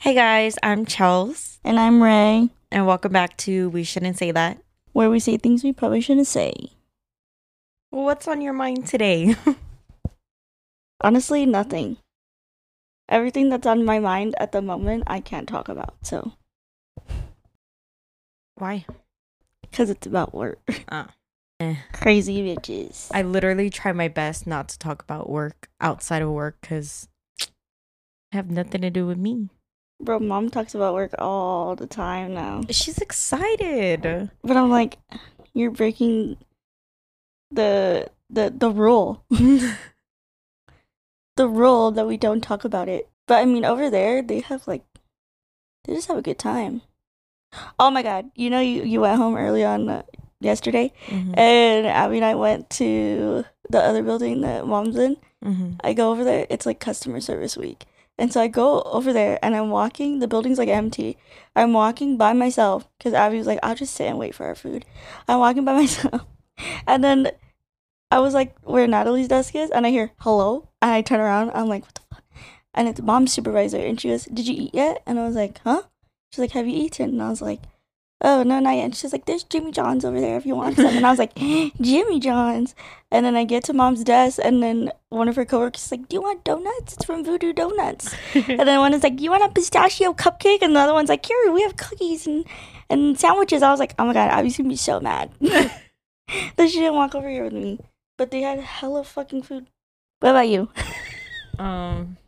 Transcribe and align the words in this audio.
Hey 0.00 0.14
guys, 0.14 0.56
I'm 0.62 0.86
Chels, 0.86 1.58
And 1.62 1.78
I'm 1.78 2.02
Ray, 2.02 2.48
and 2.72 2.86
welcome 2.86 3.12
back 3.12 3.36
to 3.38 3.68
We 3.68 3.84
Shouldn't 3.84 4.16
Say 4.16 4.30
That. 4.30 4.58
where 4.92 5.10
we 5.10 5.20
say 5.20 5.36
things 5.36 5.62
we 5.62 5.72
probably 5.72 6.00
shouldn't 6.00 6.26
say. 6.26 6.52
What's 7.90 8.26
on 8.26 8.40
your 8.40 8.54
mind 8.54 8.86
today? 8.86 9.36
Honestly, 11.02 11.44
nothing. 11.46 11.98
Everything 13.08 13.50
that's 13.50 13.66
on 13.66 13.84
my 13.84 13.98
mind 13.98 14.34
at 14.38 14.52
the 14.52 14.62
moment, 14.62 15.04
I 15.06 15.20
can't 15.20 15.48
talk 15.48 15.68
about. 15.68 15.94
So, 16.02 16.32
Why? 18.54 18.86
because 19.60 19.90
it's 19.90 20.06
about 20.06 20.34
work. 20.34 20.60
Oh. 20.90 21.06
Eh. 21.60 21.76
Crazy 21.92 22.40
bitches. 22.42 23.08
I 23.12 23.20
literally 23.20 23.68
try 23.68 23.92
my 23.92 24.08
best 24.08 24.46
not 24.46 24.70
to 24.70 24.78
talk 24.78 25.02
about 25.02 25.28
work 25.28 25.68
outside 25.78 26.22
of 26.22 26.30
work 26.30 26.56
because 26.62 27.06
I 28.32 28.36
have 28.36 28.50
nothing 28.50 28.80
to 28.80 28.88
do 28.88 29.06
with 29.06 29.18
me. 29.18 29.50
Bro, 30.00 30.20
mom 30.20 30.48
talks 30.50 30.74
about 30.74 30.94
work 30.94 31.14
all 31.18 31.76
the 31.76 31.86
time 31.86 32.32
now. 32.34 32.62
She's 32.70 32.98
excited. 32.98 34.30
But 34.42 34.56
I'm 34.56 34.70
like, 34.70 34.96
you're 35.52 35.70
breaking 35.70 36.36
the 37.50 38.08
the 38.30 38.50
the 38.56 38.70
rule. 38.70 39.22
the 41.36 41.48
rule 41.48 41.90
that 41.92 42.06
we 42.06 42.16
don't 42.16 42.40
talk 42.42 42.64
about 42.64 42.88
it. 42.88 43.08
But 43.26 43.38
I 43.38 43.44
mean, 43.44 43.64
over 43.64 43.90
there, 43.90 44.22
they 44.22 44.40
have 44.40 44.66
like, 44.66 44.82
they 45.84 45.94
just 45.94 46.08
have 46.08 46.16
a 46.18 46.22
good 46.22 46.38
time. 46.38 46.82
Oh 47.78 47.90
my 47.90 48.02
god! 48.02 48.30
You 48.36 48.48
know, 48.50 48.60
you 48.60 48.82
you 48.84 49.00
went 49.00 49.18
home 49.18 49.36
early 49.36 49.64
on 49.64 49.88
uh, 49.88 50.02
yesterday, 50.40 50.92
Mhm, 51.08 51.36
and 51.36 51.86
Abby 51.86 52.16
and 52.16 52.24
I 52.24 52.36
went 52.36 52.70
to 52.70 53.44
the 53.68 53.80
other 53.82 54.02
building 54.02 54.40
that 54.42 54.66
mom's 54.66 54.96
in. 54.96 55.16
mhm. 55.44 55.78
I 55.82 55.92
go 55.92 56.10
over 56.10 56.22
there. 56.24 56.46
It's 56.48 56.64
like 56.64 56.78
customer 56.78 57.20
service 57.20 57.56
week, 57.56 57.86
and 58.20 58.32
so 58.32 58.40
I 58.40 58.48
go 58.48 58.82
over 58.82 59.12
there, 59.12 59.38
and 59.42 59.56
I'm 59.56 59.70
walking. 59.70 60.18
The 60.18 60.28
building's 60.28 60.58
like 60.58 60.68
empty. 60.68 61.16
I'm 61.56 61.72
walking 61.72 62.16
by 62.16 62.34
myself 62.34 62.88
because 62.98 63.14
Abby 63.14 63.38
was 63.38 63.46
like, 63.46 63.58
"I'll 63.62 63.74
just 63.74 63.94
sit 63.94 64.06
and 64.06 64.18
wait 64.18 64.34
for 64.34 64.46
our 64.46 64.54
food." 64.54 64.84
I'm 65.26 65.40
walking 65.40 65.64
by 65.64 65.72
myself, 65.82 66.26
and 66.86 67.02
then 67.02 67.30
I 68.10 68.18
was 68.18 68.34
like, 68.34 68.56
where 68.62 68.86
Natalie's 68.86 69.28
desk 69.28 69.54
is, 69.54 69.70
and 69.70 69.86
I 69.86 69.90
hear 69.90 70.12
hello, 70.18 70.68
and 70.82 70.90
I 70.90 71.00
turn 71.00 71.20
around. 71.20 71.52
I'm 71.54 71.68
like, 71.68 71.84
what 71.84 71.94
the 71.94 72.00
fuck? 72.10 72.24
And 72.74 72.88
it's 72.88 73.00
mom's 73.00 73.32
supervisor, 73.32 73.78
and 73.78 74.00
she 74.00 74.08
goes, 74.08 74.24
"Did 74.26 74.46
you 74.46 74.54
eat 74.64 74.74
yet?" 74.74 75.02
And 75.06 75.18
I 75.18 75.24
was 75.24 75.34
like, 75.34 75.60
"Huh?" 75.64 75.82
She's 76.30 76.40
like, 76.40 76.52
"Have 76.52 76.68
you 76.68 76.76
eaten?" 76.76 77.10
And 77.10 77.22
I 77.22 77.30
was 77.30 77.42
like, 77.42 77.62
"Oh 78.22 78.42
no, 78.42 78.58
not 78.60 78.76
yet." 78.76 78.84
And 78.84 78.94
she's 78.96 79.12
like, 79.12 79.26
"There's 79.26 79.44
Jimmy 79.44 79.72
John's 79.72 80.04
over 80.04 80.20
there 80.20 80.36
if 80.36 80.44
you 80.46 80.54
want 80.56 80.76
some." 80.76 80.96
And 80.96 81.06
I 81.06 81.10
was 81.10 81.18
like, 81.18 81.34
"Jimmy 81.80 82.20
John's." 82.20 82.74
And 83.10 83.24
then 83.26 83.34
I 83.36 83.44
get 83.44 83.64
to 83.64 83.72
mom's 83.72 84.04
desk, 84.04 84.38
and 84.42 84.62
then 84.62 84.92
one 85.08 85.28
of 85.28 85.36
her 85.36 85.44
coworkers 85.44 85.84
is 85.84 85.90
like, 85.90 86.08
"Do 86.08 86.16
you 86.16 86.22
want 86.22 86.44
donuts? 86.44 86.94
It's 86.94 87.04
from 87.04 87.24
Voodoo 87.24 87.52
Donuts." 87.52 88.14
and 88.34 88.60
then 88.68 88.78
one 88.80 88.94
is 88.94 89.02
like, 89.02 89.20
"You 89.20 89.30
want 89.30 89.44
a 89.44 89.48
pistachio 89.48 90.12
cupcake?" 90.12 90.62
And 90.62 90.74
the 90.76 90.80
other 90.80 90.92
one's 90.92 91.08
like, 91.08 91.24
"Here, 91.26 91.36
we 91.52 91.62
have 91.62 91.76
cookies 91.76 92.26
and 92.26 92.44
and 92.88 93.18
sandwiches." 93.18 93.62
I 93.62 93.70
was 93.70 93.80
like, 93.80 93.94
"Oh 93.98 94.04
my 94.06 94.12
god, 94.12 94.30
Abby's 94.30 94.56
gonna 94.56 94.68
be 94.68 94.76
so 94.76 95.00
mad 95.00 95.30
that 95.40 96.68
she 96.68 96.78
didn't 96.78 96.94
walk 96.94 97.14
over 97.14 97.28
here 97.28 97.44
with 97.44 97.52
me." 97.54 97.78
But 98.18 98.30
they 98.30 98.42
had 98.42 98.58
hella 98.60 99.02
fucking 99.04 99.42
food. 99.42 99.66
What 100.20 100.30
about 100.30 100.48
you? 100.48 100.68
um, 101.58 102.18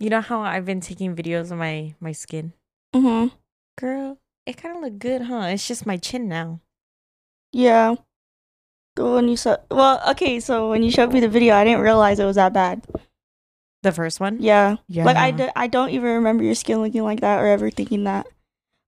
you 0.00 0.08
know 0.10 0.20
how 0.22 0.40
I've 0.40 0.64
been 0.64 0.80
taking 0.80 1.14
videos 1.14 1.50
of 1.52 1.58
my 1.58 1.94
my 2.00 2.12
skin, 2.12 2.54
Mm-hmm. 2.94 3.34
girl. 3.78 4.18
It 4.48 4.56
kind 4.56 4.74
of 4.74 4.82
look 4.82 4.98
good, 4.98 5.22
huh? 5.28 5.48
It's 5.52 5.68
just 5.68 5.84
my 5.84 5.98
chin 5.98 6.26
now. 6.26 6.60
Yeah. 7.52 7.96
The 8.96 9.04
one 9.04 9.28
you 9.28 9.36
saw. 9.36 9.58
Well, 9.70 10.00
okay. 10.12 10.40
So 10.40 10.70
when 10.70 10.82
you 10.82 10.90
showed 10.90 11.12
me 11.12 11.20
the 11.20 11.28
video, 11.28 11.54
I 11.54 11.64
didn't 11.64 11.82
realize 11.82 12.18
it 12.18 12.24
was 12.24 12.36
that 12.36 12.54
bad. 12.54 12.82
The 13.82 13.92
first 13.92 14.20
one. 14.20 14.38
Yeah. 14.40 14.76
Yeah. 14.88 15.04
Like 15.04 15.18
I, 15.18 15.32
d- 15.32 15.50
I 15.54 15.66
don't 15.66 15.90
even 15.90 16.14
remember 16.14 16.44
your 16.44 16.54
skin 16.54 16.80
looking 16.80 17.04
like 17.04 17.20
that 17.20 17.40
or 17.40 17.46
ever 17.46 17.70
thinking 17.70 18.04
that. 18.04 18.26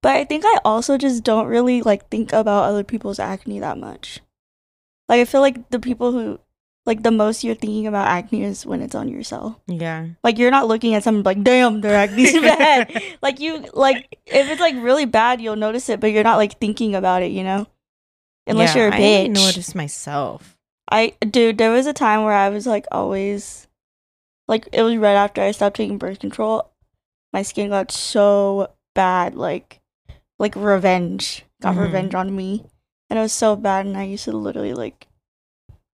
But 0.02 0.16
I 0.16 0.24
think 0.24 0.44
I 0.46 0.60
also 0.64 0.96
just 0.96 1.24
don't 1.24 1.46
really 1.46 1.82
like 1.82 2.08
think 2.08 2.32
about 2.32 2.64
other 2.64 2.82
people's 2.82 3.18
acne 3.18 3.60
that 3.60 3.76
much. 3.76 4.20
Like 5.10 5.20
I 5.20 5.26
feel 5.26 5.42
like 5.42 5.68
the 5.68 5.78
people 5.78 6.12
who 6.12 6.40
like 6.86 7.02
the 7.02 7.10
most 7.10 7.44
you're 7.44 7.54
thinking 7.54 7.86
about 7.86 8.08
acne 8.08 8.42
is 8.44 8.64
when 8.66 8.80
it's 8.80 8.94
on 8.94 9.08
yourself. 9.08 9.54
Yeah. 9.66 10.06
Like 10.24 10.38
you're 10.38 10.50
not 10.50 10.66
looking 10.68 10.94
at 10.94 11.02
someone 11.04 11.24
like, 11.24 11.42
damn, 11.42 11.80
their 11.82 11.94
acne's 11.94 12.32
bad. 12.40 12.90
like 13.22 13.38
you 13.40 13.64
like 13.74 14.18
if 14.26 14.48
it's 14.48 14.60
like 14.60 14.74
really 14.76 15.04
bad, 15.04 15.40
you'll 15.40 15.56
notice 15.56 15.88
it, 15.88 16.00
but 16.00 16.08
you're 16.12 16.24
not 16.24 16.38
like 16.38 16.58
thinking 16.58 16.94
about 16.94 17.22
it, 17.22 17.30
you 17.32 17.44
know? 17.44 17.66
Unless 18.46 18.74
Yeah, 18.74 18.82
you're 18.84 18.88
a 18.88 18.92
bitch. 18.96 19.22
didn't 19.22 19.32
notice 19.34 19.74
myself. 19.74 20.56
I 20.90 21.12
dude, 21.20 21.58
there 21.58 21.70
was 21.70 21.86
a 21.86 21.92
time 21.92 22.24
where 22.24 22.34
I 22.34 22.48
was 22.48 22.66
like 22.66 22.86
always 22.90 23.68
like 24.48 24.68
it 24.72 24.82
was 24.82 24.96
right 24.96 25.14
after 25.14 25.40
I 25.42 25.52
stopped 25.52 25.76
taking 25.76 25.98
birth 25.98 26.18
control. 26.18 26.70
My 27.32 27.42
skin 27.42 27.70
got 27.70 27.92
so 27.92 28.70
bad, 28.94 29.34
like 29.36 29.80
like 30.38 30.56
revenge. 30.56 31.44
Got 31.62 31.76
Mhm. 31.76 31.80
revenge 31.82 32.14
on 32.14 32.34
me. 32.34 32.64
And 33.10 33.18
it 33.18 33.22
was 33.22 33.32
so 33.32 33.54
bad 33.54 33.86
and 33.86 33.96
I 33.96 34.04
used 34.04 34.24
to 34.24 34.32
literally 34.32 34.72
like 34.74 35.06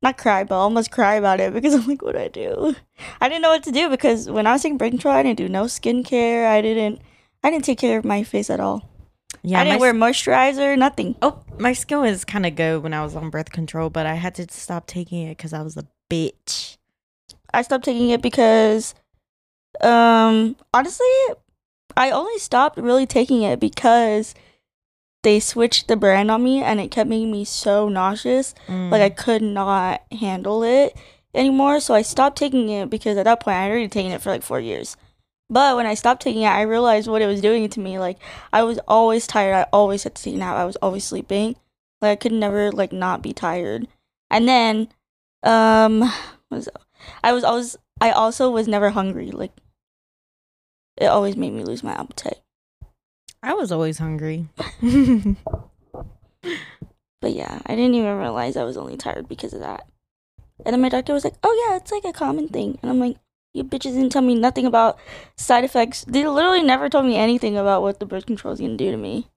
not 0.04 0.16
cry, 0.16 0.44
but 0.44 0.54
almost 0.54 0.92
cry 0.92 1.14
about 1.14 1.40
it 1.40 1.52
because 1.52 1.74
I'm 1.78 1.86
like, 1.86 2.02
what 2.02 2.12
do 2.12 2.20
I 2.20 2.28
do? 2.28 2.76
I 3.20 3.28
didn't 3.28 3.42
know 3.42 3.50
what 3.50 3.64
to 3.64 3.72
do 3.72 3.88
because 3.90 4.30
when 4.30 4.46
I 4.46 4.52
was 4.52 4.62
taking 4.62 4.78
birth 4.78 4.90
control, 4.90 5.14
I 5.14 5.24
didn't 5.24 5.38
do 5.38 5.48
no 5.48 5.64
skincare. 5.64 6.46
I 6.46 6.60
didn't 6.62 7.00
I 7.42 7.50
didn't 7.50 7.64
take 7.64 7.78
care 7.78 7.98
of 7.98 8.04
my 8.04 8.22
face 8.22 8.48
at 8.48 8.60
all. 8.60 8.88
Yeah. 9.42 9.60
I 9.60 9.64
didn't 9.64 9.80
wear 9.80 9.92
moisturizer, 9.92 10.78
nothing. 10.78 11.16
Oh, 11.20 11.42
my 11.58 11.74
skin 11.74 12.00
was 12.00 12.24
kind 12.24 12.46
of 12.46 12.54
good 12.54 12.82
when 12.82 12.94
I 12.94 13.02
was 13.02 13.14
on 13.14 13.28
birth 13.28 13.50
control, 13.50 13.90
but 13.90 14.06
I 14.06 14.14
had 14.14 14.34
to 14.36 14.46
stop 14.48 14.86
taking 14.86 15.26
it 15.26 15.36
because 15.36 15.52
I 15.52 15.60
was 15.60 15.76
a 15.76 15.86
bitch. 16.08 16.78
I 17.52 17.62
stopped 17.62 17.84
taking 17.84 18.10
it 18.10 18.22
because 18.22 18.94
um 19.80 20.54
honestly 20.72 21.06
I 21.96 22.10
only 22.10 22.38
stopped 22.38 22.78
really 22.78 23.06
taking 23.06 23.42
it 23.42 23.60
because 23.60 24.34
they 25.24 25.40
switched 25.40 25.88
the 25.88 25.96
brand 25.96 26.30
on 26.30 26.42
me 26.44 26.62
and 26.62 26.80
it 26.80 26.90
kept 26.90 27.10
making 27.10 27.32
me 27.32 27.44
so 27.44 27.88
nauseous. 27.88 28.54
Like 28.90 29.02
I 29.02 29.10
could 29.10 29.42
not 29.42 30.02
handle 30.12 30.62
it 30.62 30.96
anymore. 31.34 31.80
So 31.80 31.94
I 31.94 32.02
stopped 32.02 32.38
taking 32.38 32.68
it 32.68 32.88
because 32.90 33.16
at 33.18 33.24
that 33.24 33.40
point 33.40 33.56
I 33.56 33.62
had 33.62 33.70
already 33.70 33.88
taken 33.88 34.12
it 34.12 34.22
for 34.22 34.30
like 34.30 34.42
4 34.42 34.60
years. 34.60 34.96
But 35.50 35.76
when 35.76 35.86
I 35.86 35.94
stopped 35.94 36.22
taking 36.22 36.42
it 36.42 36.48
I 36.48 36.62
realized 36.62 37.08
what 37.08 37.22
it 37.22 37.26
was 37.26 37.40
doing 37.40 37.68
to 37.68 37.80
me. 37.80 37.98
Like 37.98 38.18
I 38.52 38.62
was 38.62 38.78
always 38.86 39.26
tired. 39.26 39.54
I 39.54 39.66
always 39.72 40.04
had 40.04 40.14
to 40.14 40.22
take 40.22 40.34
a 40.34 40.38
nap. 40.38 40.56
I 40.56 40.64
was 40.64 40.76
always 40.76 41.04
sleeping. 41.04 41.56
Like 42.00 42.12
I 42.12 42.16
could 42.16 42.32
never 42.32 42.70
like 42.70 42.92
not 42.92 43.22
be 43.22 43.32
tired. 43.32 43.88
And 44.30 44.46
then 44.46 44.88
um 45.42 46.00
was? 46.50 46.68
I 47.22 47.32
was 47.32 47.44
always 47.44 47.76
I 48.00 48.10
also 48.10 48.50
was 48.50 48.68
never 48.68 48.90
hungry. 48.90 49.30
Like 49.30 49.52
it 50.96 51.06
always 51.06 51.36
made 51.36 51.52
me 51.52 51.64
lose 51.64 51.82
my 51.82 51.92
appetite. 51.92 52.43
I 53.44 53.54
was 53.54 53.70
always 53.70 53.98
hungry. 53.98 54.48
But 57.24 57.32
yeah, 57.32 57.58
I 57.64 57.74
didn't 57.74 57.94
even 57.94 58.18
realize 58.18 58.54
I 58.54 58.64
was 58.64 58.76
only 58.76 58.98
tired 58.98 59.28
because 59.30 59.54
of 59.54 59.60
that. 59.60 59.86
And 60.62 60.74
then 60.74 60.82
my 60.82 60.90
doctor 60.90 61.14
was 61.14 61.24
like, 61.24 61.36
"Oh 61.42 61.66
yeah, 61.66 61.78
it's 61.78 61.90
like 61.90 62.04
a 62.04 62.12
common 62.12 62.48
thing." 62.48 62.78
And 62.82 62.90
I'm 62.90 63.00
like, 63.00 63.16
"You 63.54 63.64
bitches 63.64 63.94
didn't 63.94 64.10
tell 64.10 64.20
me 64.20 64.34
nothing 64.34 64.66
about 64.66 64.98
side 65.34 65.64
effects. 65.64 66.04
They 66.04 66.26
literally 66.26 66.62
never 66.62 66.90
told 66.90 67.06
me 67.06 67.16
anything 67.16 67.56
about 67.56 67.80
what 67.80 67.98
the 67.98 68.04
birth 68.04 68.26
control 68.26 68.52
is 68.52 68.60
gonna 68.60 68.76
do 68.76 68.90
to 68.90 68.98
me. 68.98 69.28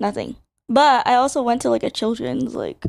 Nothing." 0.00 0.34
But 0.68 1.06
I 1.06 1.14
also 1.14 1.44
went 1.44 1.62
to 1.62 1.70
like 1.70 1.84
a 1.84 1.90
children's 1.90 2.56
like 2.56 2.84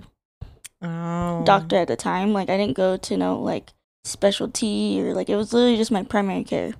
oh. 0.81 1.43
doctor 1.45 1.75
at 1.75 1.87
the 1.87 1.95
time. 1.95 2.33
Like 2.33 2.49
I 2.49 2.57
didn't 2.57 2.75
go 2.75 2.97
to 2.97 3.17
no 3.17 3.39
like 3.39 3.69
specialty 4.03 4.99
or 4.99 5.13
like 5.13 5.29
it 5.29 5.35
was 5.35 5.53
literally 5.53 5.77
just 5.77 5.91
my 5.91 6.01
primary 6.01 6.43
care. 6.43 6.73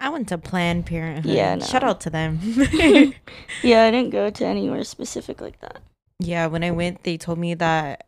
I 0.00 0.08
went 0.08 0.28
to 0.28 0.38
Planned 0.38 0.86
Parenthood. 0.86 1.32
Yeah, 1.32 1.54
no. 1.56 1.64
Shout 1.64 1.84
out 1.84 2.00
to 2.02 2.10
them. 2.10 2.38
yeah, 3.62 3.84
I 3.84 3.90
didn't 3.90 4.10
go 4.10 4.30
to 4.30 4.46
anywhere 4.46 4.82
specific 4.84 5.40
like 5.40 5.60
that. 5.60 5.80
yeah, 6.18 6.46
when 6.46 6.64
I 6.64 6.70
went, 6.70 7.02
they 7.04 7.16
told 7.18 7.38
me 7.38 7.54
that 7.54 8.06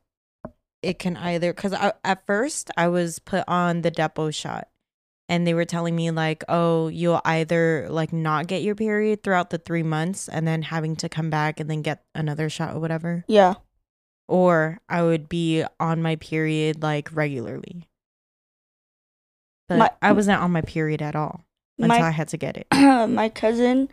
it 0.82 0.98
can 0.98 1.16
either, 1.16 1.52
because 1.52 1.74
at 2.04 2.26
first 2.26 2.70
I 2.76 2.88
was 2.88 3.18
put 3.18 3.44
on 3.46 3.82
the 3.82 3.90
Depo 3.90 4.34
shot. 4.34 4.68
And 5.28 5.46
they 5.46 5.54
were 5.54 5.64
telling 5.64 5.94
me, 5.96 6.10
like, 6.10 6.44
oh, 6.48 6.88
you'll 6.88 7.22
either 7.24 7.86
like 7.88 8.12
not 8.12 8.48
get 8.48 8.62
your 8.62 8.74
period 8.74 9.22
throughout 9.22 9.48
the 9.50 9.56
three 9.58 9.82
months 9.84 10.28
and 10.28 10.46
then 10.46 10.60
having 10.62 10.96
to 10.96 11.08
come 11.08 11.30
back 11.30 11.58
and 11.60 11.70
then 11.70 11.80
get 11.80 12.04
another 12.14 12.50
shot 12.50 12.74
or 12.74 12.80
whatever. 12.80 13.24
Yeah. 13.28 13.54
or 14.28 14.80
I 14.88 15.02
would 15.02 15.28
be 15.30 15.64
on 15.80 16.02
my 16.02 16.16
period 16.16 16.82
like 16.82 17.08
regularly. 17.14 17.88
But 19.68 19.78
My- 19.78 19.90
I 20.02 20.12
wasn't 20.12 20.40
on 20.42 20.50
my 20.50 20.60
period 20.62 21.00
at 21.00 21.16
all 21.16 21.44
until 21.82 21.98
My 22.00 22.08
I 22.08 22.10
had 22.10 22.28
to 22.28 22.36
get 22.36 22.56
it. 22.56 22.66
my 23.08 23.28
cousin 23.28 23.88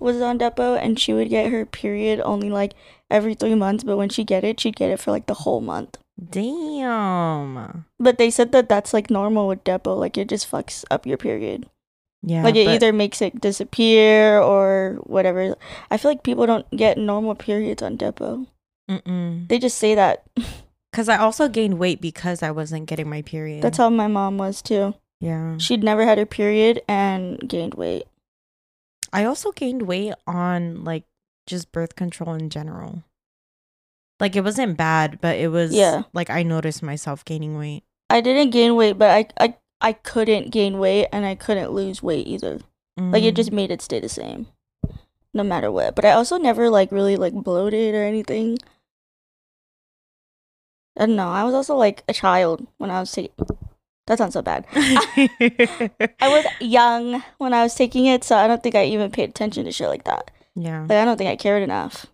was 0.00 0.20
on 0.20 0.38
Depo 0.38 0.78
and 0.80 0.98
she 0.98 1.12
would 1.12 1.28
get 1.28 1.52
her 1.52 1.64
period 1.64 2.20
only 2.24 2.50
like 2.50 2.74
every 3.10 3.34
three 3.34 3.54
months, 3.54 3.84
but 3.84 3.96
when 3.96 4.08
she 4.08 4.24
get 4.24 4.44
it, 4.44 4.58
she'd 4.60 4.76
get 4.76 4.90
it 4.90 5.00
for 5.00 5.10
like 5.10 5.26
the 5.26 5.34
whole 5.34 5.60
month. 5.60 5.98
Damn. 6.30 7.84
But 7.98 8.18
they 8.18 8.30
said 8.30 8.52
that 8.52 8.68
that's 8.68 8.92
like 8.92 9.10
normal 9.10 9.48
with 9.48 9.64
Depo, 9.64 9.98
like 9.98 10.16
it 10.18 10.28
just 10.28 10.50
fucks 10.50 10.84
up 10.90 11.06
your 11.06 11.16
period. 11.16 11.68
Yeah. 12.26 12.42
like 12.42 12.56
it 12.56 12.64
but- 12.66 12.74
either 12.74 12.92
makes 12.92 13.20
it 13.20 13.40
disappear 13.40 14.40
or 14.40 14.98
whatever. 15.04 15.56
I 15.90 15.96
feel 15.96 16.10
like 16.10 16.22
people 16.22 16.46
don't 16.46 16.68
get 16.70 16.96
normal 16.98 17.34
periods 17.34 17.82
on 17.82 17.98
Depo. 17.98 18.46
Mm-mm. 18.90 19.48
They 19.48 19.58
just 19.58 19.78
say 19.78 19.94
that. 19.94 20.24
Cause 20.92 21.08
I 21.08 21.16
also 21.16 21.48
gained 21.48 21.80
weight 21.80 22.00
because 22.00 22.40
I 22.40 22.52
wasn't 22.52 22.86
getting 22.86 23.08
my 23.10 23.22
period. 23.22 23.62
That's 23.62 23.78
how 23.78 23.90
my 23.90 24.06
mom 24.06 24.38
was 24.38 24.62
too. 24.62 24.94
Yeah. 25.24 25.56
She'd 25.56 25.82
never 25.82 26.04
had 26.04 26.18
her 26.18 26.26
period 26.28 26.82
and 26.86 27.40
gained 27.48 27.74
weight. 27.74 28.04
I 29.12 29.24
also 29.24 29.52
gained 29.52 29.82
weight 29.88 30.12
on 30.26 30.84
like 30.84 31.04
just 31.46 31.72
birth 31.72 31.96
control 31.96 32.34
in 32.34 32.50
general. 32.50 33.02
Like 34.20 34.36
it 34.36 34.44
wasn't 34.44 34.76
bad, 34.76 35.20
but 35.20 35.36
it 35.38 35.48
was 35.48 35.72
Yeah. 35.72 36.02
like 36.12 36.28
I 36.28 36.42
noticed 36.42 36.82
myself 36.82 37.24
gaining 37.24 37.56
weight. 37.56 37.82
I 38.10 38.20
didn't 38.20 38.50
gain 38.50 38.76
weight, 38.76 38.98
but 38.98 39.10
I 39.10 39.26
I 39.40 39.54
I 39.80 39.92
couldn't 39.94 40.50
gain 40.52 40.78
weight 40.78 41.08
and 41.12 41.24
I 41.24 41.34
couldn't 41.34 41.72
lose 41.72 42.02
weight 42.02 42.26
either. 42.26 42.60
Like 42.96 43.24
it 43.24 43.34
Mm. 43.34 43.36
just 43.36 43.50
made 43.52 43.70
it 43.72 43.82
stay 43.82 43.98
the 44.00 44.08
same, 44.08 44.46
no 45.32 45.42
matter 45.42 45.70
what. 45.72 45.94
But 45.96 46.04
I 46.04 46.12
also 46.12 46.36
never 46.38 46.68
like 46.70 46.92
really 46.92 47.16
like 47.16 47.34
bloated 47.34 47.94
or 47.94 48.04
anything. 48.04 48.58
I 50.96 51.06
don't 51.06 51.16
know. 51.16 51.28
I 51.28 51.42
was 51.44 51.54
also 51.54 51.74
like 51.76 52.04
a 52.08 52.12
child 52.12 52.66
when 52.78 52.90
I 52.90 53.00
was 53.00 53.10
taking. 53.10 53.34
That 54.06 54.18
sounds 54.18 54.34
so 54.34 54.42
bad. 54.42 54.66
I 54.74 56.10
was 56.22 56.44
young 56.60 57.22
when 57.38 57.54
I 57.54 57.62
was 57.62 57.74
taking 57.74 58.04
it, 58.06 58.22
so 58.24 58.36
I 58.36 58.46
don't 58.46 58.62
think 58.62 58.74
I 58.74 58.84
even 58.84 59.10
paid 59.10 59.30
attention 59.30 59.64
to 59.64 59.72
shit 59.72 59.88
like 59.88 60.04
that. 60.04 60.30
yeah. 60.54 60.82
Like 60.82 60.90
I 60.98 61.04
don't 61.04 61.16
think 61.16 61.30
I 61.30 61.36
cared 61.36 61.62
enough. 61.62 62.06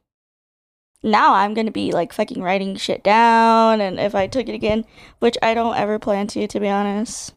Now 1.02 1.34
I'm 1.34 1.54
gonna 1.54 1.70
be 1.70 1.92
like 1.92 2.12
fucking 2.12 2.42
writing 2.42 2.76
shit 2.76 3.02
down, 3.02 3.80
and 3.80 3.98
if 3.98 4.14
I 4.14 4.26
took 4.26 4.48
it 4.48 4.54
again, 4.54 4.84
which 5.18 5.36
I 5.42 5.54
don't 5.54 5.74
ever 5.76 5.98
plan 5.98 6.26
to, 6.28 6.46
to 6.46 6.60
be 6.60 6.68
honest, 6.68 7.32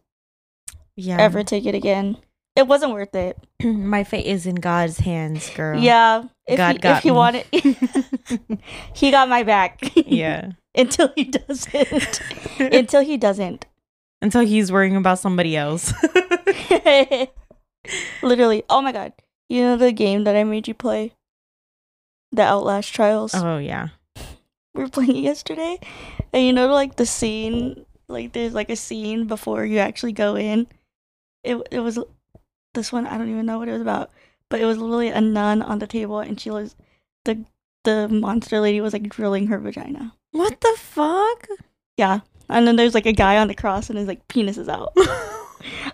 Yeah. 0.95 1.17
ever 1.19 1.43
take 1.43 1.65
it 1.65 1.73
again. 1.73 2.17
It 2.55 2.67
wasn't 2.67 2.91
worth 2.93 3.15
it. 3.15 3.37
My 3.63 4.03
fate 4.03 4.27
is 4.27 4.45
in 4.45 4.55
God's 4.55 4.99
hands, 4.99 5.49
girl. 5.49 5.79
Yeah, 5.79 6.25
if 6.45 6.57
God 6.57 6.73
he, 6.73 6.77
got 6.79 6.97
if 6.97 7.03
he 7.03 7.09
me. 7.09 7.15
wanted, 7.15 7.45
he 8.93 9.09
got 9.11 9.29
my 9.29 9.41
back. 9.43 9.79
yeah. 9.95 10.51
until 10.75 11.11
he 11.15 11.23
doesn't. 11.23 12.21
until 12.59 13.01
he 13.01 13.17
doesn't. 13.17 13.65
Until 14.23 14.45
he's 14.45 14.71
worrying 14.71 14.95
about 14.95 15.19
somebody 15.19 15.57
else. 15.57 15.93
Literally. 18.23 18.63
Oh 18.69 18.81
my 18.81 18.93
god. 18.93 19.11
You 19.49 19.61
know 19.61 19.75
the 19.77 19.91
game 19.91 20.23
that 20.23 20.35
I 20.37 20.45
made 20.45 20.67
you 20.67 20.73
play? 20.73 21.13
The 22.31 22.41
Outlast 22.41 22.93
Trials. 22.95 23.35
oh 23.35 23.57
yeah. 23.57 23.89
We 24.73 24.83
were 24.83 24.89
playing 24.89 25.17
it 25.17 25.19
yesterday. 25.19 25.77
And 26.31 26.45
you 26.45 26.53
know 26.53 26.67
like 26.67 26.95
the 26.95 27.05
scene 27.05 27.85
like 28.07 28.31
there's 28.31 28.53
like 28.53 28.69
a 28.69 28.77
scene 28.77 29.27
before 29.27 29.65
you 29.65 29.79
actually 29.79 30.13
go 30.13 30.37
in. 30.37 30.67
It 31.43 31.57
it 31.69 31.81
was 31.81 31.99
this 32.73 32.93
one 32.93 33.05
I 33.05 33.17
don't 33.17 33.29
even 33.29 33.45
know 33.45 33.59
what 33.59 33.67
it 33.67 33.73
was 33.73 33.81
about. 33.81 34.09
But 34.49 34.61
it 34.61 34.65
was 34.65 34.77
literally 34.77 35.09
a 35.09 35.19
nun 35.19 35.61
on 35.61 35.79
the 35.79 35.87
table 35.87 36.19
and 36.19 36.39
she 36.39 36.49
was 36.49 36.77
the 37.25 37.43
the 37.83 38.07
monster 38.07 38.61
lady 38.61 38.79
was 38.79 38.93
like 38.93 39.09
drilling 39.09 39.47
her 39.47 39.59
vagina. 39.59 40.15
What 40.31 40.61
the 40.61 40.75
fuck? 40.77 41.47
Yeah. 41.97 42.21
And 42.53 42.67
then 42.67 42.75
there's 42.75 42.93
like 42.93 43.05
a 43.05 43.13
guy 43.13 43.37
on 43.37 43.47
the 43.47 43.55
cross 43.55 43.89
and 43.89 43.97
his 43.97 44.07
like 44.07 44.27
penis 44.27 44.57
is 44.57 44.69
out. 44.69 44.93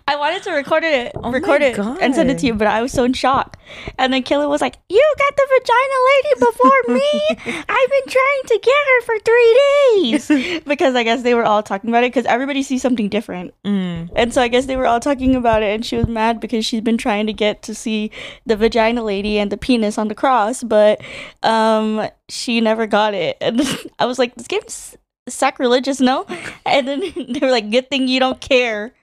I 0.07 0.15
wanted 0.15 0.41
to 0.43 0.51
record 0.51 0.83
it, 0.83 1.11
Oh 1.15 1.31
record 1.31 1.61
it, 1.61 1.77
and 1.77 2.15
send 2.15 2.31
it 2.31 2.39
to 2.39 2.47
you, 2.47 2.55
but 2.55 2.65
I 2.65 2.81
was 2.81 2.91
so 2.91 3.03
in 3.03 3.13
shock. 3.13 3.55
And 3.99 4.11
then 4.11 4.23
Kayla 4.23 4.49
was 4.49 4.61
like, 4.61 4.77
"You 4.89 5.13
got 5.19 5.35
the 5.35 5.47
vagina 5.53 5.97
lady 6.09 6.39
before 6.39 6.95
me. 6.95 7.53
I've 7.69 7.89
been 7.91 8.07
trying 8.07 8.43
to 8.47 8.59
get 8.63 8.73
her 8.87 9.01
for 9.05 9.19
three 9.19 9.59
days." 9.93 10.61
because 10.65 10.95
I 10.95 11.03
guess 11.03 11.21
they 11.21 11.35
were 11.35 11.45
all 11.45 11.61
talking 11.61 11.91
about 11.91 12.03
it 12.03 12.11
because 12.11 12.25
everybody 12.25 12.63
sees 12.63 12.81
something 12.81 13.09
different, 13.09 13.53
Mm. 13.63 14.09
and 14.15 14.33
so 14.33 14.41
I 14.41 14.47
guess 14.47 14.65
they 14.65 14.75
were 14.75 14.87
all 14.87 14.99
talking 14.99 15.35
about 15.35 15.61
it. 15.61 15.75
And 15.75 15.85
she 15.85 15.97
was 15.97 16.07
mad 16.07 16.39
because 16.39 16.65
she's 16.65 16.81
been 16.81 16.97
trying 16.97 17.27
to 17.27 17.33
get 17.33 17.61
to 17.63 17.75
see 17.75 18.09
the 18.47 18.55
vagina 18.55 19.03
lady 19.03 19.37
and 19.37 19.51
the 19.51 19.57
penis 19.57 19.99
on 19.99 20.07
the 20.07 20.15
cross, 20.15 20.63
but 20.63 20.99
um, 21.43 22.07
she 22.27 22.59
never 22.59 22.87
got 22.87 23.13
it. 23.13 23.37
And 23.39 23.61
I 23.99 24.07
was 24.07 24.17
like, 24.17 24.33
"This 24.33 24.47
game's 24.47 24.97
sacrilegious, 25.29 25.99
no?" 25.99 26.25
And 26.65 26.87
then 26.87 26.99
they 27.29 27.39
were 27.39 27.51
like, 27.51 27.69
"Good 27.69 27.89
thing 27.89 28.07
you 28.07 28.19
don't 28.19 28.39
care." 28.39 28.93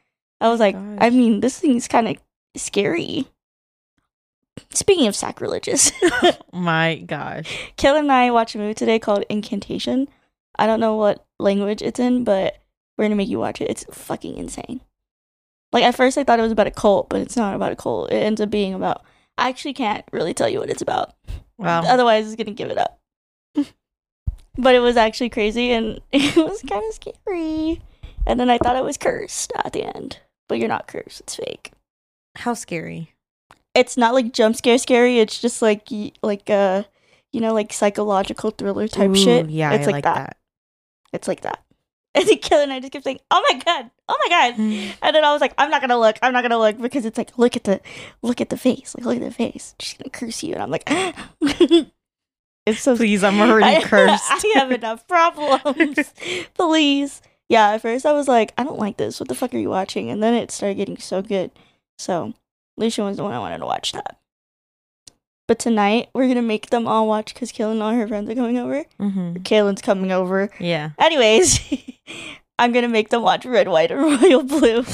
I 0.41 0.49
oh 0.49 0.51
was 0.51 0.61
like, 0.61 0.77
I 0.77 1.09
mean, 1.09 1.41
this 1.41 1.59
thing's 1.59 1.89
kind 1.89 2.09
of 2.09 2.17
scary. 2.57 3.27
Speaking 4.71 5.07
of 5.07 5.17
sacrilegious, 5.17 5.93
My 6.53 6.97
gosh. 6.97 7.71
Kayla 7.79 8.01
and 8.01 8.13
I 8.13 8.31
watched 8.31 8.55
a 8.55 8.59
movie 8.59 8.75
today 8.75 8.99
called 8.99 9.25
Incantation. 9.29 10.09
I 10.59 10.67
don't 10.67 10.81
know 10.81 10.97
what 10.97 11.25
language 11.39 11.83
it's 11.83 12.01
in, 12.01 12.25
but 12.25 12.59
we're 12.97 13.05
gonna 13.05 13.17
make 13.17 13.29
you 13.29 13.39
watch 13.39 13.61
it. 13.61 13.71
It's 13.71 13.85
fucking 13.91 14.37
insane. 14.37 14.81
Like 15.73 15.85
at 15.85 15.95
first, 15.95 16.19
I 16.19 16.25
thought 16.25 16.39
it 16.39 16.43
was 16.43 16.53
about 16.53 16.67
a 16.67 16.71
cult, 16.71 17.09
but 17.09 17.21
it's 17.21 17.37
not 17.37 17.55
about 17.55 17.73
a 17.73 17.77
cult. 17.77 18.11
It 18.11 18.17
ends 18.17 18.41
up 18.41 18.51
being 18.51 18.75
about. 18.75 19.05
I 19.39 19.49
actually 19.49 19.75
can't 19.75 20.05
really 20.13 20.35
tell 20.35 20.49
you 20.49 20.61
what 20.61 20.71
it's 20.71 20.83
about. 20.83 21.15
Wow. 21.59 21.83
Otherwise, 21.83 22.27
it's 22.27 22.37
gonna 22.37 22.55
give 22.55 22.71
it 22.71 22.79
up. 22.79 23.01
But 24.59 24.75
it 24.75 24.81
was 24.81 24.97
actually 24.97 25.31
crazy, 25.31 25.71
and 25.73 26.01
it 26.13 26.37
was 26.37 26.63
kind 26.63 26.85
of 26.87 26.95
scary. 26.95 27.83
And 28.27 28.41
then 28.41 28.51
I 28.51 28.59
thought 28.59 28.77
it 28.77 28.85
was 28.85 28.97
cursed 28.97 29.53
at 29.65 29.73
the 29.73 29.85
end, 29.85 30.19
but 30.49 30.59
you're 30.59 30.69
not 30.69 30.89
cursed. 30.89 31.21
It's 31.21 31.37
fake. 31.37 31.73
How 32.37 32.55
scary. 32.55 33.13
it's 33.75 33.97
not 33.97 34.15
like 34.15 34.33
jump 34.33 34.57
scare 34.57 34.79
scary. 34.79 35.19
It's 35.21 35.41
just 35.41 35.63
like 35.63 35.89
like 36.23 36.51
uh 36.51 36.83
you 37.33 37.41
know 37.41 37.55
like 37.55 37.73
psychological 37.73 38.51
thriller 38.51 38.89
type 38.89 39.11
Ooh, 39.11 39.15
shit. 39.15 39.49
Yeah, 39.51 39.73
it's 39.73 39.87
I 39.89 39.91
like, 39.93 40.05
that. 40.05 40.37
It's 41.13 41.29
like 41.29 41.43
that. 41.43 41.63
And 42.17 42.27
the 42.27 42.37
killer 42.37 42.63
and 42.63 42.73
I 42.73 42.81
just 42.81 42.93
kept 42.93 43.05
saying, 43.05 43.21
"Oh 43.31 43.45
my 43.51 43.59
god, 43.61 43.91
oh 44.09 44.19
my 44.25 44.29
god," 44.31 44.59
and 45.03 45.15
then 45.15 45.23
I 45.23 45.33
was 45.33 45.43
like, 45.43 45.53
"I'm 45.59 45.71
not 45.71 45.83
gonna 45.83 45.99
look. 45.99 46.17
I'm 46.23 46.33
not 46.33 46.41
gonna 46.41 46.57
look 46.57 46.81
because 46.81 47.05
it's 47.05 47.19
like 47.19 47.37
look 47.37 47.57
at 47.57 47.65
the 47.65 47.79
look 48.23 48.41
at 48.41 48.49
the 48.49 48.57
face. 48.57 48.95
Like 48.97 49.05
look 49.05 49.17
at 49.17 49.23
the 49.23 49.31
face. 49.31 49.75
She's 49.79 49.99
gonna 49.99 50.09
curse 50.09 50.43
you." 50.43 50.55
And 50.55 50.63
I'm 50.63 50.71
like, 50.71 50.89
"It's 52.67 52.81
so 52.81 52.97
Please, 52.97 53.23
I'm 53.25 53.41
already 53.41 53.77
I, 53.79 53.83
cursed. 53.83 54.25
I 54.29 54.53
have 54.57 54.73
enough 54.73 55.07
problems. 55.09 56.13
Please. 56.55 57.23
Yeah, 57.49 57.71
at 57.71 57.83
first 57.83 58.05
I 58.05 58.13
was 58.13 58.27
like, 58.29 58.53
I 58.59 58.65
don't 58.65 58.79
like 58.79 58.97
this. 58.97 59.21
What 59.21 59.29
the 59.29 59.35
fuck 59.37 59.55
are 59.55 59.59
you 59.59 59.71
watching? 59.71 60.11
And 60.11 60.21
then 60.23 60.35
it 60.35 60.51
started 60.51 60.75
getting 60.75 60.99
so 60.99 61.23
good. 61.23 61.53
So, 61.99 62.35
Lucian 62.77 63.05
was 63.05 63.17
the 63.19 63.23
one 63.23 63.33
I 63.33 63.39
wanted 63.39 63.59
to 63.59 63.67
watch 63.67 63.93
that. 63.93 64.19
But 65.47 65.61
tonight, 65.61 66.09
we're 66.13 66.25
going 66.25 66.35
to 66.35 66.43
make 66.43 66.71
them 66.71 66.89
all 66.89 67.07
watch 67.07 67.33
because 67.33 67.53
Kaylin 67.53 67.73
and 67.73 67.83
all 67.85 67.93
her 67.93 68.09
friends 68.09 68.29
are 68.29 68.35
coming 68.35 68.59
over. 68.59 68.85
hmm 68.99 69.35
Kaylin's 69.37 69.81
coming 69.81 70.11
over. 70.11 70.51
Yeah. 70.59 70.91
Anyways, 70.99 71.61
I'm 72.59 72.73
going 72.73 72.83
to 72.83 72.89
make 72.89 73.11
them 73.11 73.23
watch 73.23 73.45
Red, 73.47 73.69
White, 73.69 73.93
and 73.93 74.01
Royal 74.23 74.43
Blue. 74.43 74.85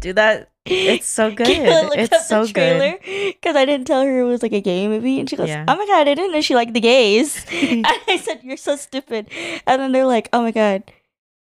Do 0.00 0.12
that. 0.12 0.51
It's 0.64 1.06
so 1.06 1.30
good. 1.34 1.48
It's 1.50 2.28
so 2.28 2.46
trailer 2.46 2.92
good. 2.98 3.34
because 3.34 3.56
I 3.56 3.64
didn't 3.64 3.86
tell 3.86 4.02
her 4.02 4.20
it 4.20 4.24
was 4.24 4.42
like 4.42 4.52
a 4.52 4.60
gay 4.60 4.86
movie, 4.88 5.18
and 5.18 5.28
she 5.28 5.36
goes, 5.36 5.48
Yeah. 5.48 5.64
"Oh 5.66 5.76
my 5.76 5.86
god, 5.86 6.06
I 6.08 6.14
didn't 6.14 6.32
know 6.32 6.40
she 6.40 6.54
liked 6.54 6.72
the 6.74 6.80
gays." 6.80 7.44
and 7.52 7.86
I 8.08 8.16
said, 8.22 8.40
"You're 8.42 8.56
so 8.56 8.76
stupid." 8.76 9.26
And 9.66 9.82
then 9.82 9.92
they're 9.92 10.06
like, 10.06 10.28
"Oh 10.32 10.42
my 10.42 10.52
god," 10.52 10.84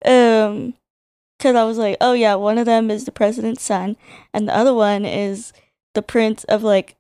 um, 0.05 0.75
because 1.39 1.57
I 1.57 1.65
was 1.65 1.79
like, 1.79 1.97
"Oh 2.01 2.13
yeah, 2.13 2.35
one 2.37 2.59
of 2.59 2.67
them 2.67 2.91
is 2.91 3.05
the 3.07 3.13
president's 3.13 3.63
son, 3.63 3.97
and 4.33 4.49
the 4.49 4.57
other 4.57 4.73
one 4.75 5.05
is 5.05 5.53
the 5.95 6.03
prince 6.03 6.45
of 6.45 6.63
like 6.63 6.95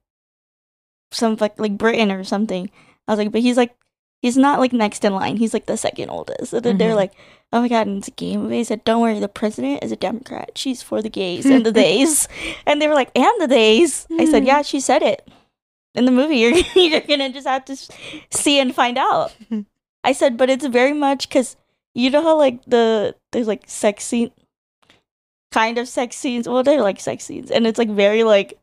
some 1.13 1.37
like 1.41 1.58
like 1.58 1.79
Britain 1.79 2.10
or 2.10 2.25
something." 2.25 2.70
I 3.06 3.13
was 3.13 3.19
like, 3.19 3.32
"But 3.32 3.43
he's 3.43 3.56
like." 3.56 3.75
He's 4.20 4.37
not 4.37 4.58
like 4.58 4.72
next 4.72 5.05
in 5.05 5.15
line. 5.15 5.37
He's 5.37 5.55
like 5.55 5.67
the 5.67 5.77
second 5.77 6.10
oldest. 6.10 6.53
And 6.53 6.65
then 6.65 6.77
they're 6.79 6.91
Mhm. 6.94 6.96
like, 6.96 7.13
"Oh 7.52 7.60
my 7.62 7.69
god!" 7.69 7.86
And 7.86 7.98
it's 7.98 8.10
a 8.20 8.36
movie. 8.36 8.60
I 8.60 8.62
said, 8.62 8.84
"Don't 8.84 9.00
worry, 9.00 9.19
the 9.20 9.28
president 9.28 9.82
is 9.82 9.93
a 9.93 9.96
Democrat. 9.96 10.52
She's 10.56 10.82
for 10.82 11.00
the 11.02 11.08
gays 11.10 11.46
and 11.46 11.64
the 11.64 11.72
theys." 11.81 12.28
And 12.67 12.81
they 12.81 12.88
were 12.88 12.94
like, 12.94 13.10
"And 13.17 13.32
the 13.40 13.48
days." 13.48 14.06
I 14.19 14.24
said, 14.26 14.43
Mhm. 14.43 14.46
"Yeah, 14.46 14.62
she 14.62 14.81
said 14.81 15.02
it 15.02 15.26
in 15.94 16.05
the 16.05 16.12
movie. 16.12 16.36
You're 16.38 16.56
you're 16.74 17.00
gonna 17.00 17.31
just 17.32 17.46
have 17.46 17.64
to 17.67 17.76
see 18.31 18.58
and 18.60 18.74
find 18.74 18.98
out." 18.98 19.34
I 20.05 20.12
said, 20.12 20.36
"But 20.36 20.50
it's 20.50 20.67
very 20.67 20.93
much 20.93 21.28
because 21.28 21.56
you 21.94 22.10
know 22.10 22.22
how 22.22 22.36
like 22.36 22.64
the 22.67 23.14
there's 23.32 23.48
like 23.48 23.64
sex 23.67 24.05
scene, 24.05 24.31
kind 25.52 25.78
of 25.78 25.88
sex 25.88 26.17
scenes. 26.17 26.48
Well, 26.48 26.62
they're 26.62 26.82
like 26.82 27.00
sex 27.00 27.24
scenes, 27.24 27.50
and 27.50 27.67
it's 27.67 27.78
like 27.78 27.88
very 27.90 28.24
like 28.24 28.58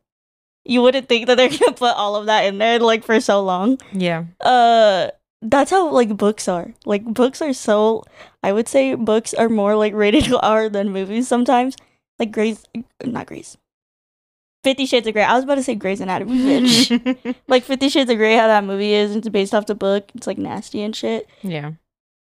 you 0.64 0.82
wouldn't 0.82 1.08
think 1.08 1.26
that 1.26 1.36
they're 1.36 1.50
gonna 1.50 1.72
put 1.76 1.94
all 1.94 2.16
of 2.16 2.26
that 2.26 2.44
in 2.46 2.58
there 2.58 2.78
like 2.78 3.04
for 3.04 3.20
so 3.20 3.42
long. 3.42 3.78
Yeah. 3.92 4.24
Uh." 4.40 5.08
That's 5.42 5.70
how 5.70 5.90
like 5.90 6.16
books 6.16 6.48
are. 6.48 6.72
Like 6.84 7.04
books 7.04 7.40
are 7.42 7.52
so 7.52 8.04
I 8.42 8.52
would 8.52 8.68
say 8.68 8.94
books 8.94 9.34
are 9.34 9.48
more 9.48 9.76
like 9.76 9.94
rated 9.94 10.32
R 10.42 10.68
than 10.68 10.90
movies 10.90 11.28
sometimes. 11.28 11.76
Like 12.18 12.32
Grey's 12.32 12.64
not 13.04 13.26
Grey's. 13.26 13.56
Fifty 14.64 14.86
Shades 14.86 15.06
of 15.06 15.12
Grey. 15.12 15.22
I 15.22 15.34
was 15.34 15.44
about 15.44 15.56
to 15.56 15.62
say 15.62 15.74
Grey's 15.76 16.00
Anatomy, 16.00 16.38
bitch. 16.38 17.36
like 17.48 17.62
Fifty 17.62 17.88
Shades 17.88 18.10
of 18.10 18.16
Grey, 18.16 18.34
how 18.36 18.48
that 18.48 18.64
movie 18.64 18.94
is, 18.94 19.14
it's 19.14 19.28
based 19.28 19.54
off 19.54 19.66
the 19.66 19.74
book. 19.76 20.10
It's 20.14 20.26
like 20.26 20.38
nasty 20.38 20.82
and 20.82 20.96
shit. 20.96 21.28
yeah. 21.42 21.72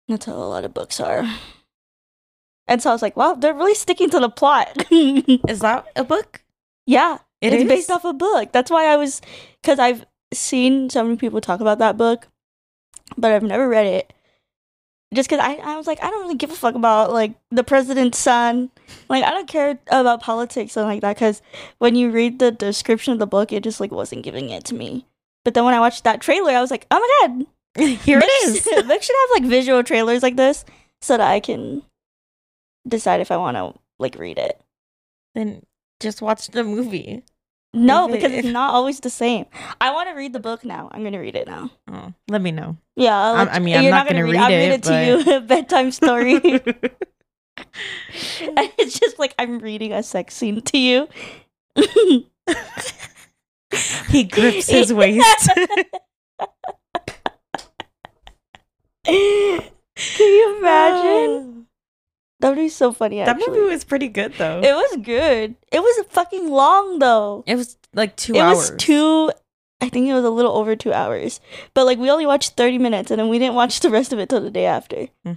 That's 0.09 0.27
how 0.27 0.35
a 0.35 0.45
lot 0.51 0.65
of 0.65 0.75
books 0.75 0.99
are. 1.01 1.25
And 2.67 2.83
so 2.83 2.91
I 2.91 2.93
was 2.93 3.03
like, 3.03 3.17
wow, 3.17 3.35
they're 3.35 3.55
really 3.55 3.75
sticking 3.75 4.11
to 4.11 4.21
the 4.21 4.29
plot. 4.29 4.69
Is 4.91 5.61
that 5.61 5.87
a 5.97 6.05
book? 6.05 6.43
yeah, 6.87 7.19
It 7.41 7.53
it's 7.55 7.63
is? 7.63 7.69
based 7.69 7.91
off 7.91 8.05
a 8.05 8.13
book. 8.13 8.53
That's 8.53 8.71
why 8.71 8.87
I 8.87 8.97
was, 8.97 9.21
because 9.63 9.79
I've 9.79 10.05
seen 10.33 10.91
so 10.91 11.03
many 11.05 11.17
people 11.17 11.41
talk 11.41 11.61
about 11.61 11.79
that 11.79 11.97
book, 11.97 12.29
but 13.17 13.33
I've 13.33 13.43
never 13.43 13.69
read 13.69 13.87
it. 13.87 14.13
Just 15.13 15.29
because 15.29 15.45
I, 15.45 15.55
I 15.57 15.77
was 15.77 15.87
like, 15.87 16.03
I 16.03 16.11
don't 16.11 16.23
really 16.23 16.35
give 16.35 16.51
a 16.51 16.57
fuck 16.57 16.75
about 16.75 17.13
like 17.13 17.35
the 17.51 17.63
president's 17.63 18.19
son. 18.19 18.71
Like, 19.09 19.23
I 19.23 19.31
don't 19.31 19.47
care 19.47 19.79
about 19.89 20.23
politics 20.23 20.77
and 20.77 20.87
like 20.87 21.03
that. 21.03 21.15
Because 21.15 21.41
when 21.79 21.95
you 21.95 22.11
read 22.11 22.41
the 22.41 22.51
description 22.51 23.13
of 23.13 23.21
the 23.21 23.27
book, 23.27 23.53
it 23.53 23.63
just 23.63 23.81
like 23.81 23.93
wasn't 23.93 24.25
giving 24.25 24.51
it 24.51 24.65
to 24.65 24.75
me. 24.75 25.07
But 25.45 25.55
then 25.55 25.65
when 25.65 25.75
I 25.75 25.81
watched 25.81 26.05
that 26.05 26.21
trailer, 26.21 26.53
I 26.53 26.61
was 26.61 26.71
like, 26.71 26.87
oh 26.91 26.99
my 26.99 27.29
god, 27.29 27.47
Here 27.77 28.21
Vic 28.21 28.29
it 28.29 28.49
is. 28.49 28.65
Vic 28.65 29.03
should 29.03 29.17
have 29.17 29.43
like 29.43 29.51
visual 29.51 29.83
trailers 29.83 30.23
like 30.23 30.37
this 30.37 30.65
so 31.01 31.17
that 31.17 31.29
I 31.29 31.41
can 31.41 31.83
decide 32.87 33.21
if 33.21 33.33
I 33.33 33.37
want 33.37 33.57
to 33.57 33.75
like 33.99 34.17
read 34.17 34.39
it. 34.39 34.61
then 35.35 35.65
just 35.99 36.23
watch 36.23 36.49
the 36.49 36.63
movie. 36.63 37.25
No, 37.75 38.09
because 38.09 38.33
it's 38.33 38.49
not 38.49 38.73
always 38.73 39.01
the 39.01 39.11
same. 39.11 39.47
I 39.81 39.93
want 39.93 40.09
to 40.09 40.15
read 40.15 40.33
the 40.33 40.41
book 40.41 40.65
now. 40.65 40.89
I'm 40.93 41.03
gonna 41.03 41.19
read 41.19 41.35
it 41.35 41.49
now. 41.49 41.71
Oh, 41.91 42.13
let 42.29 42.41
me 42.41 42.53
know. 42.53 42.77
Yeah, 42.95 43.19
I'll 43.19 43.35
let 43.35 43.53
I 43.53 43.59
mean, 43.59 43.77
I'm 43.77 43.83
you're 43.83 43.93
not 43.93 44.07
gonna 44.07 44.25
read 44.25 44.35
it. 44.35 44.41
I'll 44.41 44.49
read 44.49 44.71
it, 44.71 44.87
it 44.87 45.23
to 45.25 45.31
you. 45.31 45.41
Bedtime 45.47 45.91
story. 45.91 46.35
it's 48.41 48.99
just 48.99 49.19
like 49.19 49.35
I'm 49.39 49.59
reading 49.59 49.93
a 49.93 50.03
sex 50.03 50.35
scene 50.35 50.61
to 50.61 50.79
you. 50.79 51.09
he 54.09 54.25
grips 54.25 54.69
his 54.71 54.93
waist. 54.93 55.51
Can 59.05 59.63
you 60.19 60.59
imagine? 60.59 61.67
That 62.45 62.51
would 62.51 62.59
be 62.63 62.69
so 62.69 62.93
funny. 62.93 63.25
that 63.25 63.39
movie 63.39 63.61
was 63.63 63.85
pretty 63.85 64.09
good 64.09 64.35
though. 64.35 64.61
it 64.63 64.75
was 64.75 64.99
good. 65.03 65.57
It 65.73 65.81
was 65.81 66.05
fucking 66.11 66.51
long 66.51 66.99
though. 66.99 67.43
It 67.47 67.57
was 67.57 67.79
like 67.95 68.17
two 68.17 68.35
it 68.35 68.41
hours. 68.41 68.71
was 68.71 68.75
two. 68.77 69.33
I 69.81 69.89
think 69.89 70.09
it 70.09 70.13
was 70.13 70.27
a 70.27 70.31
little 70.31 70.53
over 70.53 70.77
two 70.77 70.93
hours, 70.93 71.41
but 71.73 71.87
like 71.87 71.97
we 71.99 72.11
only 72.11 72.27
watched 72.27 72.53
thirty 72.53 72.77
minutes, 72.77 73.11
and 73.11 73.19
then 73.19 73.31
we 73.31 73.39
didn't 73.39 73.55
watch 73.55 73.81
the 73.81 73.89
rest 73.89 74.13
of 74.13 74.19
it 74.19 74.29
till 74.29 74.43
the 74.43 74.51
day 74.51 74.67
after 74.67 75.09
hmm 75.25 75.33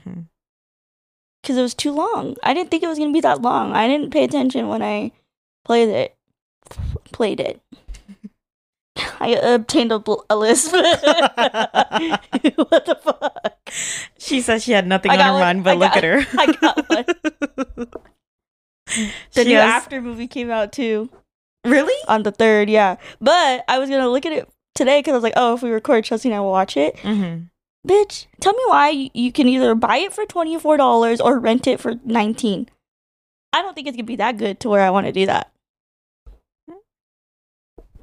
because 1.41 1.57
it 1.57 1.61
was 1.61 1.73
too 1.73 1.93
long. 1.93 2.35
I 2.43 2.53
didn't 2.53 2.71
think 2.71 2.83
it 2.83 2.87
was 2.89 2.99
gonna 2.99 3.13
be 3.13 3.21
that 3.21 3.41
long. 3.41 3.71
I 3.71 3.87
didn't 3.87 4.11
pay 4.11 4.25
attention 4.25 4.67
when 4.67 4.81
I 4.83 5.13
played 5.63 5.87
it. 5.87 6.13
Played 7.13 7.39
it. 7.39 7.61
I 9.19 9.29
obtained 9.29 9.91
a, 9.91 9.99
bl- 9.99 10.21
a 10.29 10.35
lisp. 10.35 10.71
what 10.73 10.85
the 12.85 12.97
fuck? 13.01 13.69
She 14.17 14.41
says 14.41 14.63
she 14.63 14.71
had 14.71 14.87
nothing 14.87 15.11
I 15.11 15.15
on 15.15 15.19
her 15.25 15.31
one. 15.33 15.39
mind, 15.41 15.63
but 15.63 15.71
I 15.71 15.73
look 15.73 15.93
got- 15.93 15.97
at 15.97 16.03
her. 16.03 16.25
I 16.39 16.45
got 16.53 16.89
one. 16.89 17.87
The 19.33 19.43
new 19.45 19.55
has- 19.55 19.69
After 19.73 20.01
movie 20.01 20.27
came 20.27 20.49
out 20.49 20.71
too 20.71 21.09
Really? 21.65 21.93
on 22.07 22.23
the 22.23 22.31
third, 22.31 22.69
yeah. 22.69 22.95
But 23.19 23.63
I 23.67 23.79
was 23.79 23.89
gonna 23.89 24.09
look 24.09 24.25
at 24.25 24.31
it 24.31 24.47
today 24.75 24.99
because 24.99 25.11
I 25.11 25.15
was 25.17 25.23
like, 25.23 25.33
oh, 25.35 25.55
if 25.55 25.61
we 25.63 25.69
record, 25.69 26.05
Chelsea 26.05 26.29
and 26.29 26.35
I 26.35 26.39
will 26.39 26.51
watch 26.51 26.77
it. 26.77 26.95
Mm-hmm. 26.97 27.45
Bitch, 27.87 28.27
tell 28.39 28.53
me 28.53 28.63
why 28.67 28.89
you- 28.89 29.09
you 29.13 29.31
can 29.31 29.47
either 29.47 29.75
buy 29.75 29.97
it 29.97 30.13
for 30.13 30.25
twenty 30.25 30.57
four 30.59 30.77
dollars 30.77 31.19
or 31.19 31.37
rent 31.39 31.67
it 31.67 31.79
for 31.79 31.95
nineteen. 32.05 32.69
I 33.53 33.61
don't 33.61 33.73
think 33.75 33.87
it's 33.87 33.97
gonna 33.97 34.05
be 34.05 34.15
that 34.17 34.37
good 34.37 34.59
to 34.61 34.69
where 34.69 34.81
I 34.81 34.89
want 34.89 35.07
to 35.07 35.11
do 35.11 35.25
that. 35.25 35.51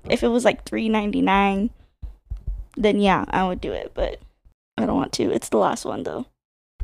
If 0.09 0.23
it 0.23 0.29
was 0.29 0.45
like 0.45 0.65
three 0.65 0.89
ninety 0.89 1.23
nine, 1.23 1.71
then 2.77 3.01
yeah, 3.01 3.25
I 3.29 3.47
would 3.47 3.61
do 3.61 3.73
it. 3.73 3.93
But 3.95 4.21
I 4.77 4.87
don't 4.87 4.97
want 4.97 5.13
to. 5.15 5.33
It's 5.33 5.49
the 5.49 5.59
last 5.59 5.85
one 5.85 6.03
though. 6.03 6.27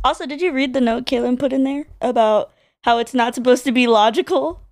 Also, 0.03 0.27
did 0.27 0.41
you 0.41 0.53
read 0.53 0.73
the 0.73 0.81
note 0.81 1.05
Kaylin 1.05 1.39
put 1.39 1.53
in 1.53 1.65
there 1.65 1.87
about 2.01 2.53
how 2.85 2.99
it's 2.99 3.15
not 3.15 3.35
supposed 3.35 3.65
to 3.65 3.73
be 3.73 3.87
logical? 3.87 4.63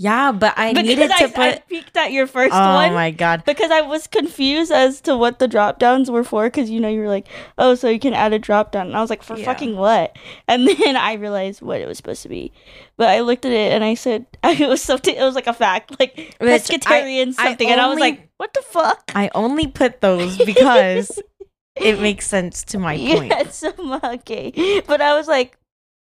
Yeah, 0.00 0.30
but 0.30 0.54
I 0.56 0.72
Because 0.74 0.86
needed 0.86 1.10
I, 1.10 1.18
to 1.18 1.28
put. 1.28 1.38
I 1.40 1.58
peeked 1.68 1.96
at 1.96 2.12
your 2.12 2.28
first 2.28 2.54
oh 2.54 2.74
one 2.74 2.94
my 2.94 3.10
god! 3.10 3.42
because 3.44 3.72
I 3.72 3.80
was 3.80 4.06
confused 4.06 4.70
as 4.70 5.00
to 5.02 5.16
what 5.16 5.40
the 5.40 5.48
drop 5.48 5.80
downs 5.80 6.08
were 6.08 6.22
for. 6.22 6.44
Because 6.44 6.70
you 6.70 6.78
know 6.78 6.88
you 6.88 7.00
were 7.00 7.08
like, 7.08 7.26
oh, 7.58 7.74
so 7.74 7.88
you 7.88 7.98
can 7.98 8.14
add 8.14 8.32
a 8.32 8.38
drop 8.38 8.70
down, 8.70 8.86
and 8.86 8.96
I 8.96 9.00
was 9.00 9.10
like, 9.10 9.24
for 9.24 9.36
Yeah. 9.36 9.44
fucking 9.46 9.74
what? 9.76 10.16
And 10.46 10.68
then 10.78 10.96
I 10.96 11.14
realized 11.14 11.62
what 11.62 11.80
it 11.80 11.88
was 11.88 11.96
supposed 11.96 12.22
to 12.22 12.28
be. 12.28 12.52
But 12.96 13.08
I 13.08 13.20
looked 13.22 13.44
at 13.44 13.50
it 13.50 13.72
and 13.72 13.82
I 13.82 13.94
said 13.94 14.26
it 14.44 14.68
was 14.68 14.80
something. 14.80 15.16
It 15.16 15.22
was 15.22 15.34
like 15.34 15.48
a 15.48 15.52
fact, 15.52 15.98
like 15.98 16.14
Which 16.16 16.32
I- 16.40 16.58
pescatarian 16.58 17.34
I 17.36 17.46
something, 17.48 17.68
and 17.68 17.80
I 17.80 17.88
was 17.88 17.98
like, 17.98 18.30
what 18.36 18.54
the 18.54 18.62
fuck? 18.62 19.10
I 19.16 19.30
only 19.34 19.66
put 19.66 20.00
those 20.00 20.38
because 20.38 21.20
it 21.74 22.00
makes 22.00 22.28
sense 22.28 22.62
to 22.66 22.78
my 22.78 22.96
point. 22.96 23.32
Yeah, 23.32 23.48
so 23.48 23.72
okay. 24.04 24.80
But 24.86 25.00
I 25.00 25.16
was 25.16 25.26
like, 25.26 25.57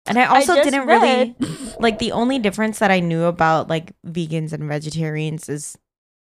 And 0.08 0.18
I 0.18 0.26
also 0.26 0.54
just 0.54 0.70
didn't 0.70 0.86
read- 0.86 1.02
really 1.02 1.74
like 1.80 1.98
the 1.98 2.12
only 2.12 2.38
difference 2.38 2.78
that 2.78 2.90
I 2.90 3.00
knew 3.00 3.24
about 3.24 3.68
like 3.68 3.92
vegans 4.06 4.52
and 4.52 4.68
vegetarians 4.68 5.48
is 5.48 5.76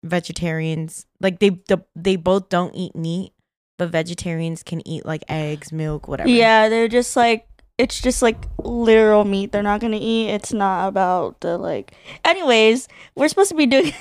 vegetarians 0.04 1.06
like 1.20 1.38
they 1.38 1.50
the, 1.68 1.84
they 1.94 2.16
both 2.16 2.48
don't 2.48 2.74
eat 2.74 2.94
meat, 2.94 3.32
but 3.78 3.90
vegetarians 3.90 4.62
can 4.62 4.86
eat 4.86 5.04
like 5.06 5.24
eggs, 5.28 5.72
milk, 5.72 6.08
whatever. 6.08 6.28
Yeah, 6.28 6.68
they're 6.68 6.88
just 6.88 7.16
like 7.16 7.46
it's 7.78 8.00
just 8.00 8.22
like 8.22 8.36
literal 8.58 9.24
meat 9.24 9.52
they're 9.52 9.62
not 9.62 9.80
gonna 9.80 9.98
eat. 10.00 10.28
It's 10.30 10.52
not 10.52 10.88
about 10.88 11.40
the 11.40 11.58
like. 11.58 11.94
Anyways, 12.24 12.88
we're 13.16 13.28
supposed 13.28 13.50
to 13.50 13.56
be 13.56 13.66
doing. 13.66 13.92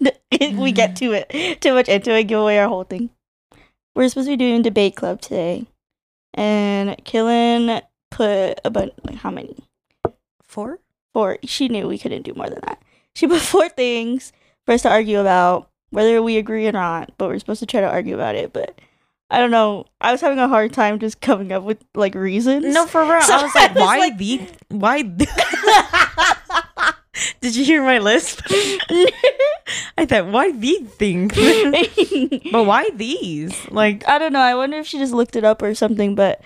we 0.56 0.72
get 0.72 0.96
to 0.96 1.12
it 1.12 1.60
too 1.60 1.74
much 1.74 1.88
into 1.88 2.16
it. 2.16 2.24
Give 2.24 2.40
away 2.40 2.58
our 2.58 2.68
whole 2.68 2.84
thing. 2.84 3.10
We're 3.94 4.08
supposed 4.08 4.28
to 4.28 4.32
be 4.32 4.36
doing 4.36 4.62
debate 4.62 4.96
club 4.96 5.20
today, 5.20 5.66
and 6.34 6.90
Killen 7.04 7.82
put 8.10 8.60
a 8.64 8.70
bunch. 8.70 8.92
Like 9.04 9.16
how 9.16 9.30
many? 9.30 9.56
Four? 10.42 10.78
Four. 11.12 11.38
She 11.44 11.68
knew 11.68 11.86
we 11.88 11.98
couldn't 11.98 12.22
do 12.22 12.34
more 12.34 12.48
than 12.48 12.60
that. 12.66 12.82
She 13.14 13.26
put 13.26 13.40
four 13.52 13.68
things 13.68 14.32
for 14.66 14.72
us 14.72 14.82
to 14.82 14.90
argue 14.90 15.20
about, 15.20 15.68
whether 15.90 16.22
we 16.22 16.36
agree 16.36 16.66
or 16.66 16.72
not. 16.72 17.12
But 17.18 17.28
we're 17.28 17.38
supposed 17.38 17.60
to 17.60 17.66
try 17.66 17.80
to 17.80 17.88
argue 17.88 18.14
about 18.14 18.34
it. 18.34 18.52
But 18.52 18.78
I 19.30 19.38
don't 19.38 19.50
know. 19.52 19.86
I 20.00 20.12
was 20.12 20.20
having 20.20 20.38
a 20.38 20.48
hard 20.48 20.72
time 20.72 20.98
just 20.98 21.20
coming 21.20 21.52
up 21.52 21.62
with 21.62 21.78
like 21.94 22.14
reasons. 22.14 22.64
No, 22.74 22.86
for 22.86 23.02
real. 23.02 23.20
So 23.22 23.34
I 23.34 23.42
was 23.42 23.52
I 23.54 23.60
like, 23.66 23.74
was 23.74 23.82
why 23.82 23.98
like- 23.98 24.18
the 24.18 24.40
why? 24.68 25.02
Did 27.40 27.56
you 27.56 27.64
hear 27.64 27.82
my 27.82 27.98
list? 27.98 28.42
I 29.98 30.06
thought, 30.06 30.26
why 30.26 30.52
the 30.52 30.74
thing? 30.98 31.28
but 32.52 32.64
why 32.64 32.88
these? 32.94 33.54
Like, 33.70 34.06
I 34.08 34.18
don't 34.18 34.32
know. 34.32 34.40
I 34.40 34.54
wonder 34.54 34.78
if 34.78 34.86
she 34.86 34.98
just 34.98 35.12
looked 35.12 35.36
it 35.36 35.44
up 35.44 35.62
or 35.62 35.74
something. 35.74 36.14
But 36.14 36.40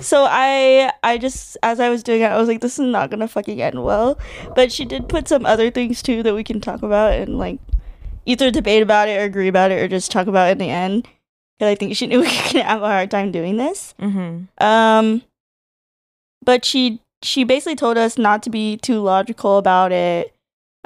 so 0.00 0.26
I, 0.28 0.92
I 1.02 1.18
just 1.18 1.56
as 1.62 1.80
I 1.80 1.88
was 1.88 2.02
doing 2.02 2.22
it, 2.22 2.26
I 2.26 2.36
was 2.36 2.48
like, 2.48 2.60
this 2.60 2.78
is 2.78 2.86
not 2.86 3.10
gonna 3.10 3.28
fucking 3.28 3.60
end 3.60 3.82
well. 3.82 4.18
But 4.54 4.70
she 4.72 4.84
did 4.84 5.08
put 5.08 5.28
some 5.28 5.46
other 5.46 5.70
things 5.70 6.02
too 6.02 6.22
that 6.22 6.34
we 6.34 6.44
can 6.44 6.60
talk 6.60 6.82
about 6.82 7.12
and 7.12 7.38
like 7.38 7.58
either 8.26 8.50
debate 8.50 8.82
about 8.82 9.08
it 9.08 9.18
or 9.20 9.24
agree 9.24 9.48
about 9.48 9.70
it 9.70 9.80
or 9.82 9.88
just 9.88 10.10
talk 10.10 10.26
about 10.26 10.48
it 10.48 10.52
in 10.52 10.58
the 10.58 10.70
end. 10.70 11.08
Because 11.58 11.72
I 11.72 11.74
think 11.74 11.96
she 11.96 12.06
knew 12.06 12.20
we 12.20 12.26
were 12.26 12.52
gonna 12.52 12.64
have 12.64 12.82
a 12.82 12.86
hard 12.86 13.10
time 13.10 13.32
doing 13.32 13.56
this. 13.56 13.94
hmm 13.98 14.42
Um, 14.58 15.22
but 16.44 16.64
she 16.64 17.00
she 17.22 17.44
basically 17.44 17.76
told 17.76 17.98
us 17.98 18.16
not 18.16 18.42
to 18.44 18.50
be 18.50 18.76
too 18.76 19.00
logical 19.00 19.58
about 19.58 19.92
it. 19.92 20.34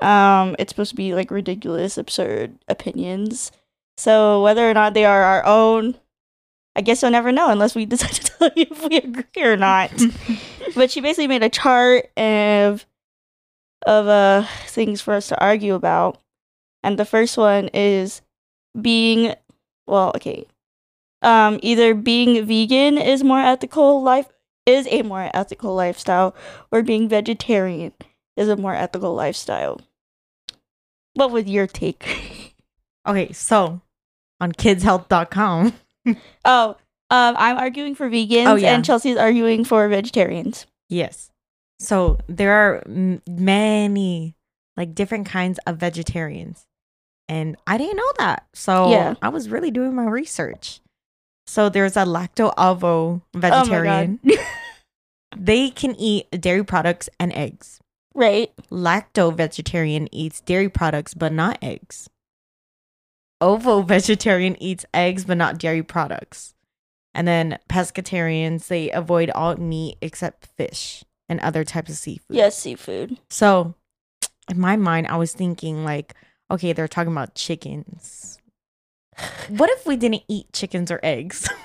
Um, 0.01 0.57
it's 0.59 0.71
supposed 0.71 0.91
to 0.91 0.97
be 0.97 1.15
like 1.15 1.31
ridiculous, 1.31 1.99
absurd 1.99 2.59
opinions. 2.69 3.53
So 3.97 4.43
whether 4.43 4.69
or 4.69 4.75
not 4.75 4.95
they 4.95 5.05
are 5.05 5.23
our 5.23 5.45
own, 5.45 5.95
I 6.75 6.81
guess 6.81 7.03
you'll 7.03 7.11
never 7.11 7.33
know 7.33 7.51
unless 7.51 7.75
we 7.75 7.85
decide 7.87 8.13
to 8.13 8.23
tell 8.25 8.51
you 8.57 8.67
if 8.71 8.89
we 8.89 8.97
agree 8.97 9.43
or 9.45 9.57
not. 9.57 9.91
but 10.75 10.91
she 10.91 11.01
basically 11.01 11.29
made 11.29 11.43
a 11.43 11.49
chart 11.49 12.11
of 12.17 12.87
of 13.85 14.07
uh 14.07 14.47
things 14.67 15.01
for 15.01 15.15
us 15.15 15.29
to 15.29 15.41
argue 15.41 15.75
about. 15.75 16.21
And 16.83 16.99
the 16.99 17.05
first 17.05 17.37
one 17.37 17.69
is 17.75 18.23
being 18.81 19.35
well, 19.87 20.13
okay. 20.17 20.47
Um 21.21 21.59
either 21.63 21.95
being 21.95 22.45
vegan 22.47 22.97
is 22.97 23.23
more 23.23 23.41
ethical 23.41 24.03
life 24.03 24.32
is 24.67 24.87
a 24.91 25.03
more 25.03 25.31
ethical 25.35 25.75
lifestyle 25.75 26.35
or 26.71 26.83
being 26.83 27.09
vegetarian 27.09 27.93
is 28.37 28.49
a 28.49 28.57
more 28.57 28.75
ethical 28.75 29.15
lifestyle. 29.15 29.81
What 31.15 31.31
was 31.31 31.47
your 31.47 31.67
take? 31.67 32.55
okay, 33.07 33.33
so 33.33 33.81
on 34.41 34.53
kidshealth.com, 34.53 35.75
oh, 36.45 36.69
um 37.11 37.35
I'm 37.39 37.59
arguing 37.59 37.95
for 37.95 38.09
vegans 38.09 38.47
Oh, 38.47 38.55
yeah. 38.57 38.75
and 38.75 38.85
Chelsea's 38.85 39.17
arguing 39.19 39.65
for 39.65 39.89
vegetarians. 39.89 40.67
yes. 40.89 41.29
So 41.79 42.19
there 42.29 42.53
are 42.53 42.83
m- 42.87 43.23
many 43.29 44.37
like 44.77 44.95
different 44.95 45.27
kinds 45.27 45.59
of 45.67 45.79
vegetarians. 45.79 46.65
And 47.29 47.57
I 47.67 47.77
didn't 47.77 47.97
know 47.97 48.13
that. 48.19 48.47
So 48.55 48.91
Yeah. 48.91 49.15
I 49.21 49.31
was 49.31 49.49
really 49.49 49.71
doing 49.73 49.93
my 49.95 50.05
research. 50.05 50.81
So 51.47 51.69
there's 51.69 51.97
a 51.97 52.05
lacto 52.05 52.53
ovo 52.57 53.23
Oh 53.35 53.39
vegetarian. 53.39 54.21
god. 54.27 54.39
they 55.37 55.71
can 55.71 55.95
eat 55.97 56.31
dairy 56.41 56.65
products 56.65 57.09
and 57.19 57.33
eggs. 57.33 57.81
right. 58.15 58.51
Lacto 58.71 59.35
vegetarian 59.37 60.09
eats 60.13 60.41
dairy 60.41 60.69
products 60.69 61.15
but 61.15 61.33
not 61.33 61.59
eggs. 61.63 62.09
Ovo 63.41 63.83
vegetarian 63.83 64.61
eats 64.63 64.85
eggs 64.95 65.25
but 65.25 65.37
not 65.37 65.59
dairy 65.59 65.83
products. 65.83 66.55
And 67.15 67.29
then 67.29 67.59
pescatarians, 67.69 68.69
they 68.69 68.91
avoid 68.91 69.31
all 69.31 69.57
meat 69.57 69.99
except 70.01 70.47
fish 70.57 71.05
and 71.29 71.41
other 71.41 71.65
types 71.65 71.91
of 71.91 71.97
seafood. 71.97 72.37
Yes, 72.37 72.57
seafood. 72.57 73.19
So 73.29 73.75
in 74.49 74.59
my 74.61 74.77
mind, 74.77 75.09
I 75.09 75.17
was 75.17 75.33
thinking 75.35 75.85
like, 75.85 76.15
okay, 76.51 76.73
they're 76.73 76.89
talking 76.89 77.13
about 77.13 77.35
chickens. 77.35 78.39
What 79.49 79.71
if 79.71 79.87
we 79.87 79.97
didn't 79.97 80.23
eat 80.29 80.53
chickens 80.53 80.91
or 80.91 81.01
eggs? 81.03 81.49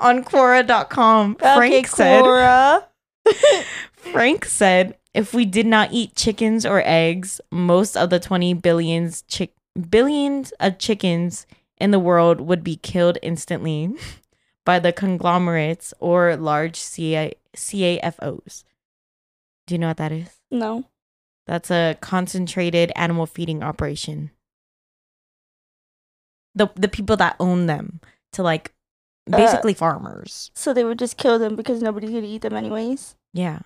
On 0.00 0.24
Quora.com, 0.24 1.36
Frank 1.36 1.74
okay, 1.74 1.84
said 1.84 2.24
Quora. 2.24 2.84
Frank 3.92 4.44
said 4.44 4.96
if 5.14 5.32
we 5.32 5.44
did 5.44 5.66
not 5.66 5.92
eat 5.92 6.16
chickens 6.16 6.66
or 6.66 6.82
eggs, 6.84 7.40
most 7.50 7.96
of 7.96 8.10
the 8.10 8.18
20 8.18 8.54
billions 8.54 9.22
chick 9.22 9.54
billions 9.88 10.52
of 10.60 10.78
chickens 10.78 11.46
in 11.78 11.90
the 11.92 11.98
world 11.98 12.40
would 12.40 12.62
be 12.64 12.76
killed 12.76 13.18
instantly 13.22 13.94
by 14.64 14.78
the 14.78 14.92
conglomerates 14.92 15.94
or 15.98 16.36
large 16.36 16.76
CA- 16.76 17.34
CAFOs. 17.56 18.64
Do 19.66 19.74
you 19.74 19.78
know 19.78 19.88
what 19.88 19.96
that 19.98 20.12
is? 20.12 20.40
No. 20.50 20.84
That's 21.46 21.70
a 21.70 21.96
concentrated 22.00 22.92
animal 22.94 23.26
feeding 23.26 23.62
operation. 23.62 24.30
The 26.54 26.68
the 26.74 26.88
people 26.88 27.16
that 27.16 27.36
own 27.40 27.66
them 27.66 28.00
to 28.34 28.42
like 28.42 28.72
Uh, 29.32 29.36
basically 29.36 29.74
farmers. 29.74 30.50
So 30.54 30.72
they 30.74 30.84
would 30.84 30.98
just 30.98 31.16
kill 31.16 31.38
them 31.38 31.56
because 31.56 31.82
nobody's 31.82 32.10
gonna 32.10 32.26
eat 32.26 32.42
them 32.42 32.54
anyways. 32.54 33.14
Yeah. 33.32 33.60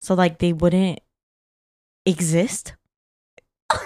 So 0.00 0.14
like 0.14 0.38
they 0.38 0.52
wouldn't 0.52 1.00
exist? 2.06 2.74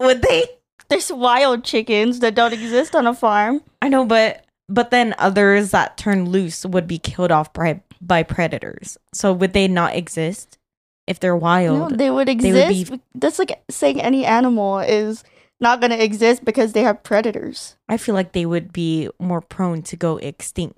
Would 0.00 0.22
they? 0.22 0.44
There's 0.88 1.12
wild 1.12 1.64
chickens 1.64 2.20
that 2.20 2.34
don't 2.34 2.52
exist 2.52 2.94
on 2.94 3.06
a 3.06 3.14
farm. 3.14 3.62
I 3.80 3.88
know, 3.88 4.04
but 4.04 4.44
but 4.68 4.90
then 4.90 5.14
others 5.18 5.70
that 5.70 5.96
turn 5.96 6.28
loose 6.30 6.64
would 6.66 6.86
be 6.86 6.98
killed 6.98 7.30
off 7.32 7.52
by 7.52 7.80
by 8.00 8.22
predators. 8.22 8.98
So 9.12 9.32
would 9.32 9.52
they 9.52 9.68
not 9.68 9.94
exist 9.94 10.58
if 11.06 11.20
they're 11.20 11.32
No, 11.32 11.38
wild? 11.38 11.98
they 11.98 12.10
would 12.10 12.28
would 12.28 12.28
exist. 12.28 12.90
be- 12.92 13.00
That's 13.14 13.38
like 13.38 13.62
saying 13.70 14.00
any 14.00 14.24
animal 14.24 14.78
is 14.80 15.22
not 15.60 15.80
gonna 15.80 15.96
exist 15.96 16.44
because 16.44 16.72
they 16.72 16.82
have 16.82 17.02
predators. 17.02 17.76
I 17.88 17.96
feel 17.96 18.14
like 18.14 18.32
they 18.32 18.46
would 18.46 18.72
be 18.72 19.08
more 19.18 19.40
prone 19.40 19.82
to 19.82 19.96
go 19.96 20.16
extinct. 20.18 20.76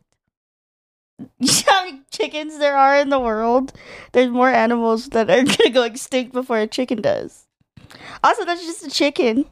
You 1.40 1.48
know 1.66 1.72
how 1.72 1.84
many 1.86 2.00
chickens 2.10 2.58
there 2.58 2.76
are 2.76 2.98
in 2.98 3.08
the 3.08 3.18
world? 3.18 3.72
There's 4.12 4.28
more 4.28 4.50
animals 4.50 5.08
that 5.10 5.30
are 5.30 5.42
gonna 5.44 5.70
go 5.70 5.82
extinct 5.82 6.32
before 6.32 6.58
a 6.58 6.66
chicken 6.66 7.00
does. 7.00 7.46
Also, 8.22 8.44
that's 8.44 8.66
just 8.66 8.86
a 8.86 8.90
chicken. 8.90 9.46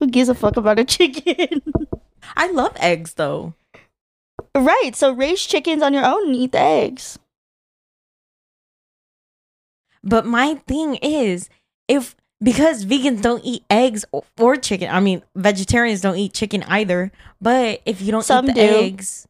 Who 0.00 0.08
gives 0.08 0.28
a 0.28 0.34
fuck 0.34 0.56
about 0.56 0.78
a 0.80 0.84
chicken? 0.96 1.62
I 2.36 2.50
love 2.50 2.72
eggs 2.80 3.14
though. 3.14 3.54
right, 4.56 4.90
so 4.96 5.12
raise 5.12 5.44
chickens 5.46 5.82
on 5.82 5.92
your 5.94 6.04
own 6.04 6.26
and 6.26 6.36
eat 6.36 6.52
the 6.52 6.58
eggs. 6.60 7.18
But 10.04 10.26
my 10.26 10.56
thing 10.66 10.96
is, 10.96 11.48
if 11.88 12.14
because 12.42 12.84
vegans 12.84 13.22
don't 13.22 13.42
eat 13.44 13.64
eggs 13.70 14.04
or, 14.12 14.24
or 14.38 14.56
chicken, 14.56 14.90
I 14.90 15.00
mean 15.00 15.22
vegetarians 15.34 16.00
don't 16.02 16.16
eat 16.16 16.34
chicken 16.34 16.62
either. 16.64 17.10
But 17.40 17.80
if 17.86 18.00
you 18.02 18.12
don't 18.12 18.22
Some 18.24 18.44
eat 18.44 18.54
the 18.54 18.54
do. 18.54 18.60
eggs, 18.60 19.26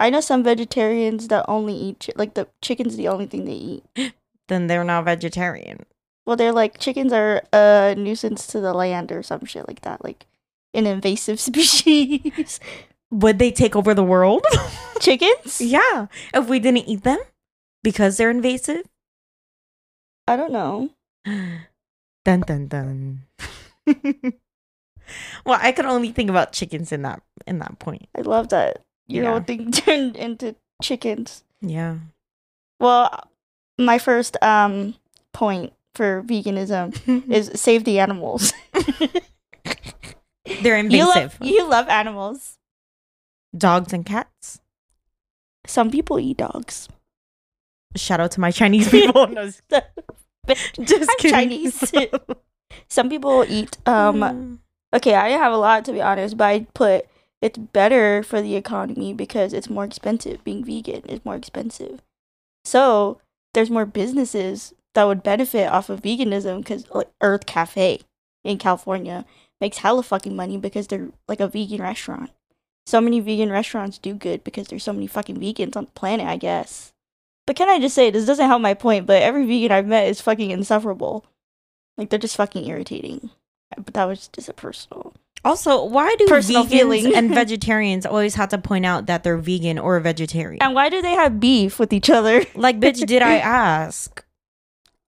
I 0.00 0.08
know 0.08 0.20
some 0.20 0.42
vegetarians 0.42 1.28
that 1.28 1.44
only 1.46 1.74
eat 1.74 2.06
chi- 2.06 2.12
like 2.16 2.34
the 2.34 2.48
chicken's 2.62 2.96
the 2.96 3.08
only 3.08 3.26
thing 3.26 3.44
they 3.44 3.52
eat. 3.52 4.14
then 4.48 4.66
they're 4.66 4.84
not 4.84 5.04
vegetarian. 5.04 5.84
Well, 6.26 6.36
they're 6.36 6.52
like 6.52 6.78
chickens 6.78 7.12
are 7.12 7.42
a 7.52 7.94
nuisance 7.96 8.46
to 8.48 8.60
the 8.60 8.72
land 8.72 9.12
or 9.12 9.22
some 9.22 9.44
shit 9.44 9.68
like 9.68 9.82
that, 9.82 10.02
like 10.02 10.26
an 10.72 10.86
invasive 10.86 11.38
species. 11.48 12.60
Would 13.10 13.38
they 13.38 13.50
take 13.50 13.74
over 13.74 13.92
the 13.92 14.04
world? 14.04 14.44
Chickens? 15.00 15.60
yeah, 15.60 16.06
if 16.32 16.48
we 16.48 16.60
didn't 16.60 16.86
eat 16.88 17.02
them 17.02 17.18
because 17.82 18.16
they're 18.16 18.30
invasive. 18.30 18.86
I 20.30 20.36
don't 20.36 20.52
know. 20.52 20.90
Dun 22.24 22.40
dun 22.46 22.68
dun. 22.68 23.22
well, 25.44 25.58
I 25.60 25.72
could 25.72 25.86
only 25.86 26.12
think 26.12 26.30
about 26.30 26.52
chickens 26.52 26.92
in 26.92 27.02
that 27.02 27.20
in 27.48 27.58
that 27.58 27.80
point. 27.80 28.06
I 28.16 28.20
love 28.20 28.50
that 28.50 28.82
your 29.08 29.24
Yeah. 29.24 29.30
whole 29.30 29.40
thing 29.40 29.72
turned 29.72 30.16
into 30.16 30.54
chickens. 30.80 31.42
Yeah. 31.60 31.98
Well, 32.78 33.10
my 33.76 33.98
first 33.98 34.36
um 34.42 34.94
point 35.32 35.72
for 35.96 36.22
veganism 36.22 36.94
is 37.30 37.50
save 37.60 37.82
the 37.82 37.98
animals. 37.98 38.52
they're 40.62 40.78
you 40.78 41.06
love 41.08 41.16
invasive. 41.16 41.38
you 41.40 41.68
love 41.68 41.88
animals. 41.88 42.56
Dogs 43.56 43.92
and 43.92 44.06
cats. 44.06 44.60
Some 45.66 45.90
people 45.90 46.20
eat 46.20 46.36
dogs. 46.36 46.88
Shout 47.96 48.20
out 48.20 48.30
to 48.32 48.40
my 48.40 48.50
Chinese 48.50 48.88
people. 48.88 49.26
No, 49.28 49.44
just 49.46 49.62
I'm. 51.18 51.18
Chinese. 51.30 51.92
Some 52.88 53.08
people 53.08 53.44
eat 53.48 53.78
um 53.86 54.60
okay, 54.92 55.14
I 55.14 55.30
have 55.30 55.52
a 55.52 55.56
lot 55.56 55.84
to 55.86 55.92
be 55.92 56.00
honest, 56.00 56.36
but 56.36 56.44
I 56.44 56.66
put 56.74 57.06
it's 57.42 57.58
better 57.58 58.22
for 58.22 58.42
the 58.42 58.54
economy 58.54 59.14
because 59.14 59.52
it's 59.52 59.70
more 59.70 59.84
expensive. 59.84 60.44
Being 60.44 60.64
vegan 60.64 61.02
is 61.06 61.24
more 61.24 61.36
expensive. 61.36 62.02
So 62.64 63.20
there's 63.54 63.70
more 63.70 63.86
businesses 63.86 64.74
that 64.94 65.04
would 65.04 65.22
benefit 65.22 65.68
off 65.68 65.88
of 65.88 66.02
veganism 66.02 66.58
because 66.58 66.88
like 66.90 67.08
Earth 67.20 67.46
Cafe 67.46 68.00
in 68.44 68.58
California 68.58 69.24
makes 69.60 69.78
hella 69.78 70.02
fucking 70.02 70.36
money 70.36 70.56
because 70.56 70.86
they're 70.86 71.08
like 71.28 71.40
a 71.40 71.48
vegan 71.48 71.82
restaurant. 71.82 72.30
So 72.86 73.00
many 73.00 73.20
vegan 73.20 73.50
restaurants 73.50 73.98
do 73.98 74.14
good 74.14 74.42
because 74.42 74.68
there's 74.68 74.84
so 74.84 74.92
many 74.92 75.06
fucking 75.06 75.36
vegans 75.36 75.76
on 75.76 75.84
the 75.84 75.90
planet, 75.92 76.26
I 76.26 76.36
guess. 76.36 76.92
But 77.46 77.56
can 77.56 77.68
I 77.68 77.80
just 77.80 77.94
say 77.94 78.10
this 78.10 78.26
doesn't 78.26 78.46
help 78.46 78.62
my 78.62 78.74
point, 78.74 79.06
but 79.06 79.22
every 79.22 79.44
vegan 79.46 79.72
I've 79.72 79.86
met 79.86 80.08
is 80.08 80.20
fucking 80.20 80.50
insufferable. 80.50 81.24
Like 81.96 82.10
they're 82.10 82.18
just 82.18 82.36
fucking 82.36 82.66
irritating. 82.66 83.30
But 83.76 83.94
that 83.94 84.04
was 84.04 84.28
just 84.28 84.48
a 84.48 84.52
personal. 84.52 85.12
Also, 85.44 85.84
why 85.84 86.14
do 86.18 86.26
Personal 86.26 86.64
vegans 86.64 86.68
feeling. 86.70 87.14
and 87.14 87.30
vegetarians 87.34 88.04
always 88.04 88.34
have 88.34 88.50
to 88.50 88.58
point 88.58 88.84
out 88.84 89.06
that 89.06 89.24
they're 89.24 89.38
vegan 89.38 89.78
or 89.78 89.98
vegetarian? 90.00 90.62
And 90.62 90.74
why 90.74 90.90
do 90.90 91.00
they 91.00 91.12
have 91.14 91.40
beef 91.40 91.78
with 91.78 91.92
each 91.92 92.10
other? 92.10 92.44
like, 92.54 92.78
bitch, 92.78 93.06
did 93.06 93.22
I 93.22 93.36
ask? 93.38 94.22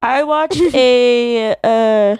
I 0.00 0.22
watched 0.24 0.60
a 0.74 1.52
uh 1.62 2.16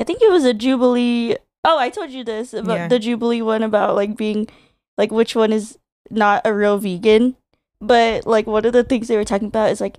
I 0.00 0.04
think 0.04 0.22
it 0.22 0.30
was 0.30 0.44
a 0.44 0.54
Jubilee 0.54 1.36
Oh, 1.64 1.78
I 1.78 1.90
told 1.90 2.10
you 2.10 2.24
this 2.24 2.54
about 2.54 2.74
Yeah. 2.76 2.88
the 2.88 2.98
Jubilee 2.98 3.42
one 3.42 3.62
about 3.62 3.94
like 3.94 4.16
being 4.16 4.48
like 4.96 5.10
which 5.12 5.36
one 5.36 5.52
is 5.52 5.78
not 6.10 6.42
a 6.44 6.52
real 6.54 6.78
vegan. 6.78 7.36
But 7.80 8.26
like 8.26 8.46
one 8.46 8.64
of 8.64 8.72
the 8.72 8.84
things 8.84 9.08
they 9.08 9.16
were 9.16 9.24
talking 9.24 9.48
about 9.48 9.70
is 9.70 9.80
like 9.80 9.98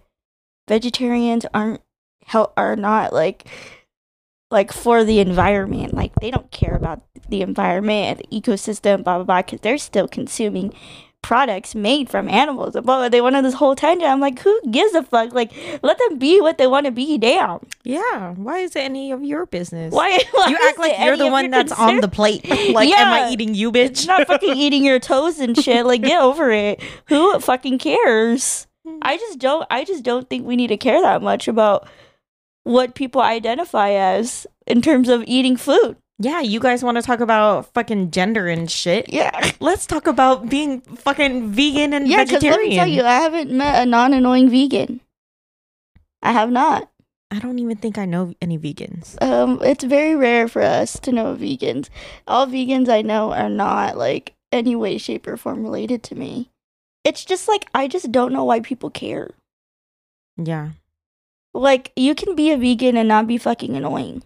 vegetarians 0.67 1.45
aren't 1.53 1.81
hel- 2.25 2.53
are 2.57 2.75
not 2.75 3.13
like 3.13 3.47
like 4.51 4.73
for 4.73 5.03
the 5.03 5.19
environment. 5.19 5.93
Like 5.93 6.13
they 6.21 6.31
don't 6.31 6.51
care 6.51 6.75
about 6.75 7.03
the 7.29 7.41
environment 7.41 8.19
the 8.19 8.41
ecosystem, 8.41 9.03
blah 9.03 9.17
blah 9.17 9.23
blah, 9.23 9.41
because 9.41 9.61
they're 9.61 9.77
still 9.77 10.07
consuming 10.07 10.73
products 11.21 11.75
made 11.75 12.09
from 12.09 12.27
animals. 12.27 12.75
blah. 12.83 13.09
They 13.09 13.21
went 13.21 13.35
on 13.35 13.43
this 13.43 13.53
whole 13.53 13.75
tangent. 13.75 14.09
I'm 14.09 14.19
like, 14.19 14.39
who 14.39 14.59
gives 14.71 14.93
a 14.93 15.03
fuck? 15.03 15.33
Like, 15.33 15.51
let 15.83 15.97
them 15.99 16.17
be 16.17 16.41
what 16.41 16.57
they 16.57 16.67
want 16.67 16.85
to 16.85 16.91
be. 16.91 17.17
Damn. 17.17 17.59
Yeah. 17.83 18.33
Why 18.33 18.59
is 18.59 18.75
it 18.75 18.79
any 18.79 19.11
of 19.11 19.23
your 19.23 19.45
business? 19.45 19.93
Why? 19.93 20.17
why 20.31 20.47
You 20.47 20.57
act 20.67 20.79
like 20.79 20.93
you're 20.99 21.17
the 21.17 21.29
one 21.29 21.51
that's 21.51 21.73
concern? 21.73 21.95
on 21.95 22.01
the 22.01 22.07
plate. 22.07 22.45
Like, 22.69 22.89
am 22.91 23.13
I 23.13 23.29
eating 23.31 23.53
you, 23.55 23.71
bitch? 23.71 23.85
It's 23.89 24.07
not 24.07 24.27
fucking 24.27 24.55
eating 24.55 24.83
your 24.83 24.99
toes 24.99 25.39
and 25.39 25.57
shit. 25.57 25.85
Like, 25.85 26.01
get 26.01 26.21
over 26.21 26.51
it. 26.51 26.81
Who 27.07 27.39
fucking 27.39 27.79
cares? 27.79 28.67
Hmm. 28.87 28.97
I 29.01 29.17
just 29.17 29.39
don't. 29.39 29.65
I 29.69 29.83
just 29.83 30.03
don't 30.03 30.29
think 30.29 30.45
we 30.45 30.55
need 30.55 30.67
to 30.67 30.77
care 30.77 31.01
that 31.01 31.21
much 31.21 31.47
about 31.47 31.87
what 32.63 32.95
people 32.95 33.21
identify 33.21 33.89
as 33.91 34.45
in 34.67 34.81
terms 34.81 35.09
of 35.09 35.23
eating 35.25 35.57
food. 35.57 35.97
Yeah, 36.19 36.41
you 36.41 36.59
guys 36.59 36.83
want 36.83 36.97
to 36.97 37.01
talk 37.01 37.21
about 37.21 37.73
fucking 37.73 38.11
gender 38.11 38.47
and 38.47 38.69
shit. 38.69 39.07
Yeah. 39.11 39.51
Let's 39.61 39.85
talk 39.87 40.05
about 40.05 40.49
being 40.49 40.81
fucking 40.81 41.51
vegan 41.51 41.93
and 41.93 42.07
Yeah, 42.07 42.23
because 42.25 42.33
let 42.33 42.41
vegetarian. 42.43 42.69
me 42.69 42.75
tell 42.75 42.87
you, 42.87 43.03
I 43.03 43.13
haven't 43.19 43.51
met 43.51 43.81
a 43.81 43.85
non-annoying 43.85 44.49
vegan. 44.49 45.01
I 46.21 46.33
have 46.33 46.51
not. 46.51 46.89
I 47.31 47.39
don't 47.39 47.59
even 47.59 47.77
think 47.77 47.97
I 47.97 48.05
know 48.05 48.33
any 48.41 48.57
vegans. 48.57 49.21
Um, 49.23 49.59
it's 49.61 49.83
very 49.83 50.15
rare 50.15 50.47
for 50.47 50.61
us 50.61 50.99
to 51.01 51.11
know 51.11 51.35
vegans. 51.35 51.87
All 52.27 52.47
vegans 52.47 52.89
I 52.89 53.01
know 53.03 53.31
are 53.33 53.49
not 53.49 53.97
like 53.97 54.33
any 54.51 54.75
way, 54.75 54.97
shape, 54.97 55.27
or 55.27 55.37
form 55.37 55.63
related 55.63 56.01
to 56.03 56.15
me. 56.15 56.49
It's 57.05 57.23
just 57.23 57.47
like 57.47 57.69
I 57.73 57.87
just 57.87 58.11
don't 58.11 58.33
know 58.33 58.43
why 58.43 58.59
people 58.61 58.89
care. 58.89 59.29
Yeah. 60.37 60.69
Like 61.53 61.91
you 61.95 62.15
can 62.15 62.35
be 62.35 62.51
a 62.51 62.57
vegan 62.57 62.97
and 62.97 63.07
not 63.07 63.27
be 63.27 63.37
fucking 63.37 63.75
annoying. 63.75 64.23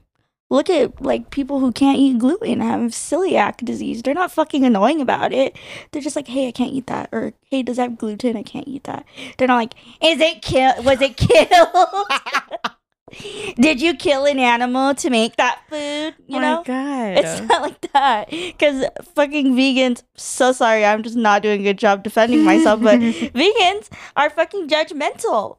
Look 0.54 0.70
at 0.70 1.02
like 1.02 1.32
people 1.32 1.60
who 1.60 1.72
can't 1.72 1.98
eat 1.98 2.20
gluten 2.20 2.60
have 2.60 2.92
celiac 2.92 3.66
disease. 3.66 4.04
They're 4.04 4.14
not 4.14 4.32
fucking 4.32 4.64
annoying 4.64 5.02
about 5.02 5.34
it. 5.34 5.58
They're 5.92 6.00
just 6.00 6.16
like, 6.16 6.28
hey, 6.28 6.48
I 6.48 6.52
can't 6.52 6.72
eat 6.72 6.86
that, 6.86 7.10
or 7.12 7.34
hey, 7.50 7.64
does 7.64 7.78
that 7.78 7.90
have 7.90 7.98
gluten? 7.98 8.38
I 8.38 8.44
can't 8.44 8.68
eat 8.68 8.84
that. 8.84 9.04
They're 9.38 9.48
not 9.48 9.56
like, 9.56 9.74
is 10.00 10.22
it 10.22 10.44
kill? 10.44 10.84
Was 10.84 11.02
it 11.02 11.18
killed? 11.18 12.06
Did 13.56 13.82
you 13.82 13.96
kill 13.96 14.26
an 14.26 14.38
animal 14.38 14.94
to 14.94 15.10
make 15.10 15.38
that 15.38 15.60
food? 15.70 16.14
You 16.28 16.38
oh 16.38 16.42
know, 16.42 16.58
my 16.58 16.64
god. 16.64 17.18
it's 17.18 17.42
not 17.42 17.62
like 17.64 17.82
that. 17.92 18.30
Because 18.30 18.86
fucking 19.16 19.56
vegans. 19.56 20.04
So 20.16 20.52
sorry, 20.52 20.86
I'm 20.86 21.02
just 21.02 21.16
not 21.16 21.42
doing 21.42 21.62
a 21.62 21.64
good 21.64 21.80
job 21.80 22.04
defending 22.04 22.44
myself, 22.44 22.80
but 22.80 23.00
vegans 23.00 23.90
are 24.16 24.30
fucking 24.30 24.68
judgmental. 24.68 25.58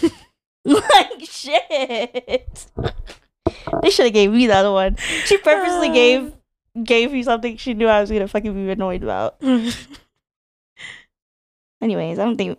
like 0.64 1.24
shit. 1.24 2.66
They 3.82 3.90
should 3.90 4.06
have 4.06 4.14
gave 4.14 4.32
me 4.32 4.48
that 4.48 4.68
one. 4.68 4.96
She 5.24 5.38
purposely 5.38 5.90
gave 5.90 6.32
gave 6.82 7.12
me 7.12 7.22
something 7.22 7.56
she 7.56 7.74
knew 7.74 7.88
I 7.88 8.00
was 8.00 8.10
gonna 8.10 8.28
fucking 8.28 8.52
be 8.52 8.70
annoyed 8.70 9.02
about. 9.02 9.36
Anyways, 11.80 12.18
I 12.18 12.24
don't 12.24 12.36
think 12.36 12.58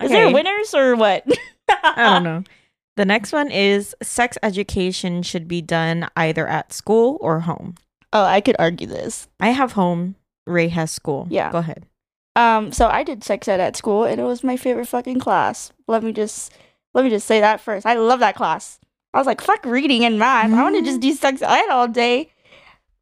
is 0.00 0.10
there 0.10 0.32
winners 0.32 0.74
or 0.74 0.96
what? 0.96 1.26
I 1.68 2.14
don't 2.14 2.24
know. 2.24 2.44
The 2.96 3.04
next 3.04 3.32
one 3.32 3.52
is 3.52 3.94
sex 4.02 4.36
education 4.42 5.22
should 5.22 5.46
be 5.46 5.62
done 5.62 6.08
either 6.16 6.48
at 6.48 6.72
school 6.72 7.16
or 7.20 7.38
home. 7.38 7.76
Oh, 8.12 8.24
I 8.24 8.40
could 8.40 8.56
argue 8.58 8.88
this. 8.88 9.28
I 9.38 9.50
have 9.50 9.74
home. 9.74 10.16
Ray 10.48 10.66
has 10.66 10.90
school. 10.90 11.28
Yeah. 11.30 11.52
Go 11.52 11.58
ahead. 11.58 11.86
Um, 12.34 12.72
so 12.72 12.88
I 12.88 13.04
did 13.04 13.22
sex 13.22 13.46
ed 13.46 13.60
at 13.60 13.76
school, 13.76 14.02
and 14.02 14.20
it 14.20 14.24
was 14.24 14.42
my 14.42 14.56
favorite 14.56 14.88
fucking 14.88 15.20
class. 15.20 15.70
Let 15.86 16.02
me 16.02 16.12
just 16.12 16.52
Let 16.92 17.04
me 17.04 17.10
just 17.10 17.28
say 17.28 17.38
that 17.38 17.60
first. 17.60 17.86
I 17.86 17.94
love 17.94 18.18
that 18.18 18.34
class. 18.34 18.80
I 19.14 19.18
was 19.18 19.26
like, 19.26 19.40
fuck 19.40 19.64
reading 19.64 20.04
and 20.04 20.18
math. 20.18 20.52
I 20.52 20.62
want 20.62 20.76
to 20.76 20.82
just 20.82 21.00
do 21.00 21.12
sex 21.12 21.42
ed 21.42 21.68
all 21.70 21.88
day. 21.88 22.30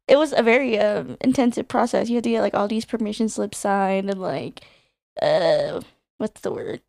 It 0.07 0.17
was 0.17 0.33
a 0.35 0.41
very 0.41 0.79
um, 0.79 1.17
intensive 1.21 1.67
process. 1.67 2.09
You 2.09 2.15
had 2.15 2.23
to 2.23 2.29
get 2.29 2.41
like 2.41 2.53
all 2.53 2.67
these 2.67 2.85
permission 2.85 3.27
slips 3.27 3.57
signed 3.57 4.09
and 4.09 4.21
like, 4.21 4.61
uh, 5.21 5.81
what's 6.17 6.41
the 6.41 6.51
word? 6.51 6.81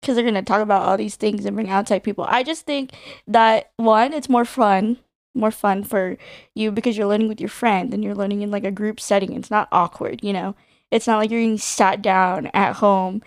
Because 0.00 0.16
they're 0.16 0.24
gonna 0.24 0.42
talk 0.42 0.62
about 0.62 0.82
all 0.82 0.96
these 0.96 1.16
things 1.16 1.44
and 1.44 1.56
bring 1.56 1.68
outside 1.70 2.04
people. 2.04 2.24
I 2.28 2.42
just 2.42 2.64
think 2.64 2.92
that 3.26 3.72
one, 3.76 4.12
it's 4.12 4.28
more 4.28 4.44
fun, 4.44 4.98
more 5.34 5.50
fun 5.50 5.82
for 5.82 6.16
you 6.54 6.70
because 6.70 6.96
you're 6.96 7.06
learning 7.08 7.28
with 7.28 7.40
your 7.40 7.48
friend 7.48 7.92
and 7.92 8.04
you're 8.04 8.14
learning 8.14 8.42
in 8.42 8.50
like 8.52 8.64
a 8.64 8.70
group 8.70 9.00
setting. 9.00 9.32
It's 9.32 9.50
not 9.50 9.68
awkward, 9.72 10.20
you 10.22 10.32
know. 10.32 10.54
It's 10.92 11.06
not 11.06 11.18
like 11.18 11.30
you're 11.30 11.40
being 11.40 11.58
sat 11.58 12.02
down 12.02 12.50
at 12.54 12.74
home 12.74 13.22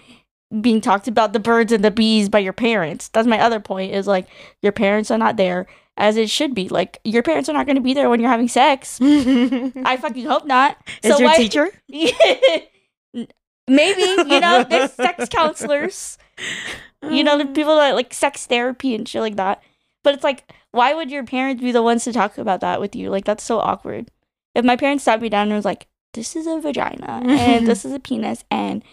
being 0.61 0.79
talked 0.81 1.07
about 1.07 1.33
the 1.33 1.39
birds 1.39 1.71
and 1.71 1.83
the 1.83 1.91
bees 1.91 2.29
by 2.29 2.39
your 2.39 2.53
parents. 2.53 3.09
That's 3.09 3.27
my 3.27 3.39
other 3.39 3.59
point 3.59 3.93
is 3.93 4.07
like 4.07 4.27
your 4.61 4.71
parents 4.71 5.09
are 5.11 5.17
not 5.17 5.37
there 5.37 5.65
as 5.97 6.17
it 6.17 6.29
should 6.29 6.53
be. 6.53 6.69
Like 6.69 6.99
your 7.03 7.23
parents 7.23 7.49
are 7.49 7.53
not 7.53 7.65
going 7.65 7.77
to 7.77 7.81
be 7.81 7.93
there 7.93 8.09
when 8.09 8.19
you're 8.19 8.29
having 8.29 8.47
sex. 8.47 8.99
I 9.01 9.97
fucking 9.99 10.25
hope 10.25 10.45
not. 10.45 10.77
Is 11.03 11.11
So 11.13 11.19
your 11.19 11.29
why- 11.29 11.37
teacher? 11.37 11.69
Maybe, 13.67 14.01
you 14.01 14.39
know, 14.39 14.63
there's 14.69 14.93
sex 14.93 15.27
counselors. 15.29 16.17
You 17.01 17.23
know, 17.23 17.37
the 17.37 17.45
people 17.47 17.75
that 17.77 17.95
like 17.95 18.13
sex 18.13 18.45
therapy 18.45 18.93
and 18.93 19.07
shit 19.07 19.21
like 19.21 19.37
that. 19.37 19.63
But 20.03 20.13
it's 20.13 20.23
like, 20.23 20.51
why 20.71 20.93
would 20.93 21.09
your 21.09 21.23
parents 21.23 21.63
be 21.63 21.71
the 21.71 21.81
ones 21.81 22.03
to 22.03 22.13
talk 22.13 22.37
about 22.37 22.59
that 22.61 22.79
with 22.79 22.95
you? 22.95 23.09
Like 23.09 23.25
that's 23.25 23.43
so 23.43 23.59
awkward. 23.59 24.11
If 24.53 24.63
my 24.63 24.75
parents 24.75 25.03
sat 25.03 25.19
me 25.21 25.29
down 25.29 25.47
and 25.47 25.55
was 25.55 25.65
like, 25.65 25.87
This 26.13 26.35
is 26.35 26.45
a 26.45 26.59
vagina 26.59 27.21
and 27.25 27.65
this 27.65 27.83
is 27.85 27.91
a 27.91 27.99
penis 27.99 28.43
and 28.51 28.83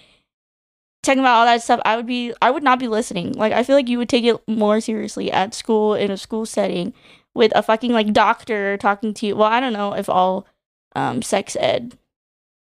talking 1.03 1.21
about 1.21 1.39
all 1.39 1.47
that 1.47 1.63
stuff, 1.63 1.81
I 1.85 1.97
would 1.97 2.07
be 2.07 2.33
I 2.41 2.51
would 2.51 2.63
not 2.63 2.79
be 2.79 2.89
listening. 2.89 3.33
Like 3.33 3.53
I 3.53 3.63
feel 3.63 3.77
like 3.77 3.89
you 3.89 3.99
would 3.99 4.09
take 4.09 4.25
it 4.25 4.37
more 4.49 4.81
seriously 4.81 5.31
at 5.31 5.55
school 5.55 5.95
in 5.95 6.11
a 6.11 6.17
school 6.17 6.47
setting 6.47 6.93
with 7.35 7.53
a 7.55 7.63
fucking 7.63 7.93
like 7.93 8.13
doctor 8.13 8.77
talking 8.77 9.15
to 9.15 9.27
you. 9.27 9.37
Well, 9.37 9.49
I 9.51 9.61
don't 9.61 9.73
know 9.73 9.95
if 9.95 10.09
all 10.09 10.47
um 10.95 11.23
sex 11.23 11.57
ed 11.59 11.99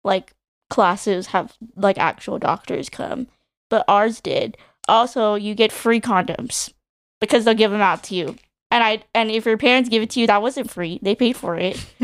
like 0.05 0.35
classes 0.71 1.29
have 1.29 1.55
like 1.77 1.99
actual 1.99 2.39
doctors 2.39 2.89
come, 2.89 3.27
but 3.71 3.85
ours 3.89 4.21
did. 4.21 4.57
Also, 4.89 5.35
you 5.35 5.55
get 5.55 5.73
free 5.73 6.01
condoms 6.01 6.73
because 7.21 7.45
they'll 7.45 7.55
give 7.55 7.71
them 7.71 7.81
out 7.81 8.03
to 8.05 8.15
you. 8.15 8.37
And 8.71 8.83
I 8.83 9.03
and 9.15 9.31
if 9.31 9.45
your 9.47 9.59
parents 9.59 9.89
give 9.89 10.03
it 10.03 10.11
to 10.11 10.21
you, 10.21 10.27
that 10.27 10.43
wasn't 10.43 10.71
free. 10.71 10.99
They 11.03 11.15
paid 11.15 11.37
for 11.37 11.57
it. 11.57 11.85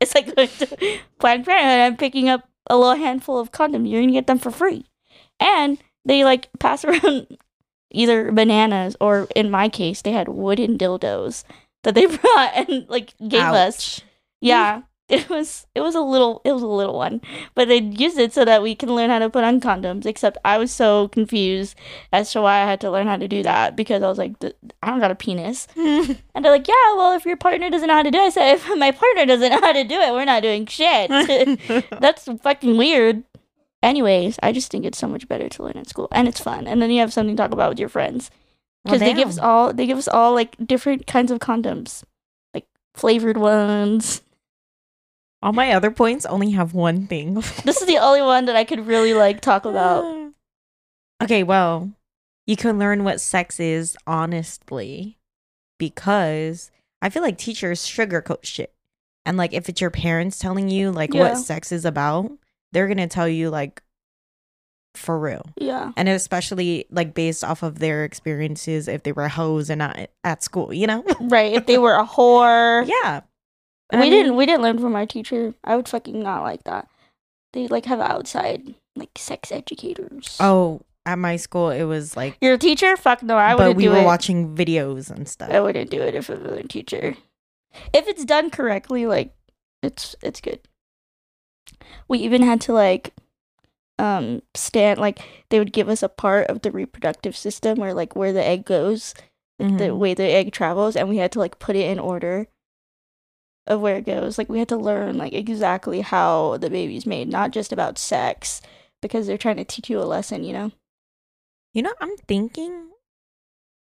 it's 0.00 0.14
like 0.14 0.34
going 0.34 0.48
to 0.58 0.98
Planned 1.18 1.44
Parenthood 1.44 1.80
and 1.80 1.98
picking 1.98 2.28
up 2.28 2.48
a 2.68 2.76
little 2.76 2.96
handful 2.96 3.38
of 3.38 3.52
condoms. 3.52 3.90
You're 3.90 4.02
gonna 4.02 4.12
get 4.12 4.26
them 4.26 4.38
for 4.38 4.50
free, 4.50 4.86
and 5.40 5.78
they 6.04 6.22
like 6.24 6.48
pass 6.58 6.84
around 6.86 7.26
either 7.90 8.30
bananas 8.30 8.96
or 9.00 9.26
in 9.34 9.50
my 9.50 9.68
case, 9.68 10.02
they 10.02 10.12
had 10.12 10.28
wooden 10.28 10.78
dildos 10.78 11.44
that 11.82 11.94
they 11.94 12.06
brought 12.16 12.52
and 12.54 12.88
like 12.88 13.14
gave 13.26 13.42
us. 13.42 14.00
Yeah. 14.40 14.82
It 15.08 15.28
was 15.28 15.66
it 15.74 15.80
was 15.80 15.96
a 15.96 16.00
little 16.00 16.40
it 16.44 16.52
was 16.52 16.62
a 16.62 16.68
little 16.68 16.96
one, 16.96 17.20
but 17.56 17.66
they 17.66 17.78
used 17.80 18.16
it 18.16 18.32
so 18.32 18.44
that 18.44 18.62
we 18.62 18.76
can 18.76 18.94
learn 18.94 19.10
how 19.10 19.18
to 19.18 19.28
put 19.28 19.42
on 19.42 19.60
condoms. 19.60 20.06
Except 20.06 20.38
I 20.44 20.56
was 20.56 20.70
so 20.70 21.08
confused 21.08 21.74
as 22.12 22.30
to 22.30 22.42
why 22.42 22.60
I 22.60 22.64
had 22.64 22.80
to 22.82 22.92
learn 22.92 23.08
how 23.08 23.16
to 23.16 23.26
do 23.26 23.42
that 23.42 23.74
because 23.74 24.04
I 24.04 24.08
was 24.08 24.18
like, 24.18 24.38
"Th- 24.38 24.54
I 24.84 24.86
don't 24.86 25.00
got 25.00 25.10
a 25.10 25.16
penis, 25.16 25.66
and 25.74 26.16
they're 26.44 26.52
like, 26.52 26.68
yeah, 26.68 26.94
well, 26.94 27.16
if 27.16 27.26
your 27.26 27.36
partner 27.36 27.68
doesn't 27.70 27.88
know 27.88 27.94
how 27.94 28.04
to 28.04 28.10
do 28.12 28.18
it, 28.18 28.26
I 28.26 28.28
said, 28.28 28.52
if 28.54 28.68
my 28.78 28.92
partner 28.92 29.26
doesn't 29.26 29.50
know 29.50 29.60
how 29.60 29.72
to 29.72 29.82
do 29.82 29.96
it, 29.96 30.12
we're 30.12 30.24
not 30.24 30.44
doing 30.44 30.64
shit. 30.66 31.10
That's 32.00 32.28
fucking 32.42 32.76
weird. 32.76 33.24
Anyways, 33.82 34.38
I 34.42 34.52
just 34.52 34.70
think 34.70 34.84
it's 34.84 34.98
so 34.98 35.08
much 35.08 35.26
better 35.26 35.48
to 35.48 35.62
learn 35.62 35.76
at 35.78 35.88
school, 35.88 36.08
and 36.12 36.28
it's 36.28 36.40
fun, 36.40 36.66
and 36.66 36.82
then 36.82 36.90
you 36.90 37.00
have 37.00 37.12
something 37.12 37.34
to 37.36 37.42
talk 37.42 37.52
about 37.52 37.70
with 37.70 37.78
your 37.78 37.88
friends 37.88 38.30
Well, 38.84 38.94
because 38.94 39.00
they 39.00 39.14
give 39.14 39.28
us 39.28 39.38
all 39.38 39.72
they 39.72 39.86
give 39.86 39.96
us 39.98 40.08
all 40.08 40.34
like 40.34 40.56
different 40.66 41.06
kinds 41.06 41.30
of 41.30 41.38
condoms, 41.38 42.04
like 42.52 42.66
flavored 42.94 43.38
ones. 43.38 44.22
All 45.42 45.54
my 45.54 45.72
other 45.72 45.90
points 45.90 46.26
only 46.26 46.50
have 46.50 46.74
one 46.74 47.06
thing. 47.06 47.34
This 47.64 47.80
is 47.80 47.86
the 47.86 47.96
only 47.96 48.20
one 48.20 48.44
that 48.44 48.56
I 48.56 48.64
could 48.64 48.86
really 48.86 49.14
like 49.14 49.40
talk 49.40 49.64
about. 49.64 50.04
Okay, 51.22 51.42
well, 51.42 51.90
you 52.46 52.56
can 52.56 52.78
learn 52.78 53.04
what 53.04 53.20
sex 53.20 53.60
is 53.60 53.94
honestly 54.06 55.18
because 55.78 56.70
I 57.02 57.10
feel 57.10 57.22
like 57.22 57.36
teachers 57.36 57.86
sugarcoat 57.86 58.42
shit. 58.44 58.72
And 59.26 59.36
like 59.36 59.52
if 59.52 59.68
it's 59.68 59.82
your 59.82 59.90
parents 59.90 60.38
telling 60.38 60.68
you 60.70 60.90
like 60.90 61.12
Yeah. 61.12 61.20
what 61.20 61.36
sex 61.36 61.72
is 61.72 61.84
about, 61.84 62.32
they're 62.72 62.86
going 62.86 62.98
to 62.98 63.06
tell 63.06 63.28
you 63.28 63.50
like 63.50 63.82
for 64.94 65.18
real. 65.18 65.42
Yeah. 65.56 65.92
And 65.96 66.08
especially 66.08 66.84
like 66.90 67.14
based 67.14 67.44
off 67.44 67.62
of 67.62 67.78
their 67.78 68.04
experiences 68.04 68.88
if 68.88 69.02
they 69.04 69.12
were 69.12 69.28
hoes 69.28 69.70
and 69.70 69.78
not 69.78 69.98
at 70.24 70.42
school, 70.42 70.72
you 70.72 70.86
know? 70.86 71.04
Right. 71.20 71.52
If 71.52 71.66
they 71.66 71.78
were 71.78 71.94
a 71.94 72.04
whore. 72.06 72.86
yeah. 72.88 73.20
We 73.92 73.98
I 73.98 74.00
mean- 74.02 74.10
didn't 74.12 74.36
we 74.36 74.46
didn't 74.46 74.62
learn 74.62 74.78
from 74.78 74.94
our 74.96 75.06
teacher. 75.06 75.54
I 75.64 75.76
would 75.76 75.88
fucking 75.88 76.20
not 76.22 76.42
like 76.42 76.64
that. 76.64 76.88
They 77.52 77.66
like 77.68 77.86
have 77.86 78.00
outside 78.00 78.74
like 78.96 79.10
sex 79.16 79.50
educators. 79.52 80.36
Oh, 80.40 80.82
at 81.06 81.18
my 81.18 81.36
school 81.36 81.70
it 81.70 81.84
was 81.84 82.16
like 82.16 82.36
Your 82.40 82.58
teacher? 82.58 82.96
Fuck 82.96 83.22
no, 83.22 83.36
I 83.36 83.54
wouldn't 83.54 83.70
But 83.74 83.76
we 83.76 83.88
were 83.88 83.98
it. 83.98 84.04
watching 84.04 84.54
videos 84.54 85.10
and 85.10 85.28
stuff. 85.28 85.50
I 85.50 85.60
wouldn't 85.60 85.90
do 85.90 86.00
it 86.02 86.14
if 86.14 86.30
it 86.30 86.42
was 86.42 86.58
a 86.58 86.62
teacher. 86.64 87.16
If 87.92 88.06
it's 88.08 88.24
done 88.24 88.50
correctly, 88.50 89.06
like 89.06 89.34
it's 89.82 90.14
it's 90.22 90.40
good. 90.40 90.60
We 92.08 92.18
even 92.18 92.42
had 92.42 92.60
to 92.62 92.72
like 92.72 93.14
um 93.98 94.40
stand 94.54 94.98
like 94.98 95.20
they 95.50 95.58
would 95.58 95.72
give 95.72 95.88
us 95.88 96.02
a 96.02 96.08
part 96.08 96.46
of 96.48 96.62
the 96.62 96.70
reproductive 96.70 97.36
system 97.36 97.82
or 97.82 97.92
like 97.92 98.16
where 98.16 98.32
the 98.32 98.44
egg 98.44 98.64
goes, 98.64 99.14
like 99.58 99.76
the 99.78 99.94
way 99.94 100.14
the 100.14 100.24
egg 100.24 100.52
travels, 100.52 100.96
and 100.96 101.08
we 101.08 101.18
had 101.18 101.32
to 101.32 101.38
like 101.38 101.58
put 101.58 101.76
it 101.76 101.90
in 101.90 101.98
order 101.98 102.46
of 103.66 103.80
where 103.80 103.96
it 103.96 104.06
goes. 104.06 104.38
Like 104.38 104.48
we 104.48 104.58
had 104.58 104.68
to 104.68 104.76
learn 104.76 105.18
like 105.18 105.32
exactly 105.34 106.00
how 106.00 106.56
the 106.56 106.70
baby's 106.70 107.06
made, 107.06 107.28
not 107.28 107.50
just 107.50 107.72
about 107.72 107.98
sex, 107.98 108.60
because 109.02 109.26
they're 109.26 109.36
trying 109.38 109.56
to 109.58 109.64
teach 109.64 109.90
you 109.90 110.00
a 110.00 110.04
lesson, 110.08 110.44
you 110.44 110.52
know? 110.52 110.72
You 111.74 111.82
know, 111.82 111.94
I'm 112.00 112.16
thinking. 112.26 112.88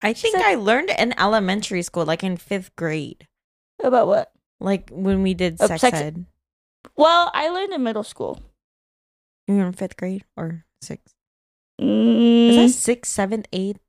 I 0.02 0.12
She 0.13 0.24
think 0.24 0.36
said- 0.36 0.46
I 0.46 0.56
learned 0.56 0.89
in 0.91 1.17
elementary 1.17 1.82
school, 1.82 2.06
like 2.06 2.24
in 2.26 2.36
fifth 2.38 2.76
grade, 2.76 3.26
About 3.82 4.08
what? 4.08 4.32
like 4.60 4.89
when 4.91 5.24
we 5.24 5.34
did 5.34 5.58
Oh, 5.62 5.67
sex, 5.67 5.80
sex- 5.82 5.98
ed. 5.98 6.26
Well, 6.96 7.32
I 7.34 7.50
learned 7.50 7.74
in 7.74 7.84
middle 7.84 8.04
school. 8.04 8.39
You 9.48 9.56
were 9.56 9.67
in 9.67 9.74
fifth 9.74 9.98
grade 9.98 10.24
or 10.38 10.65
sixth? 10.82 11.13
Mm, 11.82 12.50
Is 12.50 12.56
that 12.56 12.69
sixth, 12.80 13.12
seventh, 13.12 13.48
eighth? 13.52 13.80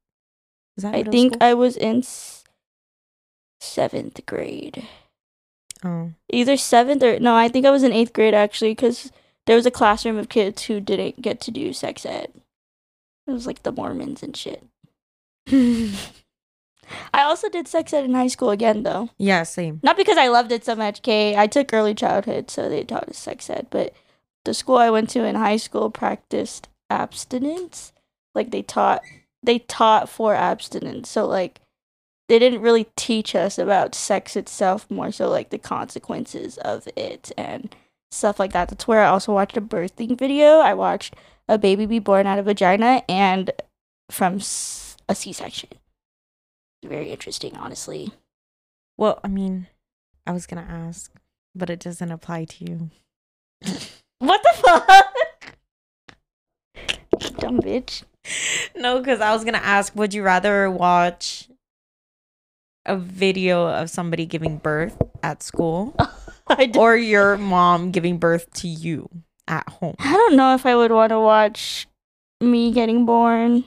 Is 0.76 0.83
that 0.83 0.94
I 0.94 1.02
think 1.04 1.35
school? 1.35 1.46
I 1.46 1.54
was 1.54 1.76
in 1.76 1.98
s- 1.98 2.44
seventh 3.61 4.24
grade. 4.26 4.87
oh, 5.85 6.12
Either 6.33 6.57
seventh 6.57 7.02
or 7.02 7.20
no, 7.20 7.35
I 7.37 7.48
think 7.48 7.66
I 7.66 7.70
was 7.70 7.83
in 7.83 7.92
eighth 7.92 8.12
grade 8.12 8.35
actually, 8.35 8.72
because 8.72 9.12
there 9.46 9.57
was 9.57 9.66
a 9.66 9.70
classroom 9.70 10.16
of 10.18 10.28
kids 10.28 10.64
who 10.64 10.80
didn't 10.80 11.20
get 11.22 11.40
to 11.42 11.50
do 11.50 11.72
sex 11.72 12.04
ed. 12.07 12.33
It 13.26 13.33
was 13.33 13.46
like 13.46 13.62
the 13.62 13.72
Mormons 13.72 14.22
and 14.22 14.37
shit. 14.37 14.64
I 17.12 17.22
also 17.22 17.48
did 17.48 17.68
sex 17.68 17.92
ed 17.92 18.04
in 18.04 18.14
high 18.14 18.26
school 18.28 18.50
again, 18.50 18.83
though. 18.83 19.11
yeah, 19.18 19.42
same. 19.42 19.80
Not 19.83 19.96
because 19.96 20.18
I 20.18 20.28
loved 20.28 20.52
it 20.52 20.64
so 20.64 20.74
much, 20.74 21.02
Kay. 21.02 21.37
I 21.37 21.46
took 21.46 21.72
early 21.72 21.94
childhood, 21.94 22.50
so 22.50 22.68
they 22.68 22.85
taught 22.85 23.09
us 23.09 23.18
sex 23.18 23.48
ed. 23.50 23.66
But 23.70 23.94
the 24.44 24.54
school 24.54 24.76
I 24.76 24.90
went 24.90 25.11
to 25.11 25.24
in 25.24 25.35
high 25.37 25.57
school 25.57 25.90
practiced 25.90 26.68
abstinence. 26.90 27.92
Like 28.35 28.50
they 28.50 28.62
taught, 28.62 29.02
they 29.42 29.61
taught 29.61 30.09
for 30.09 30.35
abstinence. 30.35 31.09
So 31.09 31.26
like, 31.26 31.61
they 32.28 32.38
didn't 32.38 32.62
really 32.62 32.87
teach 32.96 33.35
us 33.35 33.59
about 33.59 33.94
sex 33.94 34.35
itself, 34.37 34.90
more 34.90 35.12
so 35.12 35.28
like 35.28 35.50
the 35.50 35.59
consequences 35.59 36.57
of 36.59 36.88
it 36.96 37.30
and 37.37 37.74
stuff 38.11 38.38
like 38.38 38.52
that. 38.52 38.68
That's 38.70 38.88
where 38.88 39.02
I 39.02 39.09
also 39.09 39.33
watched 39.33 39.57
a 39.57 39.61
birthing 39.61 40.18
video. 40.18 40.59
I 40.61 40.72
watched 40.74 41.14
a 41.48 41.59
baby 41.59 41.85
be 41.85 41.98
born 41.98 42.26
out 42.26 42.38
of 42.38 42.46
vagina 42.46 43.02
and 43.09 43.50
from 44.11 44.37
s- 44.37 44.96
a 45.09 45.14
C-section. 45.14 45.68
Very 46.85 47.11
interesting, 47.11 47.57
honestly. 47.57 48.12
Well, 48.97 49.18
I 49.25 49.29
mean, 49.29 49.68
I 50.27 50.33
was 50.33 50.47
gonna 50.47 50.66
ask, 50.68 51.11
but 51.55 51.70
it 51.70 51.81
doesn't 51.81 52.11
apply 52.11 52.44
to 52.44 52.64
you. 52.64 52.90
What 54.20 54.42
the 54.42 54.53
fuck? 54.55 55.57
Dumb 57.38 57.61
bitch. 57.61 58.05
no, 58.75 58.99
because 59.01 59.20
I 59.20 59.35
was 59.35 59.44
gonna 59.44 59.59
ask, 59.59 59.94
would 59.94 60.14
you 60.14 60.23
rather 60.23 60.70
watch 60.70 61.49
a 62.87 62.97
video 62.97 63.66
of 63.66 63.90
somebody 63.90 64.25
giving 64.25 64.57
birth 64.57 64.97
at 65.23 65.42
school 65.42 65.94
or 66.79 66.97
your 66.97 67.37
mom 67.37 67.90
giving 67.90 68.16
birth 68.18 68.51
to 68.55 68.68
you 68.68 69.11
at 69.47 69.68
home? 69.68 69.97
I 69.99 70.12
don't 70.12 70.37
know 70.37 70.55
if 70.55 70.64
I 70.64 70.75
would 70.75 70.92
want 70.92 71.11
to 71.11 71.20
watch 71.20 71.87
me 72.40 72.73
getting 72.73 73.05
born. 73.05 73.64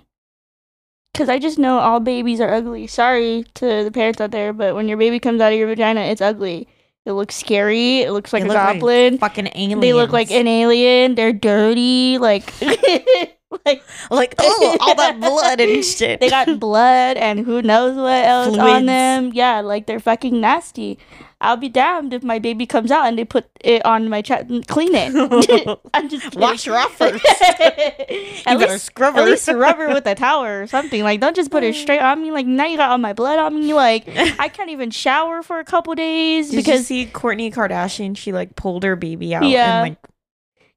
Because 1.18 1.30
I 1.30 1.40
just 1.40 1.58
know 1.58 1.80
all 1.80 2.00
babies 2.00 2.40
are 2.40 2.54
ugly. 2.54 2.86
Sorry 2.86 3.44
to 3.56 3.84
the 3.84 3.90
parents 3.92 4.22
out 4.22 4.30
there, 4.30 4.54
but 4.54 4.76
when 4.76 4.88
your 4.88 4.98
baby 4.98 5.20
comes 5.20 5.42
out 5.42 5.52
of 5.52 5.58
your 5.58 5.68
vagina, 5.68 6.02
it's 6.02 6.22
ugly. 6.22 6.68
It 7.06 7.14
looks 7.14 7.34
scary. 7.34 8.02
It 8.02 8.12
looks 8.12 8.34
like 8.34 8.44
They 8.44 8.50
a 8.50 8.52
look 8.52 8.56
like 8.56 8.74
goblin. 8.76 9.18
Fucking 9.18 9.48
aliens. 9.56 9.82
they 9.82 9.94
look 9.94 10.12
like 10.12 10.30
an 10.30 10.46
alien. 10.46 11.16
They're 11.16 11.34
dirty. 11.34 12.20
Like, 12.20 12.54
like 13.66 13.84
like 14.10 14.36
oh, 14.40 14.78
all 14.82 14.96
that 14.96 15.20
blood 15.20 15.60
and 15.60 15.84
shit. 15.86 16.20
they 16.20 16.30
got 16.30 16.60
blood 16.60 17.18
and 17.18 17.40
who 17.46 17.62
knows 17.62 17.96
what 17.96 18.26
else 18.26 18.58
on 18.58 18.86
them. 18.86 19.32
Yeah, 19.34 19.62
like 19.62 19.86
they're 19.86 20.00
fucking 20.00 20.40
nasty. 20.40 20.98
I'll 21.40 21.58
be 21.58 21.70
damned 21.70 22.16
if 22.16 22.24
my 22.24 22.40
baby 22.40 22.66
comes 22.66 22.90
out 22.90 23.06
and 23.06 23.18
they 23.18 23.24
put 23.24 23.46
it 23.62 23.86
on 23.86 24.10
my 24.10 24.24
chest 24.24 24.50
and 24.50 24.68
clean 24.68 24.96
it. 24.96 25.14
I'm 25.94 26.10
just 26.10 26.24
kidding. 26.24 26.40
Wash 26.40 26.66
her 26.66 26.76
off 26.76 26.98
first. 26.98 27.24
at 27.30 28.46
you 28.48 28.58
least, 28.58 28.86
scrub 28.86 29.14
her. 29.14 29.22
at 29.22 29.28
least 29.28 29.48
rub 29.48 29.78
her 29.78 29.90
with 29.90 30.08
a 30.08 30.16
towel 30.16 30.44
or 30.44 30.66
something. 30.66 31.04
Like, 31.04 31.20
don't 31.20 31.36
just 31.36 31.52
put 31.52 31.64
it 31.64 31.76
straight 31.76 32.02
on 32.02 32.24
me. 32.24 32.32
Like, 32.32 32.48
now 32.48 32.66
you 32.66 32.76
got 32.76 32.90
all 32.90 32.98
my 32.98 33.14
blood 33.14 33.38
on 33.38 33.54
me. 33.54 33.76
Like, 33.76 34.06
I 34.40 34.50
can't 34.50 34.72
even 34.72 34.90
shower 34.90 35.44
for 35.44 35.60
a 35.60 35.64
couple 35.64 35.94
days 35.94 36.50
Did 36.50 36.56
you 36.56 36.60
because 36.64 36.88
see 36.88 37.06
Kourtney 37.06 37.54
Kardashian? 37.54 38.18
She 38.18 38.34
like 38.34 38.56
pulled 38.56 38.82
her 38.82 38.96
baby 38.96 39.36
out. 39.36 39.46
Yeah. 39.46 39.84
And, 39.84 39.90
like, 39.92 40.00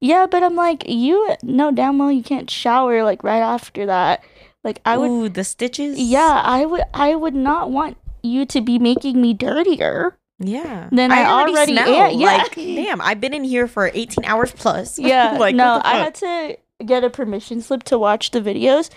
yeah. 0.00 0.26
But 0.26 0.42
I'm 0.42 0.56
like, 0.56 0.88
you 0.88 1.36
know 1.42 1.70
damn 1.70 1.98
well 1.98 2.12
you 2.12 2.22
can't 2.22 2.50
shower 2.50 3.04
like 3.04 3.22
right 3.24 3.42
after 3.42 3.86
that. 3.86 4.22
Like, 4.62 4.80
I 4.84 4.98
would. 4.98 5.10
ooh, 5.10 5.28
the 5.28 5.44
stitches. 5.44 5.98
Yeah, 5.98 6.42
I 6.44 6.66
would. 6.66 6.82
I 6.92 7.14
would 7.14 7.34
not 7.34 7.70
want 7.70 7.96
you 8.22 8.44
to 8.46 8.60
be 8.60 8.78
making 8.78 9.20
me 9.20 9.32
dirtier. 9.32 10.16
Yeah. 10.38 10.88
Then 10.90 11.12
I 11.12 11.24
already 11.24 11.72
smell. 11.74 11.88
am, 11.88 12.18
yeah. 12.18 12.26
Like, 12.26 12.54
damn, 12.54 13.00
I've 13.00 13.20
been 13.20 13.34
in 13.34 13.44
here 13.44 13.68
for 13.68 13.90
18 13.92 14.24
hours 14.24 14.52
plus. 14.52 14.98
Yeah, 15.10 15.36
like, 15.38 15.54
no, 15.54 15.80
I 15.84 15.96
had 15.96 16.14
to 16.16 16.56
get 16.84 17.04
a 17.04 17.10
permission 17.10 17.60
slip 17.60 17.82
to 17.84 17.98
watch 17.98 18.30
the 18.30 18.40
videos, 18.40 18.90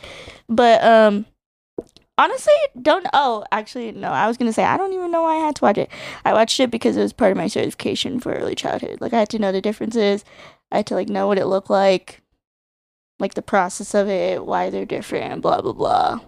but 0.47 0.83
um, 0.83 1.25
honestly, 2.17 2.53
don't. 2.81 3.05
Oh, 3.13 3.43
actually, 3.51 3.91
no. 3.91 4.09
I 4.09 4.27
was 4.27 4.37
gonna 4.37 4.53
say 4.53 4.63
I 4.63 4.77
don't 4.77 4.93
even 4.93 5.11
know 5.11 5.23
why 5.23 5.35
I 5.35 5.45
had 5.45 5.55
to 5.57 5.63
watch 5.63 5.77
it. 5.77 5.89
I 6.23 6.33
watched 6.33 6.59
it 6.59 6.71
because 6.71 6.95
it 6.97 7.01
was 7.01 7.13
part 7.13 7.31
of 7.31 7.37
my 7.37 7.47
certification 7.47 8.19
for 8.19 8.33
early 8.33 8.55
childhood. 8.55 8.99
Like 9.01 9.13
I 9.13 9.19
had 9.19 9.29
to 9.29 9.39
know 9.39 9.51
the 9.51 9.61
differences. 9.61 10.23
I 10.73 10.77
had 10.77 10.87
to 10.87 10.95
like 10.95 11.07
know 11.07 11.27
what 11.27 11.37
it 11.37 11.45
looked 11.45 11.69
like, 11.69 12.21
like 13.19 13.35
the 13.35 13.43
process 13.43 13.93
of 13.93 14.09
it, 14.09 14.43
why 14.43 14.71
they're 14.71 14.85
different, 14.85 15.43
blah 15.43 15.61
blah 15.61 15.71
blah. 15.71 16.19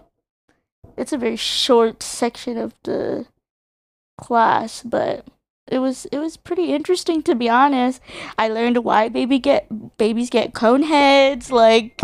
It's 0.96 1.12
a 1.12 1.18
very 1.18 1.34
short 1.34 2.00
section 2.00 2.56
of 2.56 2.72
the 2.84 3.26
class, 4.16 4.84
but 4.84 5.26
it 5.66 5.80
was 5.80 6.06
it 6.12 6.18
was 6.18 6.36
pretty 6.36 6.72
interesting 6.72 7.24
to 7.24 7.34
be 7.34 7.48
honest. 7.48 8.00
I 8.38 8.48
learned 8.48 8.84
why 8.84 9.08
baby 9.08 9.40
get 9.40 9.98
babies 9.98 10.30
get 10.30 10.54
cone 10.54 10.84
heads. 10.84 11.50
Like, 11.50 12.00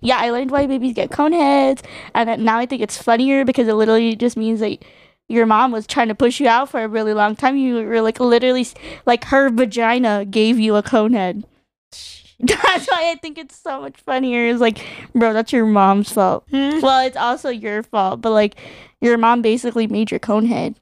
yeah, 0.00 0.18
I 0.18 0.30
learned 0.30 0.50
why 0.50 0.66
babies 0.66 0.94
get 0.94 1.12
cone 1.12 1.32
heads, 1.32 1.84
and 2.12 2.44
now 2.44 2.58
I 2.58 2.66
think 2.66 2.82
it's 2.82 3.00
funnier 3.00 3.44
because 3.44 3.68
it 3.68 3.74
literally 3.74 4.16
just 4.16 4.36
means 4.36 4.58
that 4.58 4.84
your 5.28 5.46
mom 5.46 5.70
was 5.70 5.86
trying 5.86 6.08
to 6.08 6.14
push 6.16 6.40
you 6.40 6.48
out 6.48 6.70
for 6.70 6.82
a 6.82 6.88
really 6.88 7.14
long 7.14 7.36
time. 7.36 7.56
You 7.56 7.86
were 7.86 8.02
like 8.02 8.18
literally 8.18 8.66
like 9.06 9.26
her 9.26 9.48
vagina 9.48 10.24
gave 10.24 10.58
you 10.58 10.74
a 10.74 10.82
cone 10.82 11.12
head. 11.12 11.44
That's 12.40 12.88
why 12.88 13.12
I 13.12 13.18
think 13.20 13.38
it's 13.38 13.56
so 13.56 13.80
much 13.80 13.96
funnier. 14.00 14.46
It's 14.48 14.60
like, 14.60 14.84
bro, 15.14 15.32
that's 15.32 15.52
your 15.52 15.64
mom's 15.64 16.10
fault. 16.10 16.44
Hmm. 16.50 16.80
Well, 16.80 17.06
it's 17.06 17.16
also 17.16 17.50
your 17.50 17.84
fault, 17.84 18.20
but 18.20 18.30
like 18.30 18.56
your 19.00 19.16
mom 19.16 19.42
basically 19.42 19.86
made 19.86 20.10
your 20.10 20.18
cone 20.18 20.46
head. 20.46 20.74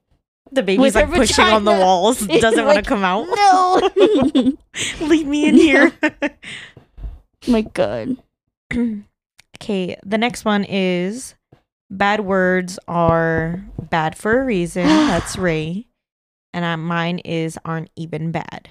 The 0.53 0.63
baby's 0.63 0.95
like 0.95 1.13
pushing 1.13 1.45
on 1.45 1.65
the 1.65 1.73
vagina. 1.73 1.85
walls, 1.85 2.27
doesn't 2.27 2.65
want 2.65 2.79
to 2.79 2.83
come 2.83 3.05
out. 3.05 3.27
No. 3.29 4.57
Leave 5.07 5.27
me 5.27 5.49
in 5.49 5.55
here. 5.55 5.93
My 7.47 7.61
God. 7.61 8.17
okay, 8.73 9.97
the 10.03 10.19
next 10.19 10.47
one 10.47 10.65
is 10.65 11.35
bad 11.91 12.21
words 12.21 12.79
are 12.89 13.63
bad 13.91 14.17
for 14.17 14.41
a 14.41 14.45
reason. 14.45 14.85
That's 14.87 15.37
Ray. 15.37 15.87
And 16.55 16.65
uh, 16.65 16.77
mine 16.79 17.19
is 17.21 17.59
aren't 17.65 17.91
even 17.97 18.33
bad. 18.33 18.71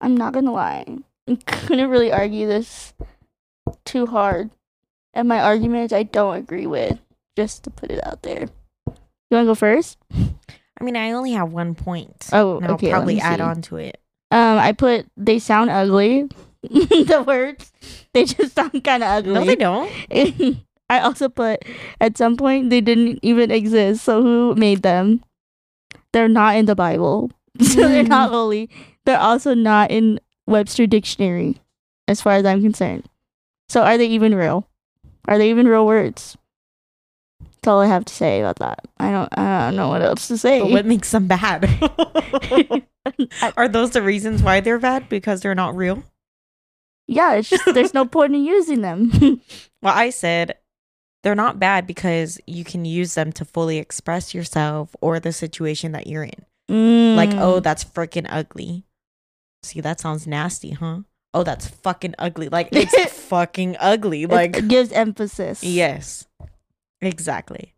I'm 0.00 0.16
not 0.16 0.32
gonna 0.32 0.52
lie. 0.52 0.86
I 1.30 1.36
couldn't 1.46 1.90
really 1.90 2.12
argue 2.12 2.46
this 2.46 2.94
too 3.84 4.06
hard. 4.06 4.50
And 5.14 5.28
my 5.28 5.40
arguments 5.40 5.92
I 5.92 6.02
don't 6.04 6.36
agree 6.36 6.66
with. 6.66 6.98
Just 7.36 7.64
to 7.64 7.70
put 7.70 7.90
it 7.90 8.04
out 8.04 8.22
there. 8.22 8.48
You 8.86 9.36
wanna 9.36 9.46
go 9.46 9.54
first? 9.54 9.98
I 10.12 10.84
mean, 10.84 10.96
I 10.96 11.12
only 11.12 11.32
have 11.32 11.52
one 11.52 11.74
point. 11.74 12.28
Oh, 12.32 12.56
and 12.56 12.66
I'll 12.66 12.78
probably 12.78 13.20
add 13.20 13.40
on 13.40 13.62
to 13.62 13.76
it. 13.76 14.00
Um, 14.30 14.58
I 14.58 14.72
put 14.72 15.06
they 15.16 15.38
sound 15.38 15.70
ugly. 15.70 16.28
the 16.62 17.24
words. 17.26 17.72
They 18.12 18.24
just 18.24 18.54
sound 18.56 18.72
kinda 18.84 19.06
ugly. 19.06 19.32
No, 19.32 19.44
they 19.44 19.56
don't. 19.56 19.90
I 20.90 20.98
also 20.98 21.28
put 21.28 21.64
at 22.00 22.18
some 22.18 22.36
point 22.36 22.70
they 22.70 22.80
didn't 22.80 23.20
even 23.22 23.50
exist, 23.50 24.04
so 24.04 24.22
who 24.22 24.54
made 24.56 24.82
them? 24.82 25.22
They're 26.12 26.28
not 26.28 26.56
in 26.56 26.66
the 26.66 26.74
Bible. 26.74 27.30
So 27.60 27.88
they're 27.88 28.02
not 28.02 28.30
holy. 28.30 28.70
They're 29.04 29.20
also 29.20 29.54
not 29.54 29.90
in 29.90 30.18
Webster 30.50 30.86
Dictionary, 30.86 31.56
as 32.08 32.20
far 32.20 32.34
as 32.34 32.44
I'm 32.44 32.60
concerned. 32.62 33.04
So 33.68 33.82
are 33.82 33.96
they 33.96 34.06
even 34.08 34.34
real? 34.34 34.68
Are 35.26 35.38
they 35.38 35.48
even 35.50 35.66
real 35.68 35.86
words? 35.86 36.36
That's 37.40 37.68
all 37.68 37.80
I 37.80 37.86
have 37.86 38.04
to 38.06 38.14
say 38.14 38.40
about 38.40 38.58
that. 38.58 38.86
I 38.98 39.10
don't 39.10 39.38
I 39.38 39.66
don't 39.66 39.76
know 39.76 39.88
what 39.88 40.02
else 40.02 40.28
to 40.28 40.36
say. 40.38 40.60
But 40.60 40.70
what 40.70 40.86
makes 40.86 41.10
them 41.10 41.26
bad? 41.26 41.68
Are 43.56 43.68
those 43.68 43.90
the 43.90 44.02
reasons 44.02 44.42
why 44.42 44.60
they're 44.60 44.78
bad? 44.78 45.08
Because 45.08 45.40
they're 45.40 45.54
not 45.54 45.76
real? 45.76 46.02
yeah, 47.06 47.34
it's 47.34 47.48
just 47.50 47.64
there's 47.74 47.94
no 47.94 48.04
point 48.04 48.34
in 48.34 48.44
using 48.44 48.80
them. 48.82 49.40
Well, 49.82 49.94
I 49.96 50.10
said 50.10 50.56
they're 51.22 51.34
not 51.34 51.58
bad 51.58 51.86
because 51.86 52.38
you 52.46 52.64
can 52.64 52.84
use 52.84 53.14
them 53.14 53.32
to 53.32 53.46
fully 53.46 53.78
express 53.78 54.34
yourself 54.34 54.94
or 55.00 55.18
the 55.18 55.32
situation 55.32 55.92
that 55.92 56.06
you're 56.06 56.24
in. 56.24 57.16
Like, 57.16 57.30
Mm. 57.30 57.40
oh, 57.40 57.60
that's 57.60 57.82
freaking 57.82 58.26
ugly. 58.28 58.84
See, 59.62 59.80
that 59.80 60.00
sounds 60.00 60.26
nasty, 60.26 60.70
huh? 60.70 61.00
Oh, 61.32 61.44
that's 61.44 61.68
fucking 61.68 62.14
ugly. 62.18 62.48
Like, 62.48 62.68
it's 62.72 63.12
fucking 63.28 63.76
ugly. 63.78 64.26
Like, 64.26 64.56
it 64.56 64.68
gives 64.68 64.90
emphasis. 64.92 65.62
yes, 65.62 66.26
exactly. 67.00 67.74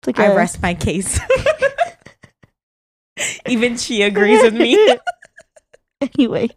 It's 0.00 0.06
like 0.06 0.20
I 0.20 0.32
a- 0.32 0.36
rest 0.36 0.62
my 0.62 0.74
case. 0.74 1.18
Even 3.48 3.76
she 3.76 4.02
agrees 4.02 4.42
with 4.42 4.54
me. 4.54 4.76
anyway, 6.00 6.48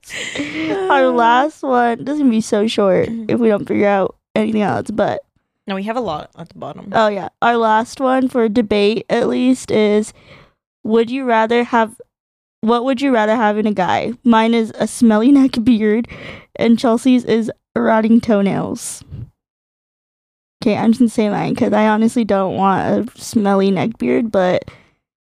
our 0.90 1.08
last 1.08 1.64
one 1.64 2.04
gonna 2.04 2.30
be 2.30 2.42
so 2.42 2.68
short 2.68 3.08
mm-hmm. 3.08 3.26
if 3.30 3.40
we 3.40 3.48
don't 3.48 3.66
figure 3.66 3.88
out 3.88 4.18
anything 4.36 4.62
else. 4.62 4.92
But 4.92 5.22
No, 5.68 5.76
we 5.76 5.84
have 5.84 5.96
a 5.96 6.02
lot 6.02 6.30
at 6.38 6.50
the 6.50 6.60
bottom. 6.60 6.90
oh 6.92 7.08
yeah, 7.08 7.30
our 7.42 7.56
last 7.58 8.02
one 8.02 8.28
for 8.28 8.50
debate 8.50 9.06
at 9.10 9.30
least 9.30 9.72
is: 9.72 10.14
Would 10.84 11.10
you 11.10 11.24
rather 11.24 11.64
have? 11.64 11.96
What 12.62 12.84
would 12.86 13.02
you 13.02 13.14
rather 13.14 13.36
have 13.36 13.58
in 13.58 13.66
a 13.68 13.74
guy? 13.74 14.14
Mine 14.24 14.54
is 14.54 14.72
a 14.78 14.88
smelly 14.88 15.32
neck 15.32 15.52
beard, 15.64 16.08
and 16.56 16.78
Chelsea's 16.78 17.26
is 17.26 17.52
rotting 17.76 18.20
toenails. 18.22 19.04
Okay, 20.62 20.76
I'm 20.76 20.92
just 20.92 21.00
gonna 21.00 21.10
say 21.10 21.30
mine 21.30 21.54
because 21.54 21.72
I 21.72 21.88
honestly 21.88 22.26
don't 22.26 22.56
want 22.58 23.10
a 23.16 23.22
smelly 23.22 23.72
neck 23.72 23.98
beard, 23.98 24.30
but 24.32 24.66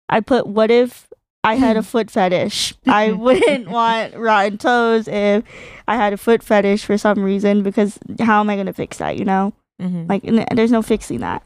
I 0.09 0.19
put 0.19 0.47
what 0.47 0.71
if 0.71 1.07
I 1.43 1.55
had 1.55 1.77
a 1.77 1.83
foot 1.91 2.09
fetish? 2.09 2.73
I 2.87 3.11
wouldn't 3.11 3.69
want 3.69 4.15
rotten 4.17 4.57
toes 4.57 5.07
if 5.07 5.43
I 5.87 5.95
had 5.95 6.13
a 6.13 6.17
foot 6.17 6.41
fetish 6.41 6.83
for 6.85 6.97
some 6.97 7.19
reason 7.19 7.61
because 7.61 7.99
how 8.19 8.39
am 8.39 8.49
I 8.49 8.55
gonna 8.55 8.73
fix 8.73 8.97
that? 8.97 9.17
You 9.17 9.25
know, 9.25 9.53
Mhm. 9.79 10.09
like 10.09 10.23
there's 10.55 10.71
no 10.71 10.81
fixing 10.81 11.19
that. 11.19 11.43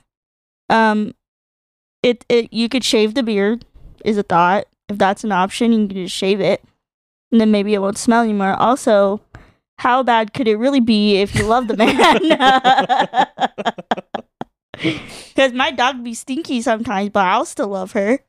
Um, 0.69 1.13
it 2.01 2.23
it 2.29 2.53
you 2.53 2.69
could 2.69 2.85
shave 2.85 3.13
the 3.13 3.23
beard 3.23 3.65
is 4.05 4.17
a 4.17 4.23
thought. 4.23 4.67
If 4.89 4.97
that's 4.97 5.23
an 5.23 5.31
option, 5.31 5.71
you 5.71 5.87
can 5.87 5.97
just 6.05 6.15
shave 6.15 6.39
it, 6.39 6.63
and 7.31 7.41
then 7.41 7.51
maybe 7.51 7.73
it 7.73 7.79
won't 7.79 7.97
smell 7.97 8.23
anymore. 8.23 8.53
Also, 8.53 9.21
how 9.79 10.03
bad 10.03 10.33
could 10.33 10.47
it 10.47 10.57
really 10.57 10.79
be 10.79 11.17
if 11.17 11.35
you 11.35 11.45
love 11.45 11.67
the 11.67 11.77
man? 11.77 13.27
Because 15.35 15.53
my 15.53 15.71
dog 15.71 16.03
be 16.03 16.13
stinky 16.13 16.61
sometimes, 16.61 17.09
but 17.09 17.25
I'll 17.25 17.45
still 17.45 17.69
love 17.69 17.93
her. 17.93 18.19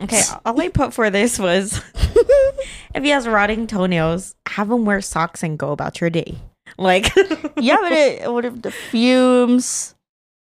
Okay, 0.00 0.22
all 0.44 0.60
I 0.60 0.68
put 0.68 0.94
for 0.94 1.10
this 1.10 1.38
was 1.38 1.82
if 2.94 3.02
he 3.02 3.10
has 3.10 3.28
rotting 3.28 3.66
toenails, 3.66 4.34
have 4.48 4.70
him 4.70 4.84
wear 4.84 5.00
socks 5.00 5.42
and 5.42 5.58
go 5.58 5.72
about 5.72 6.00
your 6.00 6.08
day. 6.08 6.38
Like, 6.78 7.14
yeah, 7.56 7.76
but 7.80 7.92
it 7.92 8.32
what 8.32 8.44
if 8.44 8.62
the 8.62 8.70
fumes? 8.70 9.94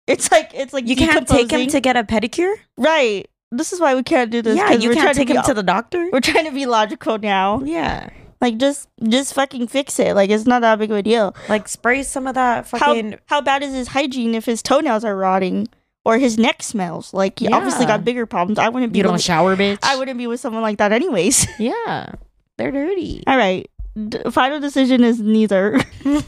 It's 0.07 0.31
like 0.33 0.51
it's 0.55 0.73
like 0.73 0.89
you 0.89 0.97
can't 0.97 1.29
take 1.29 1.51
him 1.51 1.69
to 1.69 1.81
get 1.81 1.97
a 1.97 2.03
pedicure. 2.05 2.55
right. 2.77 3.29
This 3.57 3.73
is 3.73 3.81
why 3.81 3.95
we 3.95 4.03
can't 4.03 4.31
do 4.31 4.43
this. 4.43 4.57
yeah, 4.57 4.73
you 4.73 4.91
can't 4.95 5.17
take 5.17 5.29
to 5.29 5.35
him 5.35 5.43
to 5.45 5.55
the 5.55 5.63
doctor. 5.63 6.09
We're 6.13 6.21
trying 6.21 6.47
to 6.47 6.53
be 6.53 6.67
logical 6.67 7.19
now. 7.19 7.61
Yeah, 7.65 8.11
Like 8.41 8.57
just 8.59 8.89
just 9.09 9.35
fucking 9.35 9.69
fix 9.69 9.99
it. 9.99 10.15
Like 10.15 10.31
it's 10.31 10.47
not 10.47 10.61
that 10.63 10.79
big 10.79 10.91
of 10.91 10.97
a 10.99 11.03
deal. 11.03 11.35
like 11.49 11.69
spray 11.69 12.03
some 12.03 12.27
of 12.27 12.35
that 12.35 12.69
How 12.71 12.79
fucking. 12.79 13.19
how 13.27 13.41
bad 13.41 13.63
is 13.63 13.73
his 13.73 13.89
hygiene 13.89 14.35
if 14.35 14.45
his 14.45 14.63
toenails 14.63 15.05
are 15.05 15.17
rotting 15.17 15.69
or 16.05 16.19
his 16.19 16.37
neck 16.39 16.63
smells? 16.63 17.15
Like 17.15 17.39
he 17.39 17.49
obviously 17.49 17.87
got 17.87 18.05
bigger 18.05 18.27
problems. 18.27 18.59
I 18.59 18.69
wouldn't 18.69 18.93
be. 18.93 18.99
you 18.99 19.03
don't 19.05 19.15
with- 19.15 19.23
shower, 19.23 19.57
bitch. 19.57 19.79
I 19.83 19.97
wouldn't 19.97 20.19
be 20.19 20.27
with 20.27 20.41
someone 20.41 20.63
like 20.63 20.79
that 20.79 20.93
anyways. 20.93 21.47
Yeah, 21.59 22.13
they're 22.59 22.73
dirty. 22.73 23.23
All 23.27 23.37
right. 23.37 23.71
D- 23.97 24.19
final 24.31 24.59
decision 24.61 25.05
is 25.05 25.21
neither. 25.21 25.81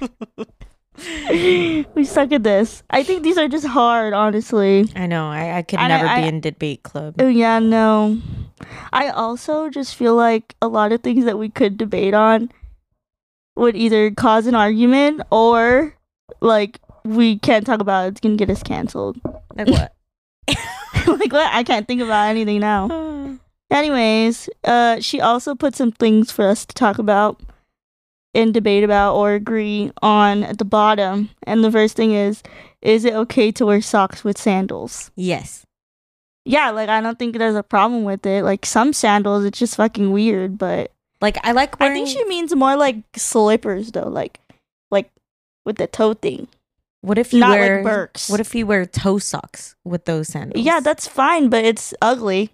we 0.98 2.04
suck 2.04 2.32
at 2.32 2.42
this. 2.42 2.82
I 2.90 3.02
think 3.02 3.22
these 3.22 3.38
are 3.38 3.48
just 3.48 3.66
hard, 3.66 4.12
honestly. 4.14 4.88
I 4.94 5.06
know. 5.06 5.28
I, 5.28 5.58
I 5.58 5.62
could 5.62 5.78
And 5.78 5.88
never 5.88 6.06
I- 6.06 6.22
be 6.22 6.28
in 6.28 6.40
debate 6.40 6.82
club. 6.82 7.16
Oh 7.18 7.28
yeah, 7.28 7.58
no. 7.58 8.20
I 8.92 9.08
also 9.08 9.68
just 9.68 9.94
feel 9.96 10.14
like 10.14 10.54
a 10.62 10.68
lot 10.68 10.92
of 10.92 11.02
things 11.02 11.24
that 11.24 11.38
we 11.38 11.48
could 11.48 11.76
debate 11.76 12.14
on 12.14 12.50
would 13.56 13.76
either 13.76 14.10
cause 14.12 14.46
an 14.46 14.54
argument 14.54 15.22
or 15.30 15.94
like 16.40 16.80
we 17.04 17.38
can't 17.38 17.66
talk 17.66 17.80
about 17.80 18.06
it. 18.06 18.08
It's 18.12 18.20
gonna 18.20 18.36
get 18.36 18.50
us 18.50 18.62
canceled. 18.62 19.20
Like 19.56 19.68
what? 19.68 19.94
like 21.18 21.32
what? 21.32 21.52
I 21.52 21.62
can't 21.64 21.86
think 21.86 22.00
about 22.00 22.28
anything 22.28 22.60
now. 22.60 23.38
Anyways, 23.70 24.48
uh, 24.64 25.00
she 25.00 25.20
also 25.20 25.54
put 25.54 25.74
some 25.74 25.90
things 25.90 26.30
for 26.30 26.46
us 26.46 26.64
to 26.64 26.74
talk 26.74 26.98
about 26.98 27.40
and 28.34 28.52
debate 28.52 28.84
about 28.84 29.14
or 29.14 29.34
agree 29.34 29.90
on 30.02 30.42
at 30.42 30.58
the 30.58 30.64
bottom. 30.64 31.30
And 31.44 31.62
the 31.62 31.70
first 31.72 31.96
thing 31.96 32.12
is, 32.12 32.42
is 32.82 33.04
it 33.04 33.14
okay 33.14 33.50
to 33.52 33.66
wear 33.66 33.80
socks 33.80 34.24
with 34.24 34.38
sandals? 34.38 35.10
yes. 35.16 35.64
Yeah, 36.46 36.72
like 36.72 36.90
I 36.90 37.00
don't 37.00 37.18
think 37.18 37.38
there's 37.38 37.56
a 37.56 37.62
problem 37.62 38.04
with 38.04 38.26
it. 38.26 38.44
Like 38.44 38.66
some 38.66 38.92
sandals, 38.92 39.46
it's 39.46 39.58
just 39.58 39.76
fucking 39.76 40.12
weird, 40.12 40.58
but 40.58 40.92
Like 41.22 41.38
I 41.42 41.52
like 41.52 41.80
I 41.80 41.90
think 41.90 42.06
she 42.06 42.22
means 42.26 42.54
more 42.54 42.76
like 42.76 42.96
slippers 43.16 43.92
though, 43.92 44.08
like 44.08 44.40
like 44.90 45.10
with 45.64 45.76
the 45.76 45.86
toe 45.86 46.12
thing, 46.12 46.48
what 47.00 47.16
if 47.16 47.32
you 47.32 47.40
not 47.40 47.58
wear? 47.58 47.76
like 47.76 47.84
Birks. 47.84 48.28
What 48.28 48.40
if 48.40 48.54
you 48.54 48.66
wear 48.66 48.84
toe 48.84 49.16
socks 49.16 49.74
with 49.84 50.04
those 50.04 50.28
sandals? 50.28 50.62
Yeah, 50.62 50.80
that's 50.80 51.08
fine, 51.08 51.48
but 51.48 51.64
it's 51.64 51.94
ugly. 52.02 52.50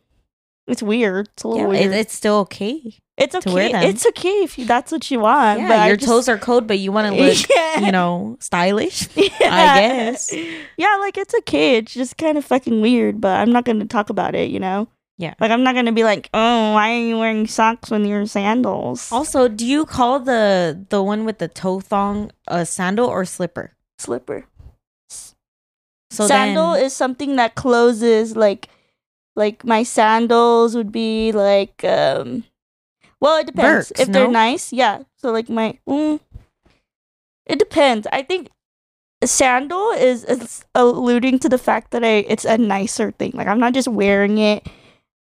It's 0.70 0.82
weird. 0.82 1.28
It's 1.34 1.42
a 1.42 1.48
little 1.48 1.72
yeah. 1.72 1.80
It, 1.80 1.88
weird. 1.88 2.00
it's 2.00 2.14
still 2.14 2.36
okay. 2.38 2.94
it's 3.16 3.34
okay. 3.34 3.88
It's 3.88 4.06
okay 4.06 4.42
if 4.42 4.58
you, 4.58 4.64
that's 4.64 4.92
what 4.92 5.10
you 5.10 5.20
want. 5.20 5.60
Yeah, 5.60 5.68
but 5.68 5.86
your 5.88 5.96
just- 5.96 6.08
toes 6.08 6.28
are 6.28 6.38
cold, 6.38 6.66
but 6.66 6.78
you 6.78 6.92
want 6.92 7.14
to 7.14 7.22
look, 7.22 7.36
Yeah. 7.48 7.80
you 7.80 7.92
know, 7.92 8.36
stylish. 8.40 9.08
Yeah. 9.16 9.80
guess. 9.80 10.32
Yeah, 10.76 10.96
like 11.00 11.18
it's 11.18 11.34
okay. 11.40 11.76
It's 11.76 11.92
just 11.94 12.16
kind 12.16 12.38
of 12.38 12.44
fucking 12.44 12.80
weird, 12.80 13.20
but 13.20 13.38
I'm 13.38 13.52
not 13.52 13.64
going 13.64 13.80
to 13.80 13.86
talk 13.86 14.10
about 14.10 14.34
it, 14.34 14.50
you 14.50 14.60
know? 14.60 14.88
Yeah. 15.18 15.34
Like 15.38 15.50
I'm 15.50 15.62
not 15.62 15.74
going 15.74 15.84
to 15.84 15.92
be 15.92 16.02
like, 16.02 16.30
"Oh, 16.32 16.72
why 16.72 16.92
are 16.94 16.98
you 17.00 17.18
wearing 17.18 17.46
socks 17.46 17.90
when 17.90 18.06
you're 18.06 18.24
sandals?" 18.24 19.12
Also, 19.12 19.48
do 19.48 19.66
you 19.66 19.84
call 19.84 20.18
the 20.18 20.86
the 20.88 21.02
one 21.02 21.26
with 21.26 21.36
the 21.38 21.48
toe 21.48 21.80
thong 21.80 22.30
a 22.48 22.64
sandal 22.64 23.06
or 23.06 23.26
slipper? 23.26 23.72
slipper. 23.98 24.46
So 26.10 26.26
Sandal 26.26 26.72
then, 26.72 26.84
is 26.84 26.92
something 26.92 27.36
that 27.36 27.54
closes 27.54 28.34
like 28.36 28.68
like 29.40 29.64
my 29.64 29.82
sandals 29.82 30.76
would 30.76 30.92
be 30.92 31.32
like 31.32 31.82
um 31.82 32.44
well, 33.20 33.38
it 33.38 33.46
depends. 33.46 33.90
Birks, 33.90 34.00
if 34.00 34.08
they're 34.08 34.28
nice, 34.28 34.72
yeah. 34.72 35.02
So 35.16 35.32
like 35.32 35.48
my 35.48 35.78
mm, 35.88 36.20
it 37.46 37.58
depends. 37.58 38.06
I 38.12 38.22
think 38.22 38.50
sandal 39.24 39.90
is, 39.92 40.24
is 40.24 40.64
alluding 40.74 41.38
to 41.40 41.48
the 41.48 41.58
fact 41.58 41.90
that 41.90 42.04
I 42.04 42.24
it's 42.28 42.44
a 42.44 42.58
nicer 42.58 43.10
thing. 43.12 43.32
Like 43.34 43.46
I'm 43.46 43.60
not 43.60 43.74
just 43.74 43.88
wearing 43.88 44.38
it 44.38 44.66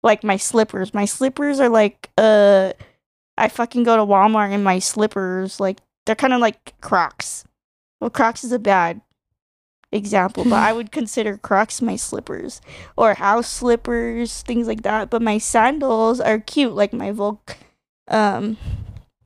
like 0.02 0.22
my 0.24 0.36
slippers. 0.36 0.92
My 0.92 1.04
slippers 1.04 1.60
are 1.60 1.68
like 1.68 2.10
uh 2.18 2.72
I 3.38 3.48
fucking 3.48 3.84
go 3.84 3.96
to 3.96 4.04
Walmart 4.04 4.52
in 4.52 4.62
my 4.62 4.78
slippers 4.78 5.58
like 5.60 5.78
they're 6.06 6.14
kind 6.14 6.32
of 6.32 6.40
like 6.40 6.74
Crocs. 6.80 7.44
Well, 8.00 8.10
Crocs 8.10 8.42
is 8.42 8.52
a 8.52 8.58
bad 8.58 9.00
example, 9.92 10.44
but 10.44 10.54
I 10.54 10.72
would 10.72 10.90
consider 10.98 11.36
Crocs 11.36 11.80
my 11.82 11.96
slippers 11.96 12.60
or 12.96 13.14
house 13.14 13.48
slippers, 13.48 14.42
things 14.42 14.66
like 14.66 14.82
that. 14.82 15.10
But 15.10 15.22
my 15.22 15.38
sandals 15.38 16.20
are 16.20 16.40
cute, 16.40 16.72
like 16.74 16.92
my 16.92 17.12
Volk, 17.12 17.56
um, 18.08 18.56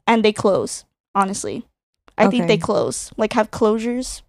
and 0.06 0.24
they 0.24 0.32
close. 0.32 0.84
Honestly, 1.14 1.64
I 2.18 2.28
think 2.28 2.46
they 2.46 2.58
close, 2.58 3.10
like 3.16 3.32
have 3.32 3.50
closures. 3.50 4.22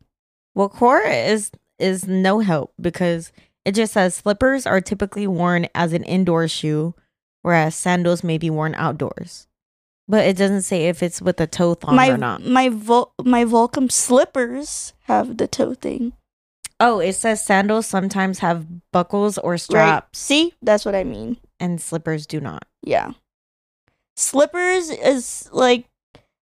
well, 0.56 0.70
Quora 0.70 1.28
is 1.30 1.52
is 1.80 2.08
no 2.08 2.40
help 2.40 2.74
because 2.80 3.32
it 3.66 3.74
just 3.76 3.94
says 3.94 4.16
slippers 4.16 4.66
are 4.66 4.80
typically 4.80 5.28
worn 5.28 5.68
as 5.76 5.92
an 5.92 6.04
indoor 6.04 6.48
shoe, 6.48 6.96
whereas 7.42 7.76
sandals 7.76 8.24
may 8.24 8.38
be 8.38 8.50
worn 8.50 8.74
outdoors. 8.76 9.48
But 10.08 10.26
it 10.26 10.38
doesn't 10.38 10.62
say 10.62 10.88
if 10.88 11.04
it's 11.04 11.22
with 11.22 11.42
a 11.42 11.48
toe 11.48 11.74
thong 11.74 11.96
my 11.98 12.12
or 12.12 12.18
not. 12.18 12.42
my 12.42 12.70
Vol- 12.70 13.14
my 13.26 13.44
Volcom 13.44 13.92
slippers 13.92 14.94
have 15.04 15.36
the 15.36 15.48
toe 15.48 15.74
thing. 15.74 16.14
Oh, 16.80 17.00
it 17.00 17.14
says 17.14 17.44
sandals 17.44 17.88
sometimes 17.88 18.40
have 18.40 18.66
buckles 18.92 19.38
or 19.40 19.58
straps, 19.58 20.20
See, 20.20 20.54
that's 20.62 20.86
what 20.86 20.94
I 20.96 21.04
mean. 21.04 21.38
and 21.60 21.82
slippers 21.82 22.28
do 22.28 22.40
not. 22.40 22.66
Yeah. 22.84 23.12
Slippers 24.16 24.90
is 24.90 25.50
like 25.52 25.86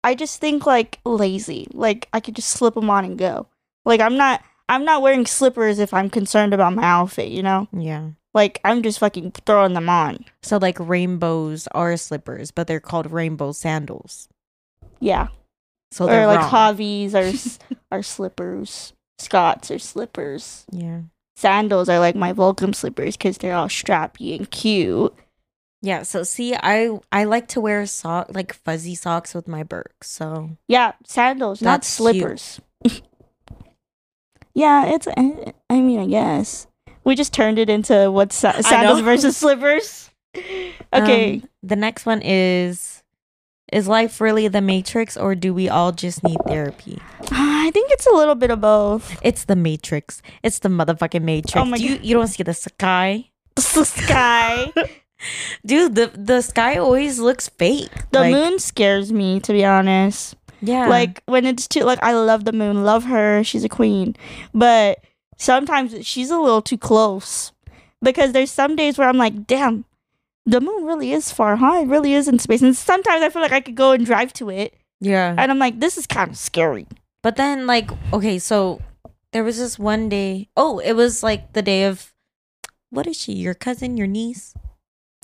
I 0.03 0.15
just 0.15 0.39
think 0.39 0.65
like 0.65 0.99
lazy. 1.05 1.67
Like 1.73 2.07
I 2.13 2.19
could 2.19 2.35
just 2.35 2.49
slip 2.49 2.73
them 2.75 2.89
on 2.89 3.05
and 3.05 3.17
go. 3.17 3.47
Like 3.85 3.99
I'm 4.01 4.15
not 4.17 4.41
I'm 4.69 4.85
not 4.85 5.01
wearing 5.01 5.25
slippers 5.25 5.79
if 5.79 5.93
I'm 5.93 6.09
concerned 6.09 6.53
about 6.53 6.73
my 6.75 6.83
outfit, 6.83 7.29
you 7.29 7.43
know? 7.43 7.67
Yeah. 7.73 8.09
Like 8.33 8.61
I'm 8.63 8.83
just 8.83 8.99
fucking 8.99 9.31
throwing 9.45 9.73
them 9.73 9.89
on. 9.89 10.23
So 10.43 10.57
like 10.57 10.79
rainbows 10.79 11.67
are 11.73 11.97
slippers, 11.97 12.51
but 12.51 12.67
they're 12.67 12.79
called 12.79 13.11
rainbow 13.11 13.51
sandals. 13.51 14.29
Yeah. 14.99 15.27
So 15.91 16.05
or 16.05 16.07
they're 16.07 16.27
like 16.27 16.51
wrong. 16.51 16.77
Javis 16.77 17.59
are 17.61 17.65
are 17.99 18.03
slippers. 18.03 18.93
Scots 19.19 19.69
or 19.69 19.79
slippers. 19.79 20.65
Yeah. 20.71 21.01
Sandals 21.35 21.87
are 21.89 21.99
like 21.99 22.15
my 22.15 22.33
Volcom 22.33 22.73
slippers 22.75 23.15
because 23.15 23.37
they're 23.37 23.55
all 23.55 23.67
strappy 23.67 24.35
and 24.37 24.49
cute. 24.49 25.13
Yeah, 25.81 26.03
so 26.03 26.23
see, 26.23 26.55
I 26.55 26.99
I 27.11 27.23
like 27.23 27.47
to 27.49 27.61
wear 27.61 27.85
sock 27.85 28.27
like 28.33 28.51
fuzzy 28.53 28.95
socks 28.95 29.33
with 29.33 29.47
my 29.47 29.63
Birks. 29.63 30.09
So 30.09 30.49
Yeah, 30.67 30.93
sandals, 31.05 31.61
not 31.61 31.81
That's 31.81 31.87
slippers. 31.87 32.59
yeah, 34.53 34.85
it's. 34.87 35.07
eh, 35.07 35.51
I 35.69 35.81
mean, 35.81 35.99
I 35.99 36.07
guess 36.07 36.67
we 37.05 37.15
just 37.15 37.33
turned 37.33 37.57
it 37.59 37.69
into 37.69 38.11
what's 38.11 38.35
sa- 38.35 38.59
sandals 38.61 39.01
versus 39.01 39.37
slippers. 39.37 40.09
Okay, 40.93 41.35
um, 41.35 41.49
the 41.63 41.75
next 41.75 42.05
one 42.07 42.21
is 42.23 42.98
is 43.71 43.87
life 43.87 44.19
really 44.21 44.47
the 44.47 44.61
Matrix 44.61 45.15
or 45.17 45.35
do 45.35 45.53
we 45.53 45.69
all 45.69 45.91
just 45.91 46.23
need 46.23 46.37
therapy? 46.47 46.99
I 47.31 47.71
think 47.71 47.91
it's 47.91 48.07
a 48.07 48.13
little 48.13 48.35
bit 48.35 48.49
of 48.51 48.61
both. 48.61 49.19
It's 49.21 49.45
the 49.45 49.55
Matrix. 49.55 50.21
It's 50.43 50.59
the 50.59 50.69
motherfucking 50.69 51.21
Matrix. 51.21 51.55
Oh 51.55 51.65
my 51.65 51.77
Do 51.77 51.83
you 51.83 51.99
you 52.01 52.13
don't 52.15 52.27
see 52.27 52.43
the 52.43 52.53
sky, 52.53 53.29
The 53.55 53.83
sky, 53.85 54.71
dude. 55.65 55.95
The 55.95 56.11
the 56.15 56.41
sky 56.41 56.77
always 56.77 57.19
looks 57.19 57.49
fake. 57.49 57.91
the 58.11 58.19
Like, 58.21 58.33
moon 58.33 58.59
scares 58.59 59.11
me 59.11 59.39
to 59.41 59.53
be 59.53 59.65
honest. 59.65 60.35
Yeah, 60.61 60.87
Like 60.87 61.21
when 61.25 61.45
it's 61.45 61.67
too 61.67 61.83
like 61.83 61.99
I 62.03 62.13
love 62.13 62.43
the 62.45 62.51
moon, 62.51 62.83
love 62.83 63.05
her, 63.05 63.43
she's 63.45 63.63
a 63.63 63.69
queen, 63.69 64.15
but 64.53 64.99
sometimes 65.37 66.05
she's 66.05 66.29
a 66.31 66.37
little 66.39 66.61
too 66.61 66.77
close 66.77 67.53
because 68.01 68.33
there's 68.33 68.51
some 68.51 68.75
days 68.75 68.97
where 68.97 69.07
I'm 69.07 69.17
like, 69.17 69.47
damn, 69.47 69.85
the 70.49 70.61
moon 70.61 70.85
really 70.85 71.11
is 71.13 71.31
far, 71.31 71.55
huh? 71.55 71.81
It 71.83 71.87
really 71.87 72.13
is 72.13 72.27
in 72.27 72.39
space, 72.39 72.61
and 72.61 72.75
sometimes 72.75 73.21
I 73.21 73.29
feel 73.29 73.41
like 73.41 73.51
I 73.51 73.61
could 73.61 73.75
go 73.75 73.91
and 73.91 74.05
drive 74.05 74.33
to 74.33 74.49
it. 74.49 74.73
yeah. 74.99 75.35
And 75.37 75.51
I'm 75.51 75.59
like, 75.59 75.79
this 75.79 75.97
is 75.97 76.07
kind 76.07 76.29
of 76.31 76.37
scary. 76.37 76.87
But 77.21 77.35
then, 77.35 77.67
like, 77.67 77.91
okay, 78.13 78.39
so 78.39 78.81
there 79.31 79.43
was 79.43 79.57
this 79.59 79.77
one 79.77 80.09
day. 80.09 80.49
Oh, 80.57 80.79
it 80.79 80.93
was 80.93 81.21
like 81.23 81.53
the 81.53 81.61
day 81.61 81.83
of. 81.83 82.13
What 82.89 83.05
is 83.05 83.17
she? 83.17 83.33
Your 83.33 83.53
cousin? 83.53 83.97
Your 83.97 84.07
niece? 84.07 84.55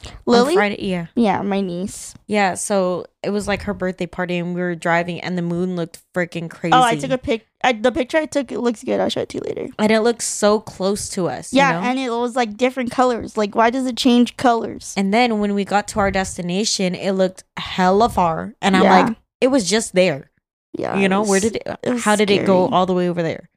On 0.06 0.12
Lily? 0.26 0.54
Friday, 0.56 0.86
yeah, 0.88 1.08
Yeah, 1.16 1.42
my 1.42 1.62
niece. 1.62 2.14
yeah. 2.28 2.54
So 2.56 3.06
it 3.24 3.30
was 3.32 3.48
like 3.48 3.64
her 3.64 3.74
birthday 3.74 4.06
party, 4.06 4.38
and 4.38 4.54
we 4.54 4.62
were 4.62 4.76
driving, 4.76 5.20
and 5.22 5.38
the 5.38 5.42
moon 5.42 5.76
looked 5.76 6.02
freaking 6.14 6.50
crazy. 6.50 6.76
Oh, 6.76 6.84
I 6.84 6.96
took 6.96 7.12
a 7.12 7.18
pic. 7.18 7.48
I, 7.64 7.74
the 7.74 7.92
picture 7.92 8.18
I 8.18 8.26
took, 8.26 8.52
it 8.52 8.60
looks 8.60 8.84
good. 8.84 9.00
I'll 9.00 9.10
show 9.10 9.22
it 9.22 9.30
to 9.30 9.38
you 9.38 9.44
later. 9.48 9.74
and 9.80 9.92
it 9.92 10.02
looked 10.02 10.22
so 10.22 10.60
close 10.60 11.10
to 11.10 11.28
us. 11.28 11.52
you 11.54 11.58
Yeah, 11.58 11.72
know? 11.74 11.80
and 11.88 11.98
it 11.98 12.10
was 12.12 12.36
like 12.36 12.58
different 12.58 12.92
colors. 12.92 13.38
Like, 13.38 13.56
why 13.56 13.70
does 13.72 13.86
it 13.88 13.98
change 13.98 14.38
colors? 14.38 14.94
And 14.98 15.14
then 15.14 15.40
when 15.40 15.56
we 15.56 15.66
got 15.66 15.88
to 15.90 16.00
our 16.00 16.12
destination, 16.12 16.94
it 16.94 17.14
looked 17.14 17.44
hella 17.58 18.10
far, 18.10 18.54
and 18.62 18.76
I'm 18.76 18.84
Yeah. 18.84 19.06
like, 19.08 19.18
it 19.42 19.48
was 19.48 19.68
just 19.70 19.94
there. 19.96 20.30
Yeah, 20.78 20.98
you 20.98 21.08
know, 21.08 21.24
where 21.24 21.40
did 21.40 21.56
it? 21.56 21.64
it 21.84 22.00
how 22.02 22.18
did 22.18 22.30
it 22.30 22.46
go 22.46 22.68
all 22.68 22.86
the 22.86 22.94
way 22.94 23.08
over 23.10 23.24
there? 23.24 23.50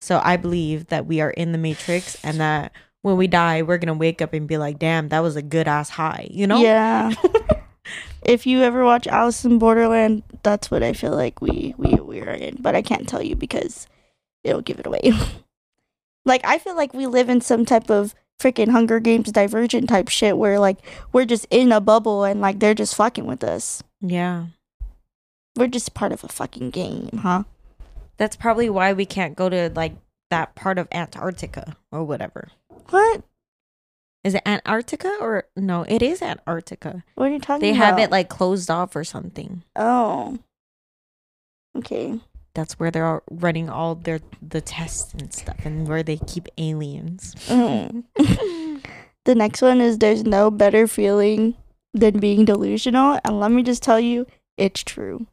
So 0.00 0.20
I 0.22 0.36
believe 0.36 0.88
that 0.88 1.06
we 1.06 1.20
are 1.20 1.30
in 1.30 1.52
the 1.52 1.58
matrix, 1.58 2.16
and 2.24 2.40
that 2.40 2.72
when 3.06 3.16
we 3.16 3.28
die, 3.28 3.62
we're 3.62 3.78
gonna 3.78 3.94
wake 3.94 4.20
up 4.20 4.32
and 4.32 4.48
be 4.48 4.58
like, 4.58 4.80
"Damn, 4.80 5.10
that 5.10 5.20
was 5.20 5.36
a 5.36 5.42
good 5.42 5.68
ass 5.68 5.90
high," 5.90 6.26
you 6.28 6.44
know? 6.44 6.58
Yeah. 6.58 7.14
if 8.24 8.48
you 8.48 8.62
ever 8.62 8.84
watch 8.84 9.06
Alice 9.06 9.44
in 9.44 9.60
Borderland, 9.60 10.24
that's 10.42 10.72
what 10.72 10.82
I 10.82 10.92
feel 10.92 11.12
like 11.12 11.40
we 11.40 11.72
we 11.78 11.94
we 11.94 12.20
are 12.20 12.32
in. 12.32 12.56
But 12.58 12.74
I 12.74 12.82
can't 12.82 13.08
tell 13.08 13.22
you 13.22 13.36
because 13.36 13.86
it'll 14.42 14.60
give 14.60 14.80
it 14.80 14.88
away. 14.88 15.12
like 16.24 16.44
I 16.44 16.58
feel 16.58 16.74
like 16.74 16.94
we 16.94 17.06
live 17.06 17.28
in 17.28 17.40
some 17.40 17.64
type 17.64 17.90
of 17.90 18.12
freaking 18.40 18.70
Hunger 18.70 18.98
Games 18.98 19.30
Divergent 19.30 19.88
type 19.88 20.08
shit 20.08 20.36
where 20.36 20.58
like 20.58 20.78
we're 21.12 21.26
just 21.26 21.46
in 21.48 21.70
a 21.70 21.80
bubble 21.80 22.24
and 22.24 22.40
like 22.40 22.58
they're 22.58 22.74
just 22.74 22.96
fucking 22.96 23.24
with 23.24 23.44
us. 23.44 23.84
Yeah. 24.00 24.46
We're 25.54 25.68
just 25.68 25.94
part 25.94 26.10
of 26.10 26.24
a 26.24 26.28
fucking 26.28 26.70
game, 26.70 27.18
huh? 27.22 27.44
That's 28.16 28.34
probably 28.34 28.68
why 28.68 28.94
we 28.94 29.06
can't 29.06 29.36
go 29.36 29.48
to 29.48 29.70
like 29.76 29.94
that 30.30 30.56
part 30.56 30.78
of 30.78 30.88
Antarctica 30.90 31.76
or 31.92 32.02
whatever. 32.02 32.48
What? 32.90 33.22
Is 34.24 34.34
it 34.34 34.42
Antarctica 34.44 35.16
or 35.20 35.44
no? 35.56 35.84
It 35.88 36.02
is 36.02 36.20
Antarctica. 36.20 37.04
What 37.14 37.28
are 37.28 37.32
you 37.32 37.38
talking 37.38 37.56
about? 37.56 37.60
They 37.60 37.70
about? 37.70 37.84
have 37.84 37.98
it 37.98 38.10
like 38.10 38.28
closed 38.28 38.70
off 38.70 38.96
or 38.96 39.04
something. 39.04 39.62
Oh. 39.76 40.38
Okay. 41.76 42.18
That's 42.54 42.78
where 42.78 42.90
they're 42.90 43.06
all 43.06 43.22
running 43.30 43.68
all 43.68 43.94
their 43.94 44.20
the 44.42 44.60
tests 44.60 45.12
and 45.14 45.32
stuff, 45.32 45.56
and 45.64 45.86
where 45.86 46.02
they 46.02 46.16
keep 46.16 46.48
aliens. 46.58 47.34
Mm. 47.46 48.04
the 49.24 49.34
next 49.34 49.62
one 49.62 49.80
is 49.80 49.98
there's 49.98 50.24
no 50.24 50.50
better 50.50 50.86
feeling 50.88 51.54
than 51.94 52.18
being 52.18 52.44
delusional. 52.44 53.20
And 53.24 53.38
let 53.40 53.50
me 53.52 53.62
just 53.62 53.82
tell 53.82 54.00
you, 54.00 54.26
it's 54.56 54.82
true. 54.82 55.26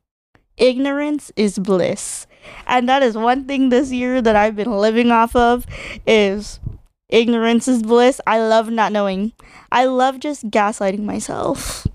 ignorance 0.58 1.32
is 1.36 1.58
bliss. 1.58 2.28
And 2.68 2.88
that 2.90 3.02
is 3.02 3.18
one 3.18 3.46
thing 3.46 3.70
this 3.70 3.92
year 3.92 4.22
that 4.22 4.36
I've 4.36 4.56
been 4.56 4.72
living 4.72 5.12
off 5.12 5.36
of 5.36 5.66
is 6.06 6.60
ignorance 7.14 7.68
is 7.68 7.84
bliss. 7.84 8.20
I 8.26 8.40
love 8.40 8.70
not 8.70 8.92
knowing. 8.92 9.34
I 9.72 9.86
love 9.86 10.20
just 10.20 10.50
gaslighting 10.50 11.04
myself 11.04 11.86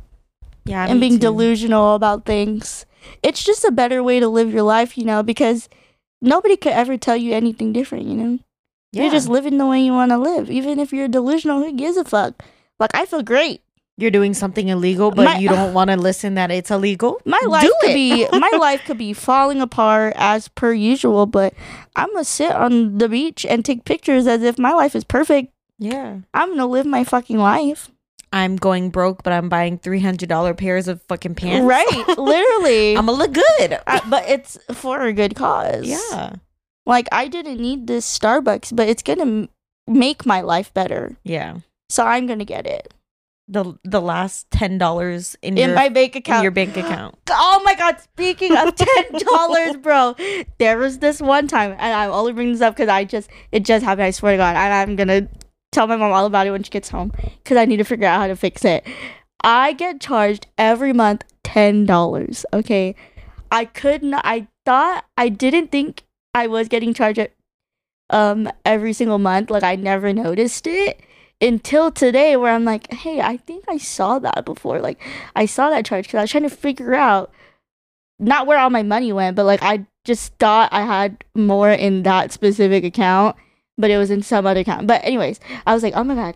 Yeah, 0.64 0.86
and 0.86 1.00
being 1.00 1.14
too. 1.14 1.26
delusional 1.32 1.94
about 1.94 2.24
things. 2.24 2.86
It's 3.22 3.42
just 3.42 3.64
a 3.64 3.70
better 3.70 4.02
way 4.02 4.20
to 4.20 4.28
live 4.28 4.52
your 4.52 4.62
life, 4.62 4.96
you 4.96 5.04
know, 5.04 5.22
because 5.22 5.68
nobody 6.22 6.56
could 6.56 6.72
ever 6.72 6.96
tell 6.96 7.16
you 7.16 7.32
anything 7.34 7.72
different, 7.72 8.06
you 8.06 8.14
know? 8.14 8.38
Yeah. 8.92 9.02
You're 9.02 9.12
just 9.12 9.28
living 9.28 9.58
the 9.58 9.66
way 9.66 9.80
you 9.80 9.92
want 9.92 10.10
to 10.12 10.18
live. 10.18 10.50
Even 10.50 10.78
if 10.78 10.92
you're 10.92 11.08
delusional, 11.08 11.62
who 11.62 11.72
gives 11.74 11.96
a 11.96 12.04
fuck? 12.04 12.42
Like, 12.80 12.90
I 12.94 13.04
feel 13.06 13.22
great. 13.22 13.62
You're 14.00 14.12
doing 14.12 14.32
something 14.32 14.68
illegal, 14.68 15.10
but 15.10 15.24
My- 15.24 15.38
you 15.38 15.48
don't 15.48 15.74
want 15.74 15.90
to 15.90 15.96
listen 15.96 16.34
that 16.34 16.50
it's 16.52 16.70
illegal. 16.70 17.20
My 17.24 17.40
life 17.46 17.62
Do 17.64 17.74
could 17.80 17.90
it. 17.90 17.94
be 17.94 18.28
my 18.38 18.52
life 18.58 18.82
could 18.86 18.96
be 18.96 19.12
falling 19.12 19.60
apart 19.60 20.14
as 20.16 20.46
per 20.48 20.72
usual, 20.72 21.26
but 21.26 21.52
I'm 21.96 22.08
gonna 22.12 22.24
sit 22.24 22.52
on 22.52 22.98
the 22.98 23.08
beach 23.08 23.44
and 23.44 23.64
take 23.64 23.84
pictures 23.84 24.26
as 24.28 24.42
if 24.44 24.56
my 24.58 24.72
life 24.72 24.94
is 24.94 25.02
perfect. 25.04 25.52
Yeah. 25.80 26.18
I'm 26.32 26.50
gonna 26.50 26.66
live 26.66 26.86
my 26.86 27.02
fucking 27.04 27.38
life. 27.38 27.90
I'm 28.32 28.56
going 28.56 28.90
broke, 28.90 29.22
but 29.24 29.32
I'm 29.32 29.48
buying 29.48 29.78
three 29.78 30.00
hundred 30.00 30.28
dollar 30.28 30.54
pairs 30.54 30.86
of 30.86 31.02
fucking 31.08 31.34
pants. 31.34 31.64
Right. 31.66 32.04
Literally. 32.18 32.96
I'm 32.96 33.06
gonna 33.06 33.18
look 33.18 33.32
good. 33.32 33.80
I- 33.86 34.02
but 34.08 34.28
it's 34.28 34.58
for 34.74 35.02
a 35.02 35.12
good 35.12 35.34
cause. 35.34 35.86
yeah. 35.88 36.36
Like 36.86 37.08
I 37.10 37.26
didn't 37.26 37.60
need 37.60 37.86
this 37.88 38.06
Starbucks, 38.18 38.76
but 38.76 38.88
it's 38.88 39.02
gonna 39.02 39.48
make 39.88 40.24
my 40.24 40.40
life 40.42 40.72
better. 40.72 41.16
Yeah. 41.24 41.58
So 41.90 42.04
I'm 42.04 42.26
gonna 42.26 42.44
get 42.44 42.66
it 42.66 42.94
The 43.50 43.78
the 43.82 44.00
last 44.00 44.50
ten 44.50 44.76
dollars 44.76 45.34
in, 45.40 45.56
in 45.56 45.68
your 45.68 45.74
my 45.76 45.88
bank 45.88 46.14
account. 46.14 46.42
your 46.42 46.52
bank 46.52 46.76
account. 46.76 47.16
Oh 47.30 47.62
my 47.64 47.74
god! 47.74 47.98
Speaking 48.00 48.56
of 48.56 48.74
ten 48.74 49.04
dollars, 49.30 49.76
bro, 49.76 50.14
there 50.58 50.78
was 50.78 50.98
this 50.98 51.20
one 51.20 51.46
time, 51.48 51.72
and 51.72 51.94
I'm 51.94 52.10
only 52.10 52.32
bringing 52.32 52.52
this 52.54 52.62
up 52.62 52.74
because 52.76 52.88
I 52.88 53.04
just 53.04 53.30
it 53.52 53.64
just 53.64 53.84
happened. 53.84 54.04
I 54.04 54.10
swear 54.10 54.32
to 54.32 54.38
God, 54.38 54.56
and 54.56 54.72
I'm 54.74 54.96
gonna 54.96 55.28
tell 55.72 55.86
my 55.86 55.96
mom 55.96 56.12
all 56.12 56.26
about 56.26 56.46
it 56.46 56.50
when 56.50 56.62
she 56.62 56.70
gets 56.70 56.88
home 56.88 57.12
because 57.42 57.56
I 57.56 57.64
need 57.64 57.78
to 57.78 57.84
figure 57.84 58.06
out 58.06 58.20
how 58.20 58.26
to 58.26 58.36
fix 58.36 58.64
it. 58.64 58.86
I 59.42 59.72
get 59.72 60.00
charged 60.00 60.46
every 60.56 60.92
month 60.92 61.24
ten 61.42 61.86
dollars. 61.86 62.44
Okay, 62.52 62.94
I 63.50 63.64
could 63.64 64.02
not. 64.02 64.22
I 64.24 64.46
thought 64.66 65.04
I 65.16 65.28
didn't 65.28 65.70
think 65.70 66.04
I 66.34 66.46
was 66.46 66.68
getting 66.68 66.92
charged 66.92 67.28
um 68.10 68.50
every 68.64 68.92
single 68.92 69.18
month. 69.18 69.50
Like 69.50 69.62
I 69.62 69.76
never 69.76 70.12
noticed 70.12 70.66
it 70.66 71.00
until 71.40 71.90
today, 71.90 72.36
where 72.36 72.52
I'm 72.52 72.64
like, 72.64 72.92
hey, 72.92 73.20
I 73.20 73.36
think 73.36 73.64
I 73.68 73.78
saw 73.78 74.18
that 74.18 74.44
before. 74.44 74.80
Like 74.80 75.00
I 75.36 75.46
saw 75.46 75.70
that 75.70 75.84
charge 75.84 76.06
because 76.06 76.18
I 76.18 76.22
was 76.22 76.30
trying 76.30 76.48
to 76.48 76.50
figure 76.50 76.94
out 76.94 77.30
not 78.18 78.46
where 78.46 78.58
all 78.58 78.70
my 78.70 78.82
money 78.82 79.12
went, 79.12 79.36
but 79.36 79.46
like 79.46 79.62
I 79.62 79.86
just 80.04 80.34
thought 80.34 80.72
I 80.72 80.82
had 80.82 81.24
more 81.34 81.70
in 81.70 82.02
that 82.02 82.32
specific 82.32 82.84
account, 82.84 83.36
but 83.76 83.90
it 83.90 83.98
was 83.98 84.10
in 84.10 84.22
some 84.22 84.46
other 84.46 84.60
account. 84.60 84.86
But 84.86 85.04
anyways, 85.04 85.38
I 85.66 85.74
was 85.74 85.82
like, 85.82 85.94
oh 85.94 86.04
my 86.04 86.14
god, 86.14 86.34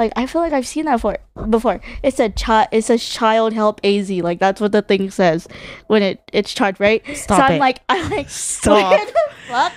like 0.00 0.12
I 0.16 0.26
feel 0.26 0.40
like 0.40 0.52
I've 0.52 0.66
seen 0.66 0.86
that 0.86 0.96
before. 0.96 1.18
Before 1.48 1.80
it 2.02 2.14
said 2.14 2.36
child, 2.36 2.68
it 2.72 2.82
says 2.82 3.04
child 3.06 3.52
help 3.52 3.80
AZ, 3.84 4.10
like 4.10 4.38
that's 4.38 4.60
what 4.60 4.72
the 4.72 4.82
thing 4.82 5.10
says 5.10 5.46
when 5.86 6.02
it 6.02 6.20
it's 6.32 6.52
charged, 6.52 6.80
right? 6.80 7.02
Stop 7.16 7.38
so 7.38 7.42
I'm 7.44 7.52
it. 7.52 7.58
like, 7.60 7.80
I'm 7.88 8.10
like, 8.10 8.28
Stop. 8.28 8.90
what 8.92 9.06
the 9.08 9.46
fuck? 9.46 9.72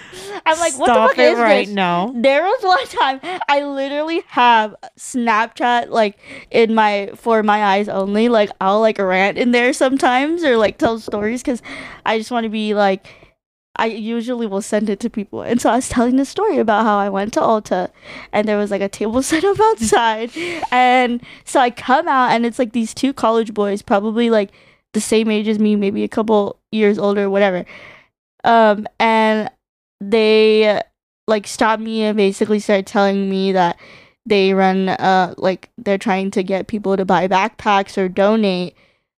I'm 0.46 0.60
like, 0.60 0.78
what 0.78 0.88
Stop 0.88 1.12
the 1.12 1.16
fuck 1.16 1.18
it 1.20 1.34
is 1.34 1.40
right 1.40 1.68
this? 1.68 1.76
now. 1.76 2.14
There 2.16 2.44
was 2.44 2.64
one 2.64 2.88
time 2.88 3.20
I 3.48 3.64
literally 3.64 4.24
have 4.28 4.76
Snapchat 4.98 5.90
like 5.90 6.18
in 6.52 6.74
my 6.74 7.12
for 7.16 7.44
my 7.44 7.64
eyes 7.64 7.88
only. 7.90 8.30
Like 8.30 8.50
I'll 8.60 8.80
like 8.82 8.98
rant 9.00 9.38
in 9.38 9.52
there 9.52 9.74
sometimes 9.74 10.44
or 10.44 10.58
like 10.58 10.78
tell 10.78 11.00
stories 11.00 11.42
because 11.42 11.62
I 12.06 12.18
just 12.18 12.32
want 12.32 12.46
to 12.46 12.50
be 12.50 12.74
like. 12.74 13.06
I 13.76 13.88
usually 13.88 14.46
will 14.46 14.62
send 14.62 14.90
it 14.90 15.00
to 15.02 15.10
people, 15.10 15.42
and 15.42 15.60
so 15.60 15.70
I 15.70 15.78
was 15.78 15.90
telling 15.90 16.18
the 16.18 16.26
story 16.26 16.60
about 16.60 16.86
how 16.86 16.98
I 16.98 17.10
went 17.10 17.34
to 17.34 17.40
Ulta, 17.40 17.90
and 18.32 18.48
there 18.48 18.58
was 18.58 18.72
like 18.72 18.82
a 18.82 18.90
table 18.90 19.22
set 19.24 19.44
up 19.44 19.60
outside, 19.60 20.32
and 20.72 21.22
so 21.46 21.60
I 21.60 21.70
come 21.70 22.08
out, 22.08 22.32
and 22.32 22.46
it's 22.46 22.60
like 22.60 22.74
these 22.74 22.94
two 22.94 23.14
college 23.14 23.54
boys, 23.54 23.82
probably 23.82 24.30
like 24.30 24.52
the 24.94 25.02
same 25.02 25.30
age 25.32 25.48
as 25.48 25.60
me, 25.60 25.76
maybe 25.76 26.04
a 26.04 26.08
couple 26.08 26.60
years 26.72 27.00
older, 27.00 27.30
whatever. 27.30 27.66
Um, 28.44 28.88
and 29.00 29.50
they 30.00 30.82
like 31.28 31.48
stopped 31.48 31.82
me 31.82 32.04
and 32.04 32.18
basically 32.18 32.60
started 32.60 32.86
telling 32.86 33.30
me 33.30 33.54
that 33.54 33.78
they 34.26 34.54
run 34.54 34.90
uh 34.90 35.34
like 35.38 35.70
they're 35.78 35.98
trying 35.98 36.32
to 36.32 36.44
get 36.44 36.68
people 36.68 36.96
to 36.96 37.06
buy 37.06 37.28
backpacks 37.28 37.98
or 37.98 38.08
donate 38.08 38.76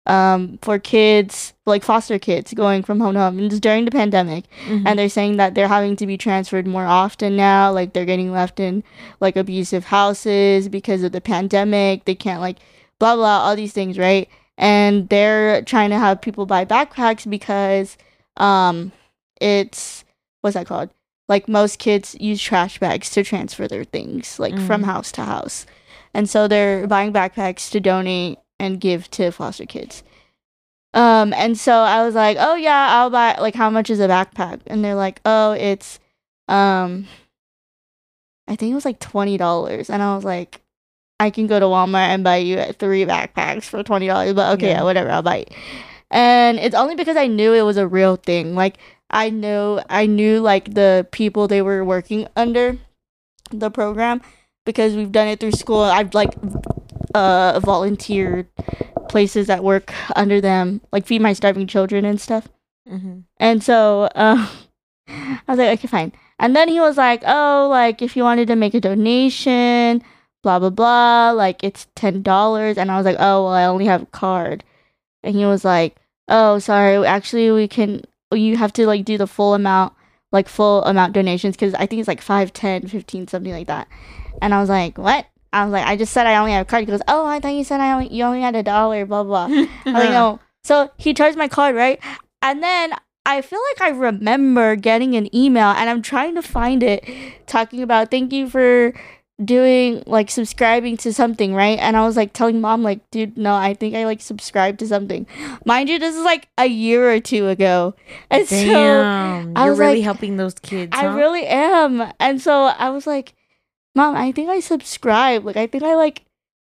um 0.07 0.59
for 0.61 0.79
kids 0.79 1.55
like 1.65 1.83
foster 1.83 2.19
kids 2.19 2.53
going 2.53 2.83
from 2.83 3.01
home 3.01 3.15
to 3.15 3.21
home 3.21 3.39
and 3.39 3.47
it's 3.51 3.59
during 3.61 3.85
the 3.87 3.91
pandemic. 3.91 4.45
Mhm. 4.67 4.83
and 4.87 4.99
they're 4.99 5.09
saying 5.09 5.37
that 5.39 5.55
they're 5.55 5.69
having 5.69 5.97
to 5.97 6.07
be 6.07 6.19
transferred 6.19 6.67
more 6.67 6.85
often 6.85 7.37
now 7.37 7.73
like 7.73 7.93
they're 7.95 8.05
getting 8.05 8.31
left 8.31 8.61
in 8.61 8.85
like 9.21 9.35
abusive 9.37 9.85
houses 9.85 10.69
because 10.69 11.03
of 11.03 11.13
the 11.13 11.21
pandemic. 11.23 12.05
They 12.05 12.15
can't 12.15 12.41
like 12.43 12.59
blah 12.99 13.17
blah 13.17 13.39
all 13.45 13.57
these 13.57 13.73
things 13.73 13.99
right? 13.99 14.29
And 14.59 15.09
they're 15.09 15.63
trying 15.63 15.91
to 15.91 15.99
have 15.99 16.21
people 16.21 16.45
buy 16.47 16.65
backpacks 16.65 17.29
because 17.29 17.97
um 18.37 18.93
it's 19.41 20.05
what's 20.43 20.55
that 20.55 20.67
called? 20.67 20.91
Like 21.29 21.49
most 21.49 21.79
kids 21.79 22.15
use 22.21 22.43
trash 22.43 22.79
bags 22.79 23.09
to 23.11 23.25
transfer 23.25 23.67
their 23.67 23.85
things 23.85 24.39
like 24.39 24.59
from 24.61 24.83
Mhm. 24.83 24.87
house 24.87 25.11
to 25.13 25.23
house. 25.23 25.65
And 26.13 26.29
so 26.29 26.47
they're 26.47 26.87
buying 26.87 27.13
backpacks 27.13 27.71
to 27.71 27.81
donate 27.81 28.39
and 28.65 28.81
give 28.81 29.11
to 29.13 29.31
foster 29.31 29.67
kids. 29.67 30.03
Um 30.95 31.33
and 31.33 31.59
so 31.59 31.73
i 31.73 32.05
was 32.05 32.15
like 32.15 32.37
oh 32.39 32.55
yeah 32.55 32.89
i'll 32.93 33.11
buy 33.11 33.37
like 33.41 33.57
how 33.57 33.69
much 33.69 33.91
is 33.91 33.99
a 34.01 34.07
backpack? 34.09 34.61
And 34.69 34.85
they're 34.85 34.95
like 34.95 35.21
oh 35.25 35.51
it's 35.53 35.99
um 36.49 37.07
i 38.47 38.55
think 38.55 38.71
it 38.71 38.75
was 38.77 38.85
like 38.85 39.01
$20 39.01 39.91
and 39.91 40.03
i 40.03 40.15
was 40.15 40.25
like 40.25 40.61
i 41.19 41.31
can 41.31 41.47
go 41.49 41.59
to 41.59 41.67
walmart 41.67 42.09
and 42.15 42.23
buy 42.23 42.37
you 42.37 42.63
three 42.75 43.05
backpacks 43.05 43.65
for 43.65 43.83
$20 43.83 44.35
but 44.37 44.55
okay 44.55 44.69
Yeah. 44.69 44.77
yeah, 44.79 44.83
whatever 44.85 45.11
i'll 45.11 45.23
buy 45.23 45.39
it. 45.39 45.53
And 46.11 46.59
it's 46.61 46.77
only 46.77 46.95
because 46.95 47.17
i 47.17 47.27
knew 47.27 47.55
it 47.55 47.63
was 47.63 47.77
a 47.77 47.89
real 47.89 48.15
thing. 48.17 48.55
Like 48.55 48.79
i 49.11 49.31
know 49.31 49.83
i 49.91 50.07
knew 50.07 50.39
like 50.41 50.75
the 50.75 51.09
people 51.11 51.49
they 51.49 51.63
were 51.63 51.85
working 51.85 52.29
under 52.37 52.79
the 53.51 53.71
program 53.71 54.21
because 54.65 54.95
we've 54.95 55.13
done 55.13 55.29
it 55.29 55.41
through 55.41 55.53
school. 55.53 55.83
I've 55.83 56.15
like 56.15 56.35
uh 57.15 57.61
volunteered 57.61 58.47
places 59.09 59.47
that 59.47 59.63
work 59.63 59.93
under 60.17 60.41
them 60.41 60.81
like 60.93 61.07
feed 61.07 61.21
my 61.23 61.33
starving 61.33 61.67
children 61.67 62.05
and 62.05 62.21
stuff 62.21 62.49
Mhm. 62.91 63.25
and 63.39 63.63
so 63.63 64.03
uh, 64.15 64.47
I 65.09 65.41
was 65.49 65.59
like, 65.59 65.79
okay, 65.79 65.89
fine. 65.89 66.13
And 66.39 66.55
then 66.57 66.69
he 66.69 66.81
was 66.81 66.97
like, 66.99 67.23
oh, 67.27 67.69
like 67.71 68.03
if 68.03 68.17
you 68.17 68.23
wanted 68.25 68.49
to 68.49 68.57
make 68.57 68.75
a 68.75 68.81
donation, 68.81 70.03
blah 70.43 70.59
blah 70.59 70.71
blah, 70.71 71.31
like 71.31 71.63
it's 71.65 71.87
ten 71.95 72.23
dollars. 72.23 72.77
And 72.77 72.91
I 72.91 72.97
was 72.97 73.05
like, 73.07 73.17
oh, 73.19 73.45
well, 73.45 73.53
I 73.53 73.65
only 73.65 73.87
have 73.87 74.03
a 74.03 74.07
card. 74.07 74.65
And 75.23 75.35
he 75.37 75.47
was 75.47 75.65
like, 75.65 75.97
oh, 76.29 76.59
sorry, 76.59 77.07
actually, 77.07 77.51
we 77.53 77.69
can. 77.69 78.03
You 78.33 78.57
have 78.57 78.73
to 78.75 78.87
like 78.87 79.05
do 79.05 79.17
the 79.17 79.27
full 79.27 79.55
amount, 79.55 79.93
like 80.33 80.49
full 80.49 80.83
amount 80.85 81.13
donations, 81.15 81.55
because 81.57 81.73
I 81.75 81.87
think 81.87 82.01
it's 82.01 82.09
like 82.09 82.21
5, 82.23 82.53
10, 82.53 82.89
15, 82.89 83.29
something 83.29 83.53
like 83.53 83.69
that. 83.69 83.89
And 84.43 84.53
I 84.53 84.61
was 84.61 84.69
like, 84.69 84.99
what? 84.99 85.27
I 85.55 85.65
was 85.65 85.73
like, 85.73 85.87
I 85.87 85.97
just 85.97 86.13
said 86.13 86.27
I 86.27 86.37
only 86.37 86.53
have 86.53 86.63
a 86.63 86.69
card. 86.69 86.81
He 86.83 86.87
goes, 86.87 87.01
oh, 87.09 87.25
I 87.27 87.41
thought 87.41 87.55
you 87.55 87.65
said 87.65 87.81
I 87.81 87.93
only 87.93 88.13
you 88.13 88.25
only 88.25 88.41
had 88.41 88.57
a 88.57 88.63
dollar, 88.63 89.07
blah 89.07 89.23
blah. 89.23 89.47
I 89.47 89.69
was 89.87 89.95
like, 89.95 90.11
no. 90.11 90.41
So 90.65 90.91
he 90.97 91.15
charged 91.15 91.39
my 91.39 91.49
card, 91.49 91.77
right? 91.77 92.01
And 92.43 92.63
then 92.63 92.93
I 93.27 93.41
feel 93.41 93.61
like 93.73 93.93
I 93.93 93.97
remember 93.97 94.77
getting 94.77 95.15
an 95.15 95.35
email 95.35 95.69
and 95.69 95.89
I'm 95.89 96.03
trying 96.03 96.35
to 96.35 96.43
find 96.43 96.83
it 96.83 97.05
talking 97.47 97.83
about 97.83 98.11
thank 98.11 98.33
you 98.33 98.49
for 98.51 98.93
doing 99.43 100.03
like 100.07 100.31
subscribing 100.31 100.97
to 100.99 101.13
something, 101.13 101.55
right? 101.55 101.79
And 101.79 101.97
I 101.97 102.05
was 102.05 102.17
like 102.17 102.33
telling 102.33 102.61
mom, 102.61 102.83
like, 102.83 103.09
dude, 103.11 103.37
no, 103.37 103.55
I 103.55 103.75
think 103.75 103.95
I 103.95 104.05
like 104.05 104.21
subscribed 104.21 104.79
to 104.81 104.87
something. 104.87 105.27
Mind 105.65 105.89
you, 105.89 105.99
this 105.99 106.15
is 106.15 106.25
like 106.25 106.49
a 106.59 106.67
year 106.67 107.11
or 107.11 107.21
two 107.21 107.49
ago. 107.49 107.95
And 108.31 108.47
so 108.47 108.57
Damn, 108.57 109.57
I 109.57 109.63
you're 109.63 109.71
was 109.71 109.79
really 109.79 109.97
like, 109.97 110.05
helping 110.05 110.37
those 110.37 110.55
kids. 110.55 110.91
I 110.95 111.07
huh? 111.07 111.17
really 111.17 111.47
am. 111.47 112.13
And 112.21 112.41
so 112.41 112.65
I 112.65 112.91
was 112.91 113.07
like, 113.07 113.35
Mom, 113.95 114.17
I 114.17 114.33
think 114.33 114.49
I 114.51 114.61
subscribed. 114.61 115.45
Like, 115.45 115.57
I 115.57 115.67
think 115.67 115.85
I 115.85 115.95
like 115.95 116.25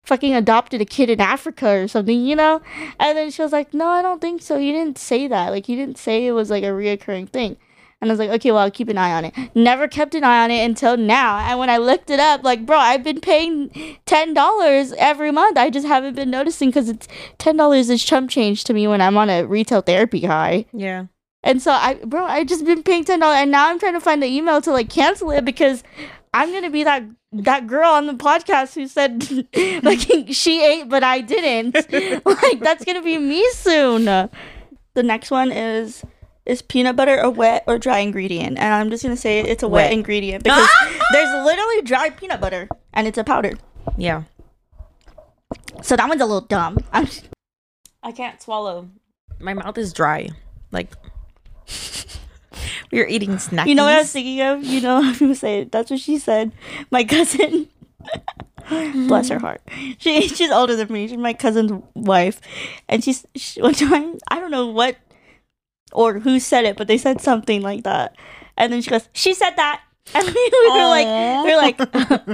fucking 0.05 0.33
adopted 0.33 0.81
a 0.81 0.85
kid 0.85 1.09
in 1.09 1.19
Africa 1.19 1.69
or 1.69 1.87
something, 1.87 2.25
you 2.25 2.35
know? 2.35 2.61
And 2.99 3.17
then 3.17 3.31
she 3.31 3.41
was 3.41 3.51
like, 3.51 3.73
No, 3.73 3.87
I 3.87 4.01
don't 4.01 4.21
think 4.21 4.41
so. 4.41 4.57
You 4.57 4.71
didn't 4.71 4.97
say 4.97 5.27
that. 5.27 5.49
Like, 5.49 5.69
you 5.69 5.75
didn't 5.75 5.97
say 5.97 6.25
it 6.25 6.31
was 6.31 6.49
like 6.49 6.63
a 6.63 6.67
reoccurring 6.67 7.29
thing. 7.29 7.57
And 8.01 8.09
I 8.09 8.13
was 8.13 8.19
like, 8.19 8.29
okay, 8.29 8.51
well, 8.51 8.61
I'll 8.61 8.71
keep 8.71 8.87
an 8.87 8.97
eye 8.97 9.11
on 9.11 9.25
it. 9.25 9.33
Never 9.53 9.87
kept 9.87 10.15
an 10.15 10.23
eye 10.23 10.43
on 10.43 10.51
it 10.51 10.63
until 10.63 10.95
now. 10.95 11.37
And 11.39 11.59
when 11.59 11.69
I 11.69 11.77
looked 11.77 12.09
it 12.09 12.19
up, 12.19 12.43
like, 12.43 12.65
bro, 12.65 12.77
I've 12.77 13.03
been 13.03 13.19
paying 13.19 13.69
$10 14.05 14.93
every 14.97 15.31
month. 15.31 15.57
I 15.57 15.69
just 15.69 15.85
haven't 15.85 16.15
been 16.15 16.29
noticing 16.29 16.69
because 16.69 16.87
it's 16.87 17.09
$10 17.39 17.89
is 17.89 18.03
chump 18.03 18.29
change 18.29 18.63
to 18.65 18.73
me 18.73 18.87
when 18.87 19.01
I'm 19.01 19.17
on 19.17 19.29
a 19.29 19.43
retail 19.43 19.81
therapy 19.81 20.21
high. 20.21 20.65
Yeah. 20.71 21.07
And 21.43 21.61
so 21.61 21.71
I, 21.71 21.95
bro, 22.05 22.25
I 22.25 22.43
just 22.43 22.65
been 22.65 22.83
paying 22.83 23.05
ten 23.05 23.21
dollars, 23.21 23.37
and 23.37 23.51
now 23.51 23.69
I'm 23.69 23.79
trying 23.79 23.93
to 23.93 24.01
find 24.01 24.21
the 24.21 24.27
email 24.27 24.61
to 24.61 24.71
like 24.71 24.89
cancel 24.89 25.31
it 25.31 25.45
because 25.45 25.83
I'm 26.33 26.51
gonna 26.51 26.69
be 26.69 26.83
that 26.83 27.03
that 27.31 27.67
girl 27.67 27.89
on 27.89 28.07
the 28.07 28.13
podcast 28.13 28.75
who 28.75 28.87
said 28.87 29.23
like 29.83 29.99
she 30.33 30.63
ate 30.63 30.89
but 30.89 31.03
I 31.03 31.21
didn't. 31.21 31.75
like 32.25 32.59
that's 32.59 32.85
gonna 32.85 33.01
be 33.01 33.17
me 33.17 33.47
soon. 33.51 34.05
The 34.05 35.03
next 35.03 35.31
one 35.31 35.51
is 35.51 36.03
is 36.45 36.61
peanut 36.61 36.95
butter 36.95 37.17
a 37.17 37.29
wet 37.29 37.63
or 37.67 37.77
dry 37.77 37.99
ingredient? 37.99 38.57
And 38.57 38.73
I'm 38.73 38.89
just 38.89 39.03
gonna 39.03 39.17
say 39.17 39.39
it's 39.41 39.63
a 39.63 39.67
wet, 39.67 39.85
Wet. 39.85 39.93
ingredient 39.93 40.43
because 40.43 40.69
there's 41.11 41.45
literally 41.45 41.81
dry 41.83 42.09
peanut 42.09 42.41
butter 42.41 42.67
and 42.93 43.07
it's 43.07 43.17
a 43.17 43.23
powder. 43.23 43.53
Yeah. 43.97 44.23
So 45.81 45.95
that 45.95 46.07
one's 46.09 46.21
a 46.21 46.25
little 46.25 46.41
dumb. 46.41 46.77
I'm 46.91 47.05
just- 47.05 47.27
I 48.03 48.11
can't 48.11 48.41
swallow. 48.41 48.89
My 49.39 49.53
mouth 49.53 49.77
is 49.77 49.93
dry. 49.93 50.29
Like 50.71 50.93
we 52.91 52.99
were 52.99 53.07
eating 53.07 53.37
snacks. 53.39 53.67
you 53.67 53.75
know 53.75 53.85
what 53.85 53.95
I 53.95 53.99
was 53.99 54.11
thinking 54.11 54.41
of? 54.41 54.63
You 54.63 54.81
know 54.81 55.01
how 55.03 55.13
people 55.13 55.35
say 55.35 55.65
that's 55.65 55.89
what 55.89 55.99
she 55.99 56.17
said. 56.17 56.51
My 56.91 57.03
cousin 57.03 57.67
bless 58.69 59.29
her 59.29 59.39
heart. 59.39 59.61
She 59.97 60.27
she's 60.27 60.51
older 60.51 60.75
than 60.75 60.91
me. 60.91 61.07
She's 61.07 61.17
my 61.17 61.33
cousin's 61.33 61.71
wife. 61.95 62.41
And 62.87 63.03
she's 63.03 63.25
she, 63.35 63.61
one 63.61 63.73
time 63.73 64.17
I 64.29 64.39
don't 64.39 64.51
know 64.51 64.67
what 64.67 64.97
or 65.91 66.19
who 66.19 66.39
said 66.39 66.65
it, 66.65 66.77
but 66.77 66.87
they 66.87 66.97
said 66.97 67.21
something 67.21 67.61
like 67.61 67.83
that. 67.83 68.15
And 68.57 68.71
then 68.71 68.81
she 68.81 68.89
goes, 68.89 69.09
She 69.13 69.33
said 69.33 69.55
that. 69.55 69.81
And 70.11 70.25
we 70.25 70.51
were 70.71 70.87
like, 70.87 71.05
we 71.45 71.53
are 71.53 71.57
like, 71.57 71.77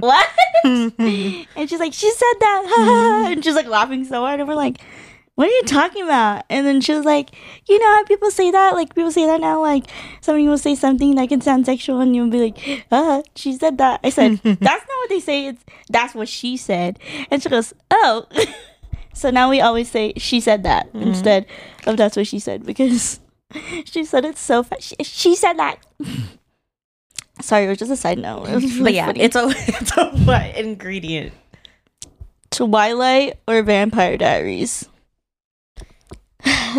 what? 0.01 0.30
and 0.64 1.70
she's 1.70 1.80
like, 1.80 1.93
she 1.93 2.10
said 2.10 2.34
that, 2.39 2.64
mm-hmm. 2.66 3.34
and 3.34 3.43
she's 3.43 3.53
like 3.53 3.68
laughing 3.68 4.06
so 4.06 4.22
hard, 4.22 4.39
and 4.39 4.47
we're 4.47 4.56
like, 4.56 4.80
what 5.36 5.49
are 5.49 5.51
you 5.51 5.63
talking 5.63 6.03
about? 6.03 6.45
And 6.49 6.65
then 6.65 6.79
she 6.79 6.93
was 6.93 7.05
like, 7.05 7.31
you 7.67 7.77
know 7.77 7.86
how 7.86 8.03
people 8.05 8.31
say 8.31 8.51
that, 8.51 8.73
like 8.73 8.95
people 8.95 9.11
say 9.11 9.25
that 9.25 9.41
now, 9.41 9.61
like 9.61 9.86
somebody 10.21 10.47
will 10.47 10.57
say 10.57 10.75
something 10.75 11.15
that 11.15 11.27
can 11.29 11.41
sound 11.41 11.65
sexual, 11.65 11.99
and 11.99 12.15
you'll 12.15 12.29
be 12.29 12.51
like, 12.51 12.86
uh, 12.89 13.21
she 13.36 13.53
said 13.53 13.77
that. 13.77 13.99
I 14.03 14.09
said, 14.09 14.38
that's 14.43 14.61
not 14.61 14.88
what 14.88 15.09
they 15.09 15.19
say. 15.19 15.47
It's 15.47 15.63
that's 15.89 16.15
what 16.15 16.29
she 16.29 16.55
said, 16.55 16.99
and 17.29 17.43
she 17.43 17.49
goes, 17.49 17.73
oh. 17.91 18.25
so 19.13 19.29
now 19.29 19.49
we 19.49 19.61
always 19.61 19.89
say 19.91 20.13
she 20.17 20.39
said 20.39 20.63
that 20.63 20.89
instead 20.93 21.45
of 21.86 21.95
that's 21.95 22.17
what 22.17 22.27
she 22.27 22.38
said 22.38 22.65
because 22.65 23.21
she 23.86 24.05
said 24.05 24.23
it 24.25 24.38
so 24.38 24.63
fast. 24.63 24.83
She, 24.83 24.95
she 25.03 25.36
said 25.36 25.53
that. 25.53 25.86
Sorry, 27.41 27.65
it 27.65 27.69
was 27.69 27.77
just 27.77 27.91
a 27.91 27.97
side 27.97 28.19
note. 28.19 28.47
Really 28.47 28.83
but 28.83 28.93
yeah, 28.93 29.07
funny. 29.07 29.19
it's 29.19 29.36
a 29.36 29.47
it's 29.49 29.97
a 29.97 30.13
wet 30.25 30.55
ingredient. 30.55 31.33
Twilight 32.51 33.38
or 33.49 33.61
Vampire 33.63 34.15
Diaries. 34.15 34.88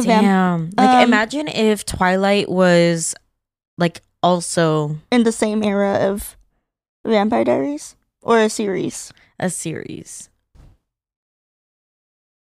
Vamp- 0.05 0.22
Damn. 0.22 0.70
Like 0.76 0.90
Um, 0.97 1.03
imagine 1.03 1.49
if 1.49 1.84
Twilight 1.84 2.49
was 2.49 3.14
like 3.78 4.03
also 4.22 4.97
in 5.11 5.22
the 5.24 5.32
same 5.32 5.62
era 5.62 6.09
of 6.11 6.36
Vampire 7.05 7.44
Diaries 7.44 7.94
or 8.22 8.38
a 8.40 8.49
series. 8.49 9.12
a 9.38 9.51
series. 9.51 10.28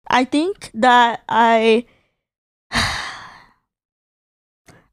I 0.09 0.25
think 0.25 0.71
that 0.75 1.23
I 1.29 1.85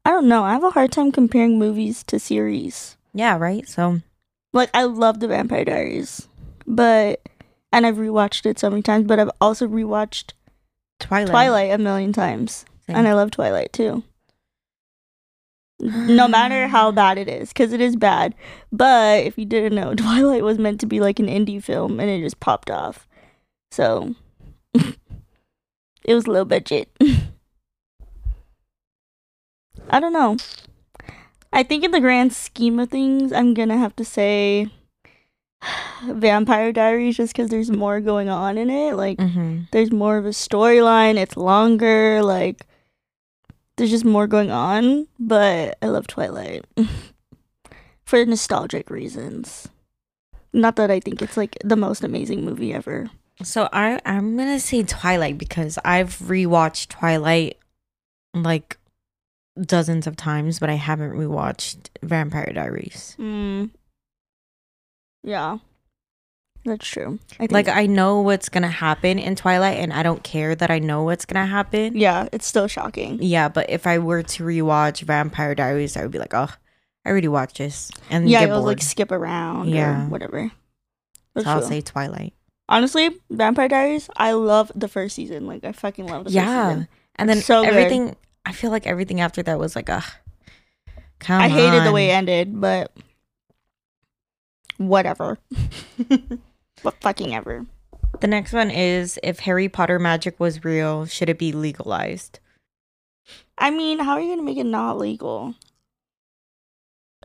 I 0.04 0.10
don't 0.10 0.28
know. 0.28 0.44
I 0.44 0.52
have 0.52 0.64
a 0.64 0.70
hard 0.70 0.92
time 0.92 1.12
comparing 1.12 1.58
movies 1.58 2.02
to 2.04 2.18
series. 2.18 2.96
Yeah, 3.12 3.36
right? 3.36 3.68
So 3.68 4.00
Like 4.52 4.70
I 4.74 4.84
love 4.84 5.20
the 5.20 5.28
Vampire 5.28 5.64
Diaries, 5.64 6.28
but 6.66 7.20
and 7.72 7.84
I've 7.86 7.96
rewatched 7.96 8.46
it 8.46 8.58
so 8.58 8.70
many 8.70 8.80
times, 8.82 9.06
but 9.06 9.18
I've 9.20 9.30
also 9.40 9.66
rewatched 9.66 10.32
Twilight. 11.00 11.30
Twilight 11.30 11.70
a 11.72 11.78
million 11.78 12.12
times. 12.12 12.64
Same. 12.86 12.96
And 12.96 13.08
I 13.08 13.14
love 13.14 13.30
Twilight 13.30 13.72
too. 13.72 14.02
No 15.80 16.26
matter 16.28 16.66
how 16.68 16.90
bad 16.90 17.18
it 17.18 17.28
is, 17.28 17.48
because 17.48 17.72
it 17.72 17.80
is 17.80 17.96
bad. 17.96 18.34
But 18.72 19.24
if 19.24 19.38
you 19.38 19.44
didn't 19.44 19.74
know, 19.74 19.94
Twilight 19.96 20.42
was 20.42 20.58
meant 20.58 20.80
to 20.80 20.86
be 20.86 21.00
like 21.00 21.18
an 21.18 21.26
indie 21.26 21.62
film 21.62 22.00
and 22.00 22.10
it 22.10 22.22
just 22.22 22.40
popped 22.40 22.70
off. 22.70 23.06
So 23.70 24.14
it 24.74 26.14
was 26.14 26.26
low 26.26 26.44
budget. 26.44 26.88
I 29.90 30.00
don't 30.00 30.12
know. 30.12 30.36
I 31.52 31.62
think 31.62 31.82
in 31.82 31.92
the 31.92 32.00
grand 32.00 32.34
scheme 32.34 32.78
of 32.78 32.90
things, 32.90 33.32
I'm 33.32 33.54
gonna 33.54 33.78
have 33.78 33.96
to 33.96 34.04
say 34.04 34.68
Vampire 36.06 36.72
Diaries 36.72 37.16
just 37.16 37.32
because 37.32 37.50
there's 37.50 37.70
more 37.70 38.00
going 38.00 38.28
on 38.28 38.56
in 38.58 38.70
it. 38.70 38.94
Like, 38.94 39.20
hmm 39.20 39.62
there's 39.72 39.90
more 39.92 40.16
of 40.16 40.24
a 40.24 40.30
storyline 40.30 41.16
it's 41.16 41.36
longer 41.36 42.22
like 42.22 42.64
there's 43.76 43.90
just 43.90 44.04
more 44.04 44.26
going 44.26 44.50
on 44.50 45.06
but 45.18 45.76
i 45.82 45.86
love 45.86 46.06
twilight 46.06 46.64
for 48.04 48.24
nostalgic 48.24 48.88
reasons 48.88 49.68
not 50.52 50.76
that 50.76 50.90
i 50.90 51.00
think 51.00 51.20
it's 51.20 51.36
like 51.36 51.56
the 51.64 51.76
most 51.76 52.02
amazing 52.02 52.44
movie 52.44 52.72
ever 52.72 53.10
So 53.42 53.68
I 53.72 54.00
I'm 54.06 54.36
gonna 54.36 54.58
say 54.60 54.82
Twilight 54.84 55.38
because 55.38 55.78
I've 55.84 56.16
rewatched 56.18 56.88
Twilight 56.88 57.58
like 58.34 58.78
dozens 59.60 60.06
of 60.06 60.16
times, 60.16 60.58
but 60.58 60.70
I 60.70 60.74
haven't 60.74 61.12
rewatched 61.12 61.88
Vampire 62.02 62.52
Diaries. 62.54 63.16
mm. 63.18 63.70
Yeah 65.28 65.58
that's 66.64 66.86
true 66.86 67.18
i 67.34 67.46
think 67.46 67.52
Like 67.52 67.68
I 67.68 67.86
know 67.86 68.20
what's 68.20 68.48
gonna 68.48 68.66
happen 68.68 69.18
in 69.18 69.36
Twilight, 69.36 69.78
and 69.78 69.92
I 69.92 70.02
don't 70.02 70.22
care 70.22 70.54
that 70.54 70.70
I 70.70 70.78
know 70.80 71.04
what's 71.04 71.24
gonna 71.24 71.46
happen. 71.46 71.96
yeah 71.96 72.28
it's 72.32 72.46
still 72.46 72.66
shocking 72.66 73.18
Yeah, 73.22 73.48
but 73.48 73.70
if 73.70 73.86
I 73.86 73.98
were 73.98 74.22
to 74.22 74.44
rewatch 74.44 75.02
Vampire 75.02 75.54
Diaries, 75.54 75.96
I 75.96 76.02
would 76.02 76.10
be 76.10 76.18
like, 76.18 76.34
oh, 76.34 76.50
I 77.04 77.10
already 77.10 77.28
watched 77.28 77.58
this, 77.58 77.90
and 78.10 78.28
yeah 78.28 78.42
it'll 78.42 78.62
like 78.62 78.82
skip 78.82 79.12
around 79.12 79.68
Yeah. 79.68 80.06
or 80.06 80.08
whatever 80.08 80.50
so 80.50 80.54
That's 81.34 81.46
I'll 81.46 81.60
true. 81.60 81.68
say 81.68 81.80
Twilight. 81.80 82.34
honestly 82.68 83.10
vampire 83.30 83.68
diaries 83.68 84.10
i 84.16 84.32
love 84.32 84.70
the 84.74 84.88
first 84.88 85.14
season 85.14 85.46
like 85.46 85.64
i 85.64 85.72
fucking 85.72 86.06
love 86.06 86.24
the 86.24 86.30
first 86.30 86.34
Yeah, 86.34 86.84
and 87.16 87.28
then 87.28 87.40
So 87.40 87.62
good. 87.62 87.70
everything. 87.72 88.16
I 88.44 88.52
feel 88.52 88.70
like 88.70 88.86
everything 88.86 89.20
after 89.20 89.42
that 89.44 89.58
was 89.58 89.76
like, 89.76 89.88
ugh. 89.90 90.04
Come 91.18 91.40
I 91.42 91.48
hated 91.48 91.84
the 91.84 91.92
way 91.92 92.10
it 92.10 92.14
ended, 92.14 92.60
but 92.60 92.92
whatever. 94.78 95.38
what 96.82 97.00
fucking 97.00 97.34
ever. 97.34 97.66
The 98.20 98.26
next 98.26 98.52
one 98.52 98.70
is 98.70 99.18
if 99.22 99.40
Harry 99.40 99.68
Potter 99.68 99.98
magic 99.98 100.40
was 100.40 100.64
real, 100.64 101.04
should 101.06 101.28
it 101.28 101.38
be 101.38 101.52
legalized? 101.52 102.40
I 103.58 103.70
mean, 103.70 103.98
how 103.98 104.12
are 104.12 104.20
you 104.20 104.30
gonna 104.30 104.42
make 104.42 104.56
it 104.56 104.64
not 104.64 104.98
legal? 104.98 105.54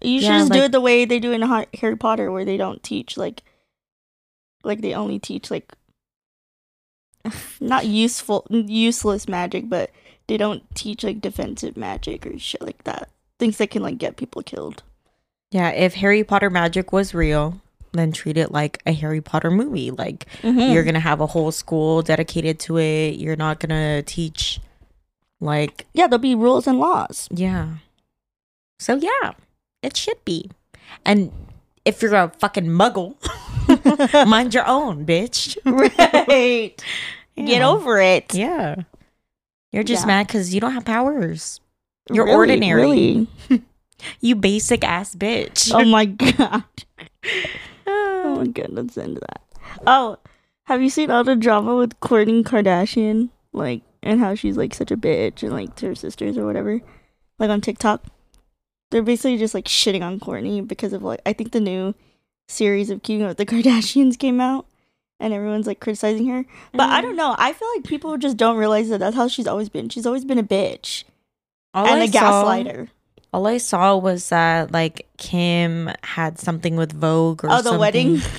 You 0.01 0.20
should 0.20 0.28
Yeah, 0.28 0.39
just 0.39 0.51
do 0.51 0.64
it 0.64 0.72
the 0.72 0.82
way 0.82 1.06
they 1.06 1.20
do 1.20 1.32
in 1.32 1.41
Harry 1.41 1.95
Potter, 1.95 2.32
where 2.32 2.43
they 2.43 2.58
don't 2.58 2.84
teach 2.84 3.16
like, 3.16 3.43
like 4.64 4.82
they 4.82 4.93
only 4.93 5.20
teach 5.20 5.49
like, 5.49 5.74
not 7.62 7.86
useful, 7.86 8.45
useless 8.49 9.28
magic, 9.30 9.70
but 9.70 9.91
they 10.28 10.38
don't 10.38 10.64
teach 10.76 11.04
like 11.04 11.22
defensive 11.22 11.78
magic 11.78 12.26
or 12.26 12.38
shit 12.38 12.62
like 12.62 12.84
that. 12.84 13.10
Things 13.39 13.58
that 13.58 13.72
can 13.72 13.82
like 13.82 13.97
get 13.97 14.18
people 14.18 14.41
killed. 14.41 14.84
Yeah, 15.54 15.70
if 15.70 15.93
Harry 15.95 16.24
Potter 16.24 16.49
magic 16.49 16.91
was 16.91 17.14
real, 17.14 17.62
then 17.91 18.12
treat 18.12 18.38
it 18.38 18.51
like 18.51 18.82
a 18.88 18.91
Harry 18.91 19.22
Potter 19.22 19.51
movie. 19.51 19.91
Like 19.91 20.26
Mm. 20.41 20.74
you're 20.74 20.84
gonna 20.84 20.99
have 20.99 21.22
a 21.22 21.28
whole 21.28 21.51
school 21.51 22.01
dedicated 22.01 22.60
to 22.62 22.78
it. 22.80 23.16
You're 23.20 23.36
not 23.36 23.60
gonna 23.60 24.01
teach 24.01 24.60
like 25.39 25.86
yeah, 25.93 26.08
there'll 26.08 26.18
be 26.22 26.34
rules 26.36 26.66
and 26.66 26.80
laws. 26.80 27.28
yeah. 27.32 27.76
So 28.80 28.95
yeah, 28.95 29.34
it 29.84 29.95
should 29.95 30.24
be. 30.26 30.49
And 31.06 31.32
if 31.86 32.01
you're 32.01 32.16
a 32.16 32.30
fucking 32.39 32.66
muggle, 32.66 33.16
mind 34.28 34.54
your 34.56 34.68
own, 34.68 35.06
bitch. 35.06 35.56
right. 35.66 36.74
Get 37.38 37.62
over 37.62 38.01
it. 38.01 38.34
Yeah. 38.34 38.76
You're 39.72 39.84
just 39.84 40.04
Yeah. 40.04 40.08
mad 40.08 40.28
because 40.28 40.54
you 40.54 40.60
don't 40.62 40.74
have 40.74 40.86
powers. 40.86 41.60
You're 42.12 42.26
Really, 42.26 42.36
ordinary. 42.36 42.82
Really. 42.82 43.28
You 44.22 44.36
basic 44.36 44.84
ass 44.84 45.16
bitch. 45.16 45.72
Oh 45.74 45.86
my 45.86 46.06
god. 46.06 46.64
Oh 47.86 48.36
my 48.38 48.47
god, 48.47 48.70
let's 48.70 48.97
end 48.97 49.18
that. 49.18 49.41
Oh, 49.86 50.18
have 50.66 50.82
you 50.82 50.89
seen 50.89 51.12
all 51.12 51.24
the 51.24 51.36
drama 51.36 51.76
with 51.76 51.99
Kourtney 51.99 52.43
Kardashian? 52.43 53.30
Like, 53.51 53.82
and 54.01 54.20
how 54.20 54.36
she's 54.36 54.58
like 54.58 54.74
such 54.74 54.91
a 54.91 54.97
bitch 54.97 55.43
and 55.43 55.51
like 55.51 55.76
to 55.78 55.88
her 55.88 55.95
sisters 55.95 56.38
or 56.38 56.45
whatever? 56.45 56.82
Like 57.39 57.49
on 57.49 57.62
TikTok. 57.62 58.04
They're 58.91 59.01
basically 59.01 59.38
just 59.38 59.54
like 59.54 59.66
shitting 59.66 60.04
on 60.04 60.20
Kourtney 60.20 60.66
because 60.66 60.93
of 60.93 61.04
like, 61.04 61.22
I 61.26 61.34
think 61.34 61.51
the 61.51 61.60
new 61.60 61.95
series 62.47 62.89
of 62.89 63.04
Keeping 63.04 63.24
Up 63.24 63.30
with 63.30 63.38
the 63.38 63.45
Kardashians 63.54 64.18
came 64.18 64.39
out 64.39 64.68
and 65.20 65.34
everyone's 65.34 65.68
like 65.68 65.80
criticizing 65.80 66.28
her. 66.28 66.45
But 66.74 66.89
I 66.89 66.99
mm. 66.99 67.04
don't 67.04 67.16
know. 67.16 67.36
I 67.38 67.54
feel 67.54 67.68
like 67.76 67.86
people 67.86 68.18
just 68.18 68.38
don't 68.38 68.58
realize 68.58 68.89
that 68.89 68.99
that's 68.99 69.16
how 69.16 69.28
she's 69.28 69.47
always 69.47 69.70
been. 69.70 69.89
She's 69.89 70.06
always 70.06 70.26
been 70.26 70.38
a 70.38 70.43
bitch 70.43 71.04
All 71.74 71.86
and 71.86 72.01
I 72.01 72.06
a 72.06 72.08
gaslighter. 72.08 72.89
All 73.34 73.47
I 73.47 73.57
saw 73.57 73.97
was 73.97 74.29
that 74.29 74.71
like 74.71 75.07
Kim 75.17 75.89
had 76.03 76.39
something 76.39 76.75
with 76.75 76.93
Vogue 76.93 77.43
or 77.43 77.49
something. 77.49 77.59
Oh, 77.59 77.61
the 77.61 77.63
something. 77.63 77.79
wedding? 77.79 78.21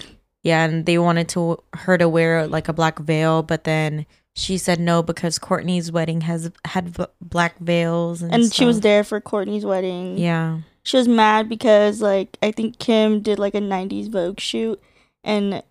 Yeah, 0.45 0.67
and 0.67 0.85
they 0.85 0.99
wanted 0.99 1.31
to 1.31 1.57
her 1.73 1.97
to 1.97 2.07
wear 2.07 2.47
like 2.47 2.69
a 2.69 2.75
black 2.75 2.99
veil, 2.99 3.43
but 3.43 3.65
then 3.65 4.05
she 4.37 4.59
said 4.59 4.79
no 4.79 5.03
because 5.03 5.39
Kourtney's 5.39 5.91
wedding 5.91 6.21
has 6.21 6.51
had 6.67 6.91
v- 6.91 7.07
black 7.23 7.59
veils 7.61 8.21
and, 8.21 8.35
And 8.35 8.53
she 8.53 8.67
was 8.67 8.81
there 8.83 9.05
for 9.05 9.23
Kourtney's 9.23 9.65
wedding. 9.65 10.19
Yeah. 10.19 10.61
she 10.83 10.99
was 10.99 11.09
mad 11.09 11.49
because 11.49 12.03
like 12.03 12.37
I 12.43 12.51
think 12.51 12.79
Kim 12.79 13.23
did 13.23 13.39
like 13.39 13.55
a 13.55 13.61
90s 13.61 14.11
Vogue 14.11 14.39
shoot 14.39 14.79
and 15.25 15.63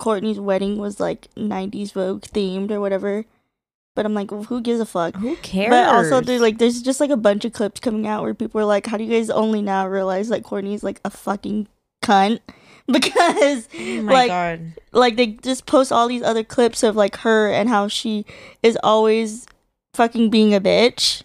Kourtney's 0.00 0.38
wedding 0.38 0.78
was 0.78 1.00
like 1.00 1.26
90s 1.34 1.92
Vogue 1.92 2.22
themed 2.22 2.70
or 2.70 2.80
whatever. 2.80 3.24
But 3.96 4.06
I'm 4.06 4.14
like, 4.14 4.30
well, 4.30 4.44
who 4.44 4.60
gives 4.60 4.80
a 4.80 4.86
fuck? 4.86 5.16
Who 5.16 5.36
cares? 5.36 5.70
But 5.70 5.88
also, 5.88 6.20
there's 6.20 6.40
like, 6.40 6.58
there's 6.58 6.80
just 6.80 7.00
like 7.00 7.10
a 7.10 7.16
bunch 7.16 7.44
of 7.44 7.52
clips 7.52 7.80
coming 7.80 8.06
out 8.06 8.22
where 8.22 8.34
people 8.34 8.60
are 8.60 8.64
like, 8.64 8.86
"How 8.86 8.96
do 8.96 9.04
you 9.04 9.10
guys 9.10 9.30
only 9.30 9.62
now 9.62 9.86
realize 9.88 10.28
that 10.28 10.42
Kourtney's 10.44 10.82
like 10.84 11.00
a 11.04 11.10
fucking 11.10 11.68
cunt?" 12.02 12.40
Because 12.90 13.68
oh 13.78 14.02
my 14.02 14.12
like, 14.12 14.28
god. 14.28 14.72
like 14.92 15.16
they 15.16 15.26
just 15.28 15.64
post 15.66 15.92
all 15.92 16.08
these 16.08 16.22
other 16.22 16.42
clips 16.42 16.82
of 16.82 16.96
like 16.96 17.16
her 17.18 17.48
and 17.52 17.68
how 17.68 17.86
she 17.86 18.26
is 18.64 18.76
always 18.82 19.46
fucking 19.94 20.28
being 20.30 20.54
a 20.54 20.60
bitch. 20.60 21.22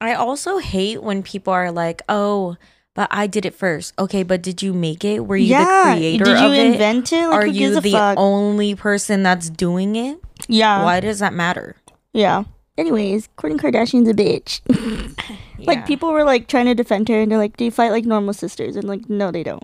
I 0.00 0.14
also 0.14 0.58
hate 0.58 1.02
when 1.04 1.22
people 1.22 1.52
are 1.52 1.70
like, 1.70 2.02
"Oh, 2.08 2.56
but 2.94 3.08
I 3.12 3.26
did 3.28 3.44
it 3.46 3.54
first. 3.54 3.92
Okay, 3.98 4.22
but 4.24 4.42
did 4.42 4.62
you 4.62 4.72
make 4.72 5.04
it? 5.04 5.20
Were 5.20 5.36
you 5.36 5.56
the 5.56 5.64
creator 5.94 6.24
did 6.24 6.40
you 6.40 6.46
of 6.46 6.52
it? 6.52 6.66
invent 6.72 7.12
it? 7.12 7.26
Like, 7.28 7.34
Are 7.34 7.46
who 7.46 7.52
you 7.52 7.76
a 7.76 7.80
the 7.80 7.90
fuck? 7.92 8.18
only 8.18 8.74
person 8.74 9.22
that's 9.22 9.50
doing 9.50 9.94
it? 9.96 10.18
yeah, 10.48 10.82
Why 10.84 11.00
does 11.00 11.18
that 11.20 11.32
matter? 11.32 11.76
Yeah. 12.14 12.44
Anyways, 12.78 13.28
Kourtney 13.36 13.58
Kardashian's 13.60 14.08
a 14.08 14.14
bitch. 14.14 14.60
Yeah. 15.56 15.66
Like 15.70 15.86
people 15.86 16.10
were 16.10 16.24
like 16.24 16.48
trying 16.48 16.66
to 16.66 16.74
defend 16.74 17.08
her 17.08 17.20
and 17.20 17.30
they're 17.30 17.38
like, 17.38 17.56
they 17.58 17.70
fight 17.70 17.90
like 17.90 18.04
normal 18.04 18.34
sisters 18.34 18.74
and 18.74 18.88
like 18.88 19.08
no 19.08 19.30
they 19.30 19.44
don't. 19.44 19.62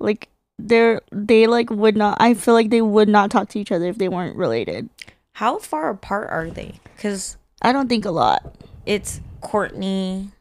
Like 0.00 0.28
they're 0.58 1.00
they 1.12 1.46
like 1.46 1.70
would 1.70 1.96
not 1.96 2.16
I 2.20 2.34
feel 2.34 2.54
like 2.54 2.70
they 2.70 2.82
would 2.82 3.08
not 3.08 3.30
talk 3.30 3.48
to 3.50 3.60
each 3.60 3.70
other 3.70 3.86
if 3.86 3.98
they 3.98 4.08
weren't 4.08 4.36
related. 4.36 4.90
How 5.34 5.58
far 5.58 5.90
apart 5.90 6.28
are 6.30 6.50
they? 6.50 6.80
Because 6.96 7.36
I 7.62 7.72
don't 7.72 7.88
think 7.88 8.04
a 8.04 8.10
lot. 8.10 8.56
it's 8.84 9.20
Kourtney, 9.42 10.32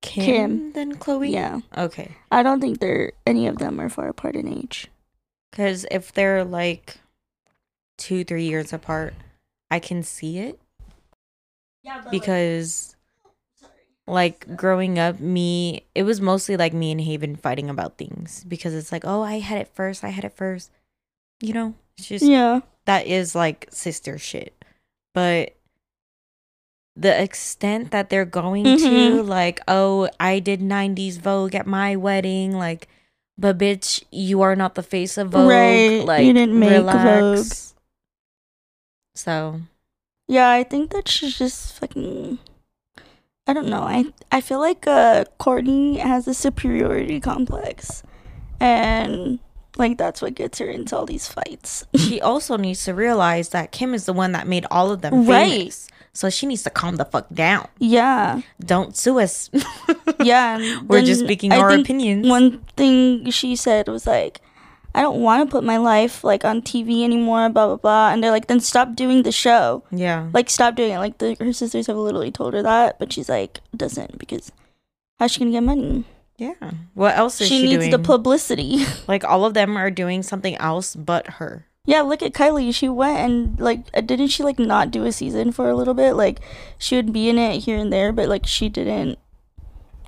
Kim, 0.00 0.24
Kim. 0.24 0.72
then 0.72 0.94
Khloé. 0.94 1.30
Yeah. 1.32 1.60
Okay. 1.76 2.12
I 2.30 2.42
don't 2.44 2.60
think 2.60 2.78
they're 2.78 3.12
any 3.26 3.48
of 3.48 3.58
them 3.58 3.80
are 3.80 3.88
far 3.88 4.08
apart 4.08 4.36
in 4.36 4.46
age. 4.46 4.86
Because 5.50 5.84
if 5.90 6.12
they're 6.12 6.44
like 6.44 6.96
two, 7.98 8.22
three 8.24 8.44
years 8.44 8.72
apart, 8.72 9.14
I 9.70 9.78
can 9.80 10.02
see 10.02 10.38
it. 10.38 10.58
Yeah, 11.82 12.02
because 12.10 12.96
like 14.06 14.56
growing 14.56 14.98
up 14.98 15.20
me 15.20 15.84
it 15.94 16.02
was 16.02 16.18
mostly 16.20 16.56
like 16.56 16.72
me 16.72 16.90
and 16.92 17.00
haven 17.00 17.36
fighting 17.36 17.68
about 17.68 17.98
things 17.98 18.42
because 18.48 18.74
it's 18.74 18.90
like 18.90 19.04
oh 19.04 19.20
i 19.22 19.38
had 19.38 19.58
it 19.60 19.68
first 19.74 20.02
i 20.02 20.08
had 20.08 20.24
it 20.24 20.32
first 20.34 20.70
you 21.42 21.52
know 21.52 21.74
it's 21.98 22.08
just 22.08 22.24
Yeah. 22.24 22.60
that 22.86 23.06
is 23.06 23.34
like 23.34 23.68
sister 23.70 24.16
shit 24.16 24.54
but 25.12 25.54
the 26.96 27.22
extent 27.22 27.90
that 27.90 28.08
they're 28.08 28.24
going 28.24 28.64
to 28.64 28.70
Mhm. 28.70 29.28
like 29.28 29.60
oh 29.68 30.08
i 30.18 30.38
did 30.38 30.60
90s 30.60 31.18
vogue 31.18 31.54
at 31.54 31.66
my 31.66 31.94
wedding 31.94 32.52
like 32.56 32.88
but 33.36 33.58
bitch 33.58 34.02
you 34.10 34.40
are 34.40 34.56
not 34.56 34.74
the 34.74 34.82
face 34.82 35.18
of 35.18 35.28
vogue 35.30 35.50
Right, 35.50 36.24
you 36.24 36.32
didn't 36.32 36.58
make 36.58 36.70
relax. 36.70 37.74
So 39.18 39.60
Yeah, 40.28 40.48
I 40.50 40.62
think 40.62 40.90
that 40.92 41.08
she's 41.08 41.36
just 41.36 41.74
fucking 41.78 42.38
I 43.48 43.52
don't 43.52 43.68
know. 43.68 43.82
I 43.82 44.04
I 44.30 44.40
feel 44.40 44.60
like 44.60 44.86
uh 44.86 45.24
Kourtney 45.40 45.98
has 45.98 46.28
a 46.28 46.34
superiority 46.34 47.18
complex. 47.20 48.02
And 48.60 49.38
like 49.76 49.96
that's 49.98 50.20
what 50.22 50.34
gets 50.34 50.58
her 50.58 50.66
into 50.66 50.96
all 50.96 51.06
these 51.06 51.26
fights. 51.28 51.84
she 51.96 52.20
also 52.20 52.56
needs 52.56 52.84
to 52.84 52.94
realize 52.94 53.48
that 53.50 53.72
Kim 53.72 53.94
is 53.94 54.04
the 54.06 54.12
one 54.12 54.32
that 54.32 54.46
made 54.46 54.66
all 54.70 54.90
of 54.90 55.00
them 55.02 55.26
Right. 55.26 55.50
famous. 55.50 55.88
So 56.12 56.30
she 56.30 56.46
needs 56.46 56.62
to 56.64 56.70
calm 56.70 56.96
the 56.96 57.04
fuck 57.04 57.26
down. 57.32 57.68
yeah. 57.78 58.40
Don't 58.60 58.96
sue 58.96 59.18
us. 59.20 59.50
Yeah. 60.20 60.58
We're 60.88 61.02
just 61.06 61.22
speaking 61.22 61.52
I 61.52 61.58
our 61.58 61.70
opinions. 61.70 62.26
One 62.26 62.58
thing 62.76 63.30
she 63.30 63.54
said 63.54 63.86
was 63.86 64.04
like, 64.06 64.40
I 64.98 65.02
don't 65.02 65.20
want 65.22 65.48
to 65.48 65.50
put 65.50 65.62
my 65.62 65.76
life 65.76 66.24
like 66.24 66.44
on 66.44 66.60
TV 66.60 67.04
anymore, 67.04 67.48
blah 67.50 67.66
blah 67.68 67.76
blah. 67.76 68.10
And 68.10 68.22
they're 68.22 68.32
like, 68.32 68.48
then 68.48 68.58
stop 68.58 68.96
doing 68.96 69.22
the 69.22 69.30
show. 69.32 69.84
yeah. 69.92 70.28
Like 70.34 70.50
stop 70.50 70.74
doing 70.74 70.92
it. 70.92 70.98
Like 70.98 71.18
the, 71.18 71.36
her 71.38 71.52
sisters 71.52 71.86
have 71.86 71.96
literally 71.96 72.32
told 72.32 72.54
her 72.54 72.62
that, 72.62 72.98
but 72.98 73.12
she's 73.12 73.28
like, 73.28 73.60
doesn't 73.76 74.18
because 74.18 74.50
how's 75.18 75.30
she 75.30 75.38
gonna 75.40 75.52
get 75.52 75.62
money? 75.62 76.04
Yeah. 76.36 76.72
What 76.94 77.16
else 77.16 77.40
is 77.40 77.48
She, 77.48 77.60
she, 77.60 77.62
needs 77.66 77.78
doing? 77.84 77.90
the 77.92 77.98
publicity. 78.00 78.84
like 79.08 79.24
all 79.24 79.44
of 79.44 79.54
them 79.54 79.76
are 79.76 79.90
doing 79.90 80.22
something 80.22 80.56
else 80.56 80.94
but 80.96 81.26
her. 81.38 81.66
yeah, 81.84 82.02
look 82.02 82.22
at 82.22 82.32
Kylie. 82.32 82.74
She 82.74 82.88
went 82.88 83.18
and 83.18 83.58
like, 83.60 83.86
uh, 83.94 84.00
didn't 84.02 84.28
she 84.28 84.42
like 84.42 84.58
not 84.58 84.90
do 84.90 85.04
a 85.04 85.12
season 85.12 85.52
for 85.52 85.68
a 85.70 85.74
little 85.76 85.94
bit? 85.94 86.14
Like, 86.14 86.40
she 86.76 86.96
would 86.96 87.12
be 87.12 87.28
in 87.28 87.38
it 87.38 87.60
here 87.60 87.78
and 87.78 87.92
there, 87.92 88.12
but 88.12 88.28
like 88.28 88.46
she 88.46 88.68
didn't. 88.68 89.18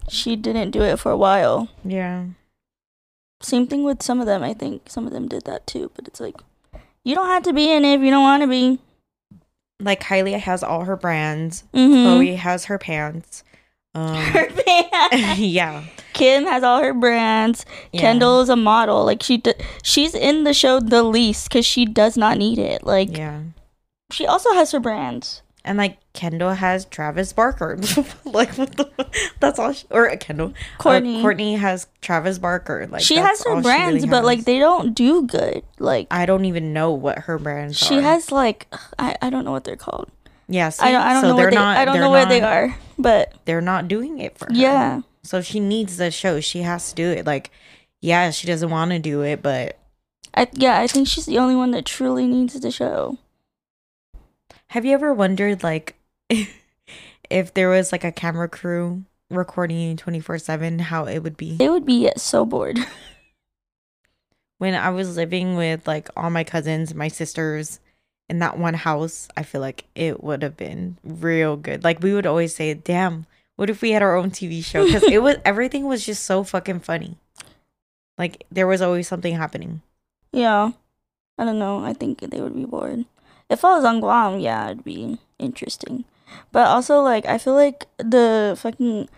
She 0.08 0.34
didn't 0.34 0.72
do 0.72 0.82
it 0.82 0.98
for 0.98 1.12
a 1.12 1.16
while. 1.16 1.68
Yeah. 1.84 2.26
Same 3.42 3.66
thing 3.66 3.84
with 3.84 4.02
some 4.02 4.20
of 4.20 4.26
them. 4.26 4.42
I 4.42 4.52
think 4.54 4.82
some 4.88 5.06
of 5.06 5.12
them 5.12 5.26
did 5.28 5.44
that 5.44 5.66
too. 5.66 5.90
But 5.94 6.06
it's 6.08 6.20
like, 6.20 6.36
you 7.04 7.14
don't 7.14 7.28
have 7.28 7.42
to 7.44 7.52
be 7.52 7.70
in 7.72 7.84
it 7.84 7.94
if 7.94 8.00
you 8.02 8.10
don't 8.10 8.22
want 8.22 8.42
to 8.42 8.46
be. 8.48 8.78
Like 9.80 10.02
Kylie 10.02 10.38
has 10.38 10.62
all 10.62 10.84
her 10.84 10.96
brands. 10.96 11.64
Mm-hmm. 11.72 11.94
Khloé 12.06 12.36
has 12.36 12.66
her 12.66 12.78
pants. 12.78 13.42
Um 13.94 14.14
Her 14.14 14.48
band. 14.50 15.38
yeah. 15.38 15.84
Kim 16.12 16.44
has 16.44 16.62
all 16.62 16.82
her 16.82 16.92
brands. 16.92 17.64
yeah. 17.92 18.00
Kendall 18.02 18.40
is 18.42 18.48
a 18.50 18.56
model. 18.56 19.04
Like 19.06 19.22
she, 19.22 19.38
d- 19.38 19.54
she's 19.82 20.14
in 20.14 20.44
the 20.44 20.52
show 20.54 20.78
the 20.80 21.02
least 21.02 21.48
because 21.48 21.64
she 21.64 21.86
does 21.86 22.16
not 22.16 22.36
need 22.36 22.58
it. 22.58 22.84
Like 22.84 23.16
Yeah. 23.16 23.40
she 24.12 24.26
also 24.26 24.52
has 24.52 24.70
her 24.72 24.80
brands. 24.80 25.40
And 25.64 25.76
like 25.76 25.98
Kendall 26.14 26.54
has 26.54 26.86
Travis 26.86 27.32
Barker. 27.32 27.78
like 28.24 28.54
what 28.56 28.76
the, 28.76 28.90
that's 29.40 29.58
all 29.58 29.72
she, 29.72 29.86
or 29.90 30.10
uh, 30.10 30.16
Kendall. 30.16 30.54
Kourtney. 30.78 31.20
Uh, 31.20 31.24
Kourtney 31.24 31.58
has 31.58 31.86
Travis 32.00 32.38
Barker. 32.38 32.86
Like 32.90 33.02
she 33.02 33.16
has 33.16 33.44
her 33.44 33.60
brands, 33.60 33.96
really 33.96 34.08
but 34.08 34.24
like 34.24 34.44
they 34.44 34.58
don't 34.58 34.94
do 34.94 35.26
good. 35.26 35.62
Like 35.78 36.06
I 36.10 36.24
don't 36.26 36.46
even 36.46 36.72
know 36.72 36.92
what 36.92 37.20
her 37.20 37.38
brands 37.38 37.76
she 37.76 37.98
are. 37.98 38.02
has 38.02 38.32
like 38.32 38.72
I, 38.98 39.16
I 39.20 39.28
don't 39.30 39.44
know 39.44 39.52
what 39.52 39.64
they're 39.64 39.76
called. 39.76 40.10
Yeah. 40.48 40.70
I 40.80 40.90
don't 40.92 41.02
I 41.02 41.12
don't 41.12 41.22
so 41.22 41.28
know 41.28 41.36
what 41.36 41.50
they, 41.50 41.56
not 41.56 41.76
I 41.76 41.84
don't 41.84 42.00
know 42.00 42.10
where 42.10 42.26
they 42.26 42.40
are. 42.40 42.76
But 42.98 43.32
They're 43.44 43.60
not 43.62 43.88
doing 43.88 44.18
it 44.18 44.36
for 44.36 44.46
her. 44.46 44.52
yeah, 44.52 45.00
So 45.22 45.40
she 45.40 45.58
needs 45.60 45.96
the 45.96 46.10
show. 46.10 46.40
She 46.40 46.60
has 46.62 46.90
to 46.90 46.94
do 46.94 47.08
it. 47.10 47.24
Like, 47.24 47.50
yeah, 48.02 48.30
she 48.30 48.46
doesn't 48.46 48.68
want 48.68 48.90
to 48.90 48.98
do 48.98 49.22
it, 49.22 49.42
but 49.42 49.78
I 50.34 50.48
yeah 50.52 50.78
I 50.80 50.86
think 50.86 51.08
she's 51.08 51.26
the 51.26 51.38
only 51.38 51.54
one 51.54 51.70
that 51.72 51.84
truly 51.86 52.26
needs 52.26 52.58
the 52.58 52.70
show. 52.70 53.18
Have 54.70 54.84
you 54.84 54.92
ever 54.94 55.12
wondered 55.12 55.64
like 55.64 55.96
if 57.30 57.52
there 57.54 57.68
was 57.68 57.90
like 57.90 58.04
a 58.04 58.12
camera 58.12 58.48
crew 58.48 59.02
recording 59.28 59.96
24/7 59.96 60.80
how 60.80 61.04
it 61.06 61.18
would 61.20 61.36
be? 61.36 61.56
They 61.56 61.68
would 61.68 61.84
be 61.84 62.10
so 62.16 62.44
bored. 62.44 62.78
when 64.58 64.74
I 64.74 64.90
was 64.90 65.16
living 65.16 65.56
with 65.56 65.88
like 65.88 66.08
all 66.16 66.30
my 66.30 66.44
cousins, 66.44 66.94
my 66.94 67.08
sisters 67.08 67.80
in 68.28 68.38
that 68.38 68.58
one 68.58 68.74
house, 68.74 69.26
I 69.36 69.42
feel 69.42 69.60
like 69.60 69.86
it 69.96 70.22
would 70.22 70.42
have 70.42 70.56
been 70.56 70.98
real 71.02 71.56
good. 71.56 71.82
Like 71.82 72.00
we 72.00 72.14
would 72.14 72.26
always 72.26 72.54
say, 72.54 72.72
"Damn, 72.74 73.26
what 73.56 73.70
if 73.70 73.82
we 73.82 73.90
had 73.90 74.02
our 74.02 74.14
own 74.14 74.30
TV 74.30 74.64
show?" 74.64 74.86
Because 74.86 75.02
it 75.02 75.20
was 75.20 75.36
everything 75.44 75.86
was 75.86 76.06
just 76.06 76.22
so 76.22 76.44
fucking 76.44 76.80
funny. 76.80 77.16
Like 78.16 78.46
there 78.52 78.68
was 78.68 78.82
always 78.82 79.08
something 79.08 79.34
happening. 79.34 79.82
Yeah, 80.30 80.70
I 81.38 81.44
don't 81.44 81.58
know. 81.58 81.84
I 81.84 81.92
think 81.92 82.20
they 82.20 82.40
would 82.40 82.54
be 82.54 82.66
bored. 82.66 83.04
If 83.50 83.64
I 83.64 83.74
was 83.76 83.84
on 83.84 84.00
Guam, 84.00 84.38
yeah, 84.38 84.66
it'd 84.70 84.84
be 84.84 85.18
interesting. 85.38 86.04
But 86.52 86.68
also, 86.68 87.00
like, 87.02 87.26
I 87.26 87.36
feel 87.38 87.54
like 87.54 87.86
the 87.98 88.56
fucking 88.58 89.08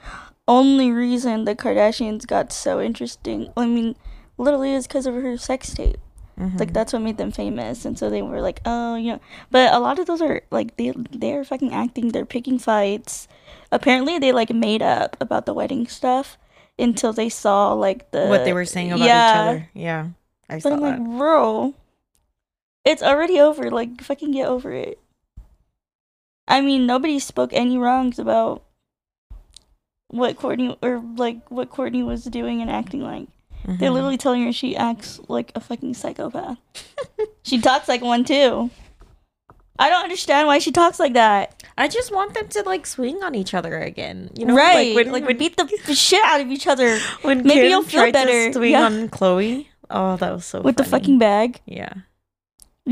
only 0.49 0.91
reason 0.91 1.45
the 1.45 1.55
Kardashians 1.55 2.26
got 2.26 2.53
so 2.53 2.80
interesting, 2.80 3.53
I 3.57 3.66
mean, 3.66 3.95
literally 4.39 4.72
is 4.72 4.87
because 4.87 5.07
of 5.07 5.14
her 5.14 5.37
sex 5.37 5.74
tape. 5.74 5.99
Mhm. 6.41 6.59
Like, 6.59 6.72
that's 6.72 6.95
what 6.95 7.03
made 7.03 7.18
them 7.18 7.30
famous. 7.30 7.85
And 7.85 7.99
so 7.99 8.09
they 8.09 8.22
were 8.22 8.41
like, 8.41 8.61
oh, 8.64 8.97
you 8.97 9.12
know. 9.12 9.20
But 9.51 9.74
a 9.74 9.78
lot 9.78 9.99
of 9.99 10.07
those 10.07 10.22
are, 10.22 10.41
like, 10.51 10.76
they, 10.78 10.93
they're 11.12 11.45
fucking 11.45 11.72
acting, 11.74 12.09
they're 12.09 12.24
picking 12.24 12.59
fights. 12.59 13.28
Apparently, 13.70 14.18
they, 14.18 14.33
like, 14.33 14.49
made 14.51 14.80
up 14.83 15.16
about 15.20 15.45
the 15.45 15.53
wedding 15.53 15.87
stuff 15.87 16.39
until 16.78 17.12
they 17.12 17.28
saw, 17.28 17.74
like, 17.74 18.11
the. 18.12 18.26
what 18.28 18.45
they 18.45 18.55
were 18.55 18.64
saying 18.64 18.93
about 18.93 19.05
each 19.05 19.37
other. 19.37 19.68
Yeah, 19.74 20.07
I 20.49 20.55
But 20.57 20.62
saw 20.62 20.70
I'm 20.72 20.80
that. 20.80 20.99
like, 20.99 21.18
bro, 21.18 21.74
it's 22.85 23.03
already 23.03 23.41
over. 23.41 23.70
Like, 23.70 24.01
fucking 24.03 24.33
get 24.33 24.47
over 24.49 24.72
it. 24.72 24.99
I 26.49 26.61
mean, 26.61 26.87
nobody 26.87 27.18
spoke 27.18 27.51
any 27.53 27.78
wrongs 27.78 28.18
about 28.18 28.64
what 30.09 30.37
Kourtney 30.37 30.76
or 30.83 31.03
like 31.16 31.49
what 31.51 31.70
Kourtney 31.70 32.05
was 32.05 32.24
doing 32.24 32.61
and 32.61 32.70
acting 32.70 33.01
like. 33.03 33.28
They're 33.64 33.91
Mhm. 33.91 33.95
literally 33.95 34.16
telling 34.18 34.45
her 34.45 34.53
she 34.53 34.76
acts 34.76 35.20
like 35.28 35.53
a 35.55 35.61
fucking 35.61 35.95
psychopath. 35.95 36.59
she 37.45 37.61
talks 37.61 37.89
like 37.89 38.03
one 38.03 38.24
too. 38.24 38.70
I 39.78 39.89
don't 39.89 40.03
understand 40.03 40.49
why 40.49 40.59
she 40.59 40.70
talks 40.72 40.99
like 41.01 41.14
that. 41.14 41.62
I 41.78 41.89
just 41.89 42.12
want 42.12 42.35
them 42.35 42.49
to 42.49 42.62
like 42.64 42.87
swing 42.87 43.22
on 43.22 43.35
each 43.37 43.55
other 43.55 43.78
again. 43.78 44.30
You 44.37 44.47
know, 44.47 44.55
right? 44.57 44.95
Like 44.95 45.07
Like, 45.07 45.12
when, 45.12 45.24
when, 45.26 45.39
beat 45.39 45.57
the 45.87 45.95
shit 45.95 46.22
out 46.24 46.41
of 46.41 46.49
each 46.49 46.66
other 46.66 46.99
when 47.22 47.39
maybe 47.39 47.61
Kim 47.61 47.70
you'll 47.70 47.83
feel 47.85 48.01
tried 48.03 48.12
better. 48.12 48.49
to 48.49 48.53
swing 48.53 48.72
Yeah. 48.72 48.85
on 48.85 49.09
Khloé. 49.09 49.66
Oh, 49.89 50.16
that 50.16 50.33
was 50.33 50.45
so 50.45 50.61
with 50.61 50.76
the 50.76 50.85
fucking 50.85 51.18
bag. 51.18 51.61
yeah. 51.66 51.93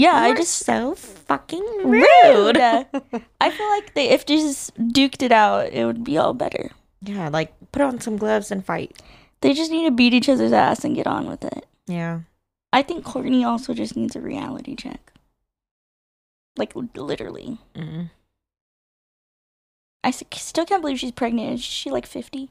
Yeah, 0.01 0.15
I 0.15 0.29
You're 0.29 0.37
just 0.37 0.65
so 0.65 0.95
fucking 0.95 1.63
rude. 1.85 2.07
rude. 2.25 2.57
I 3.41 3.51
feel 3.51 3.69
like 3.69 3.93
they 3.95 4.09
if 4.09 4.25
they 4.25 4.37
just 4.37 4.75
duked 4.77 5.23
it 5.23 5.33
out, 5.33 5.73
it 5.73 5.85
would 5.85 6.03
be 6.05 6.17
all 6.17 6.33
better. 6.33 6.71
yeah, 7.03 7.29
like 7.29 7.53
put 7.73 7.83
on 7.83 8.01
some 8.01 8.17
gloves 8.17 8.51
and 8.51 8.65
fight. 8.65 8.97
They 9.43 9.53
just 9.53 9.71
need 9.71 9.85
to 9.85 9.91
beat 9.91 10.15
each 10.15 10.29
other's 10.29 10.53
ass 10.53 10.85
and 10.85 10.95
get 10.97 11.07
on 11.07 11.29
with 11.29 11.45
it. 11.45 11.67
Yeah. 11.87 12.21
I 12.73 12.83
think 12.83 13.05
Kourtney 13.05 13.45
also 13.45 13.75
just 13.75 13.97
needs 13.97 14.17
a 14.17 14.21
reality 14.21 14.75
check. 14.77 15.13
Like 16.57 16.73
literally. 16.95 17.59
Mm. 17.75 18.11
I 20.03 20.11
still 20.13 20.65
can't 20.65 20.81
believe 20.83 20.99
she's 20.99 21.13
pregnant. 21.13 21.55
Is 21.55 21.63
she 21.65 21.91
like 21.91 22.07
50? 22.07 22.49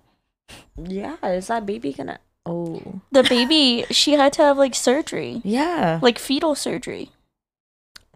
Yeah, 0.78 1.18
is 1.26 1.47
that 1.47 1.66
baby 1.66 1.93
gonna? 1.93 2.20
Oh, 2.45 3.02
The 3.12 3.24
baby, 3.24 3.86
she 3.91 4.14
had 4.14 4.34
to 4.34 4.41
have 4.43 4.58
like 4.58 4.74
surgery, 4.76 5.41
yeah, 5.43 6.00
like 6.02 6.18
fetal 6.18 6.56
surgery. 6.56 7.12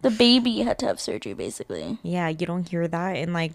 The 0.04 0.10
baby 0.16 0.60
had 0.60 0.78
to 0.80 0.86
have 0.86 1.00
surgery 1.00 1.34
basically. 1.34 1.98
yeah. 2.02 2.28
You 2.28 2.46
don't 2.46 2.68
hear 2.68 2.86
that 2.86 3.16
in 3.16 3.32
like 3.32 3.52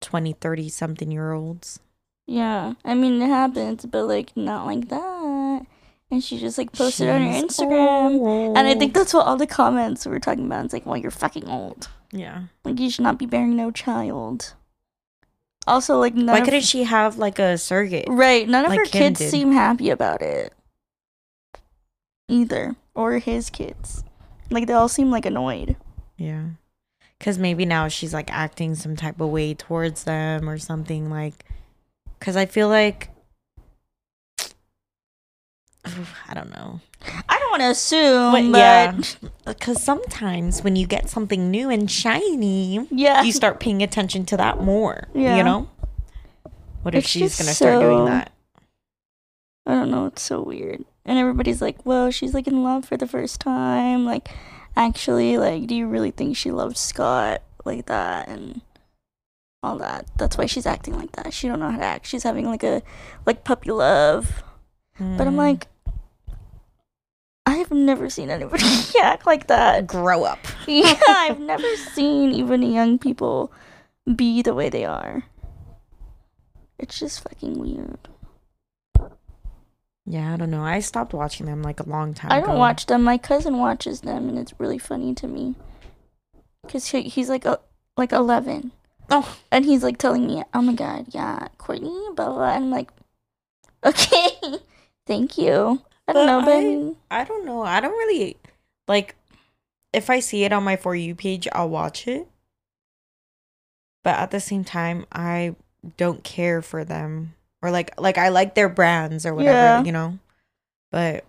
20, 0.00 0.32
30 0.34 0.68
something 0.68 1.10
year 1.10 1.32
olds. 1.32 1.80
Yeah. 2.26 2.74
I 2.84 2.94
mean, 2.94 3.20
it 3.20 3.28
happens, 3.28 3.84
but 3.86 4.04
like 4.04 4.36
not 4.36 4.66
like 4.66 4.88
that. 4.88 5.66
And 6.10 6.22
she 6.22 6.38
just 6.38 6.56
like 6.56 6.72
posted 6.72 7.08
on 7.08 7.20
her 7.22 7.32
She's 7.32 7.42
Instagram. 7.44 8.56
And 8.56 8.66
I 8.68 8.74
think 8.74 8.94
that's 8.94 9.12
what 9.12 9.26
all 9.26 9.36
the 9.36 9.46
comments 9.46 10.06
were 10.06 10.20
talking 10.20 10.46
about. 10.46 10.64
It's 10.64 10.72
like, 10.72 10.86
well, 10.86 10.96
you're 10.96 11.10
fucking 11.10 11.48
old. 11.48 11.88
yeah. 12.12 12.44
Like, 12.64 12.78
you 12.78 12.90
should 12.90 13.02
not 13.02 13.18
be 13.18 13.26
bearing 13.26 13.56
no 13.56 13.70
child. 13.72 14.54
Also, 15.66 15.98
like, 15.98 16.14
none 16.14 16.26
Why 16.26 16.42
couldn't 16.44 16.60
she 16.62 16.84
have 16.84 17.18
like 17.18 17.40
a 17.40 17.58
surrogate? 17.58 18.06
right, 18.08 18.48
none 18.48 18.64
of 18.64 18.70
like 18.70 18.78
her 18.78 18.84
kids 18.84 19.18
did? 19.18 19.30
seem 19.32 19.50
happy 19.50 19.90
about 19.90 20.22
it 20.22 20.52
either, 22.28 22.76
or 22.94 23.18
his 23.18 23.50
kids. 23.50 24.04
Like, 24.50 24.66
they 24.66 24.72
all 24.72 24.88
seem 24.88 25.10
like 25.10 25.26
annoyed. 25.26 25.76
Yeah. 26.16 26.44
Cause 27.18 27.38
maybe 27.38 27.64
now 27.64 27.88
she's 27.88 28.12
like 28.12 28.30
acting 28.30 28.74
some 28.74 28.94
type 28.94 29.20
of 29.20 29.30
way 29.30 29.54
towards 29.54 30.04
them 30.04 30.48
or 30.48 30.58
something 30.58 31.08
like. 31.10 31.44
Cause 32.20 32.36
I 32.36 32.44
feel 32.46 32.68
like. 32.68 33.08
I 35.84 36.34
don't 36.34 36.50
know. 36.50 36.80
I 37.28 37.38
don't 37.38 37.50
want 37.50 37.62
to 37.62 37.70
assume, 37.70 38.32
But, 38.32 38.52
but 38.52 38.58
yeah. 38.58 39.00
Because 39.46 39.82
sometimes 39.82 40.62
when 40.62 40.76
you 40.76 40.86
get 40.86 41.08
something 41.08 41.50
new 41.50 41.70
and 41.70 41.90
shiny, 41.90 42.86
yeah, 42.90 43.22
you 43.22 43.32
start 43.32 43.60
paying 43.60 43.82
attention 43.82 44.26
to 44.26 44.36
that 44.36 44.60
more. 44.62 45.08
Yeah. 45.14 45.36
You 45.36 45.44
know? 45.44 45.68
What 46.82 46.94
if 46.94 47.04
It's 47.04 47.08
she's 47.08 47.38
going 47.38 47.48
to 47.48 47.54
start 47.54 47.80
doing 47.80 48.04
that? 48.06 48.32
I 49.66 49.72
don't 49.72 49.90
know. 49.90 50.06
It's 50.06 50.22
so 50.22 50.42
weird. 50.42 50.84
And 51.06 51.18
everybody's 51.18 51.62
like, 51.62 51.86
well, 51.86 52.10
she's 52.10 52.34
like 52.34 52.46
in 52.48 52.62
love 52.64 52.84
for 52.84 52.96
the 52.96 53.06
first 53.06 53.40
time. 53.40 54.04
Like, 54.04 54.28
actually, 54.76 55.38
like, 55.38 55.66
do 55.68 55.74
you 55.74 55.86
really 55.86 56.10
think 56.10 56.36
she 56.36 56.50
loves 56.50 56.78
Scott 56.80 57.42
like 57.64 57.86
that? 57.86 58.28
And 58.28 58.60
all 59.62 59.78
that. 59.78 60.06
That's 60.18 60.36
why 60.36 60.46
she's 60.46 60.66
acting 60.66 60.94
like 60.96 61.12
that. 61.12 61.32
She 61.32 61.48
don't 61.48 61.60
know 61.60 61.70
how 61.70 61.78
to 61.78 61.84
act. 61.84 62.06
She's 62.06 62.22
having 62.24 62.46
like 62.46 62.62
a 62.64 62.82
like 63.24 63.44
puppy 63.44 63.70
love. 63.70 64.42
But 64.98 65.26
I'm 65.26 65.34
Mm. 65.34 65.38
like, 65.38 65.68
I 67.46 67.56
have 67.56 67.70
never 67.70 68.10
seen 68.10 68.28
anybody 68.30 68.64
act 69.02 69.26
like 69.26 69.46
that. 69.46 69.86
grow 69.86 70.24
up. 70.24 70.38
Yeah, 70.66 70.94
I've 71.08 71.38
never 71.38 71.76
seen 71.94 72.32
even 72.32 72.62
young 72.62 72.98
people 72.98 73.52
be 74.16 74.42
the 74.42 74.54
way 74.54 74.68
they 74.68 74.84
are. 74.84 75.22
It's 76.78 76.98
just 76.98 77.20
fucking 77.22 77.58
weird. 77.58 77.98
Yeah, 80.06 80.32
I 80.32 80.36
don't 80.36 80.50
know. 80.50 80.62
I 80.62 80.78
stopped 80.80 81.12
watching 81.12 81.46
them 81.46 81.62
like 81.62 81.80
a 81.80 81.88
long 81.88 82.14
time 82.14 82.30
ago. 82.30 82.36
I 82.36 82.40
don't 82.40 82.58
watch 82.58 82.86
them. 82.86 83.02
My 83.02 83.18
cousin 83.18 83.58
watches 83.58 84.02
them, 84.02 84.28
and 84.28 84.38
it's 84.38 84.54
really 84.58 84.78
funny 84.78 85.14
to 85.14 85.26
me. 85.26 85.56
Cause 86.68 86.86
he, 86.88 87.02
he's 87.02 87.28
like 87.28 87.44
a, 87.44 87.60
like 87.96 88.12
eleven, 88.12 88.72
Oh, 89.10 89.36
and 89.52 89.64
he's 89.64 89.82
like 89.84 89.98
telling 89.98 90.26
me, 90.26 90.42
"Oh 90.52 90.62
my 90.62 90.72
god, 90.74 91.06
yeah, 91.10 91.48
Kourtney, 91.58 92.14
blah 92.16 92.26
blah." 92.26 92.34
blah. 92.34 92.54
And 92.54 92.64
I'm 92.64 92.70
like, 92.70 92.90
"Okay, 93.84 94.28
thank 95.06 95.38
you." 95.38 95.82
I 96.08 96.12
don't 96.12 96.26
But 96.26 96.46
know, 96.46 96.96
I 97.10 97.20
I 97.20 97.24
don't 97.24 97.44
know. 97.44 97.62
I 97.62 97.80
don't 97.80 97.92
really 97.92 98.36
like 98.88 99.14
if 99.92 100.10
I 100.10 100.20
see 100.20 100.44
it 100.44 100.52
on 100.52 100.64
my 100.64 100.76
for 100.76 100.94
you 100.94 101.14
page, 101.14 101.46
I'll 101.52 101.68
watch 101.68 102.06
it. 102.08 102.28
But 104.02 104.16
at 104.16 104.30
the 104.30 104.40
same 104.40 104.64
time, 104.64 105.06
I 105.12 105.54
don't 105.96 106.24
care 106.24 106.62
for 106.62 106.84
them 106.84 107.34
or 107.62 107.70
like 107.70 107.98
like 108.00 108.18
I 108.18 108.28
like 108.28 108.54
their 108.54 108.68
brands 108.68 109.24
or 109.26 109.34
whatever, 109.34 109.56
Yeah. 109.78 109.84
you 109.84 109.92
know. 109.92 110.18
But 110.92 111.24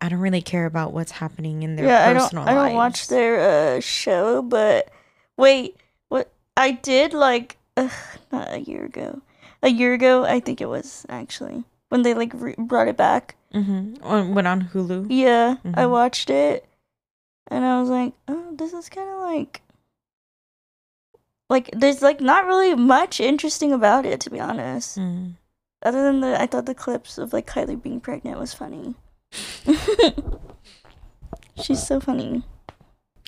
I 0.00 0.08
don't 0.08 0.20
really 0.20 0.42
care 0.42 0.66
about 0.66 0.92
what's 0.92 1.12
happening 1.12 1.62
in 1.62 1.76
their 1.76 1.86
yeah, 1.86 2.08
I 2.08 2.12
don't, 2.12 2.22
personal 2.22 2.48
I 2.48 2.54
don't 2.54 2.74
watch 2.74 3.08
their 3.08 3.76
uh 3.76 3.80
show. 3.80 4.42
But 4.42 4.88
wait, 5.36 5.76
what? 6.08 6.30
I 6.56 6.72
did 6.72 7.12
like 7.12 7.56
uh, 7.76 7.88
not 8.32 8.52
a 8.52 8.60
year 8.60 8.84
ago. 8.84 9.20
A 9.62 9.68
year 9.70 9.94
ago, 9.94 10.24
I 10.24 10.40
think 10.40 10.60
it 10.60 10.68
was 10.68 11.04
actually 11.08 11.64
when 11.88 12.02
they 12.02 12.14
like 12.14 12.32
re- 12.34 12.54
brought 12.58 12.88
it 12.88 12.96
back. 12.96 13.34
Mm-hmm. 13.54 14.34
Went 14.34 14.46
on 14.46 14.62
Hulu. 14.72 15.06
Yeah, 15.08 15.56
I 15.64 15.84
Mhm. 15.84 15.90
watched 15.90 16.28
it 16.30 16.66
and 17.48 17.64
I 17.64 17.80
was 17.80 17.88
like, 17.88 18.12
"Oh, 18.28 18.54
this 18.54 18.72
is 18.74 18.88
kind 18.90 19.08
of 19.08 19.20
like 19.20 19.62
like 21.48 21.70
there's 21.72 22.02
like 22.02 22.20
not 22.20 22.44
really 22.46 22.74
much 22.74 23.20
interesting 23.20 23.72
about 23.72 24.04
it 24.04 24.20
to 24.20 24.30
be 24.30 24.40
honest. 24.40 24.98
Mm. 24.98 25.34
Other 25.86 26.02
than 26.02 26.20
the 26.20 26.40
I 26.40 26.46
thought 26.46 26.66
the 26.66 26.74
clips 26.74 27.16
of 27.16 27.32
like 27.32 27.46
Kylie 27.46 27.80
being 27.80 28.00
pregnant 28.00 28.40
was 28.40 28.52
funny. 28.52 28.94
She's 31.62 31.86
so 31.86 32.00
funny. 32.00 32.42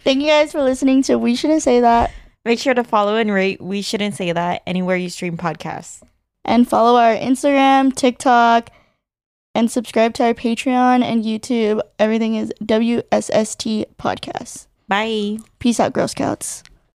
Thank 0.03 0.21
you 0.21 0.27
guys 0.27 0.53
for 0.53 0.63
listening 0.63 1.03
to 1.05 1.17
We 1.17 1.35
Shouldn't 1.35 1.63
Say 1.63 1.81
That 1.81 2.11
Make 2.45 2.59
sure 2.59 2.75
to 2.75 2.85
follow 2.85 3.17
and 3.17 3.31
rate. 3.33 3.61
We 3.61 3.83
shouldn't 3.83 4.15
say 4.15 4.33
that 4.33 4.63
anywhere 4.67 4.97
you 4.97 5.11
stream 5.11 5.37
podcasts. 5.37 6.03
and 6.45 6.69
follow 6.69 6.99
our 6.99 7.15
Instagram, 7.15 7.95
TikTok, 7.95 8.71
and 9.55 9.71
subscribe 9.71 10.15
to 10.15 10.25
our 10.25 10.35
Patreon 10.35 11.03
and 11.03 11.25
YouTube. 11.25 11.81
Everything 11.99 12.37
is 12.37 12.53
WSST 12.63 13.85
Podcast. 13.99 14.67
Bye. 14.87 15.39
Peace 15.59 15.79
out, 15.79 15.93
Girl 15.93 16.09
Scouts. 16.09 16.63